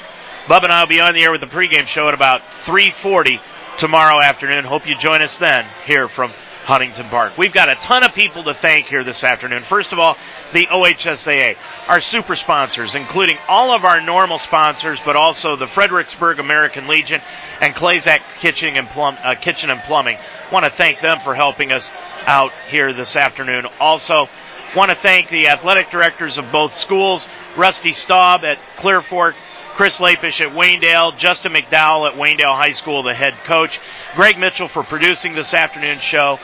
[0.49, 3.41] Bub and I will be on the air with the pregame show at about 3:40
[3.77, 4.65] tomorrow afternoon.
[4.65, 6.33] Hope you join us then here from
[6.69, 7.39] Huntington Park.
[7.39, 9.63] We've got a ton of people to thank here this afternoon.
[9.63, 10.19] First of all,
[10.53, 11.57] the OHSAA,
[11.89, 17.23] our super sponsors, including all of our normal sponsors, but also the Fredericksburg American Legion
[17.63, 20.19] and Clayzak Kitchen and, Plum, uh, Kitchen and Plumbing.
[20.53, 21.91] Want to thank them for helping us
[22.27, 23.67] out here this afternoon.
[23.81, 24.29] Also,
[24.77, 29.35] Want to thank the athletic directors of both schools, Rusty Staub at Clear Fork,
[29.73, 33.81] Chris Lapish at Waynedale, Justin McDowell at Waynedale High School, the head coach,
[34.15, 36.39] Greg Mitchell for producing this afternoon's show,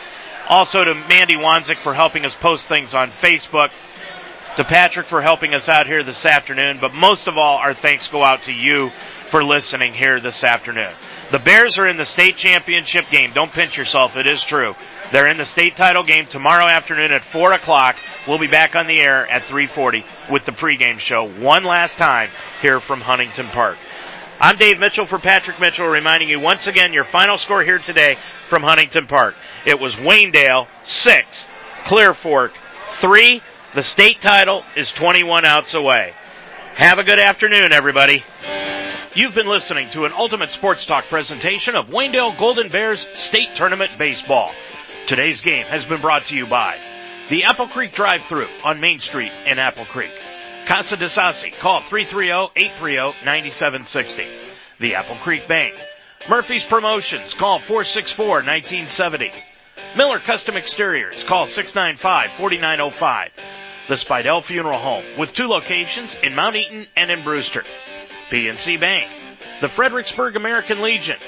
[0.49, 3.71] also to Mandy Wanzik for helping us post things on Facebook,
[4.57, 8.07] to Patrick for helping us out here this afternoon, but most of all, our thanks
[8.09, 8.91] go out to you
[9.31, 10.93] for listening here this afternoon.
[11.33, 13.33] The Bears are in the state championship game.
[13.33, 14.17] Don't pinch yourself.
[14.17, 14.77] It is true.
[15.11, 17.97] They're in the state title game tomorrow afternoon at 4 o'clock.
[18.29, 22.31] We'll be back on the air at 340 with the pregame show one last time
[22.63, 23.79] here from Huntington Park.
[24.41, 28.19] I'm Dave Mitchell for Patrick Mitchell reminding you once again your final score here today
[28.49, 29.37] from Huntington Park.
[29.65, 31.47] It was Waynedale 6,
[31.85, 32.53] Clear Fork
[32.89, 33.41] 3.
[33.75, 36.15] The state title is 21 outs away.
[36.75, 38.25] Have a good afternoon, everybody.
[39.15, 43.93] You've been listening to an Ultimate Sports Talk presentation of Waynedale Golden Bears State Tournament
[43.99, 44.53] Baseball.
[45.07, 46.77] Today's game has been brought to you by
[47.31, 50.11] the Apple Creek Drive-Thru on Main Street in Apple Creek.
[50.67, 54.27] Casa de Sassi, call 330-830-9760.
[54.81, 55.75] The Apple Creek Bank.
[56.29, 59.31] Murphy's Promotions, call 464-1970.
[59.97, 63.29] Miller Custom Exteriors, call 695-4905.
[63.89, 67.65] The Spidell Funeral Home, with two locations in Mount Eaton and in Brewster.
[68.31, 69.11] PNC Bank.
[69.61, 71.19] The Fredericksburg American Legion.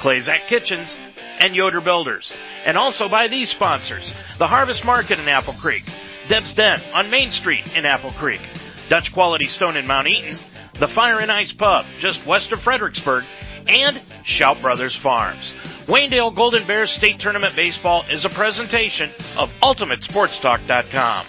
[0.00, 0.98] Clayzak Kitchens,
[1.38, 2.32] and Yoder Builders.
[2.64, 5.84] And also by these sponsors, the Harvest Market in Apple Creek,
[6.28, 8.40] Deb's Den on Main Street in Apple Creek,
[8.88, 10.36] Dutch Quality Stone in Mount Eaton,
[10.74, 13.24] the Fire and Ice Pub just west of Fredericksburg,
[13.66, 15.52] and Shout Brothers Farms.
[15.86, 21.26] Waynedale Golden Bears State Tournament Baseball is a presentation of UltimateSportsTalk.com.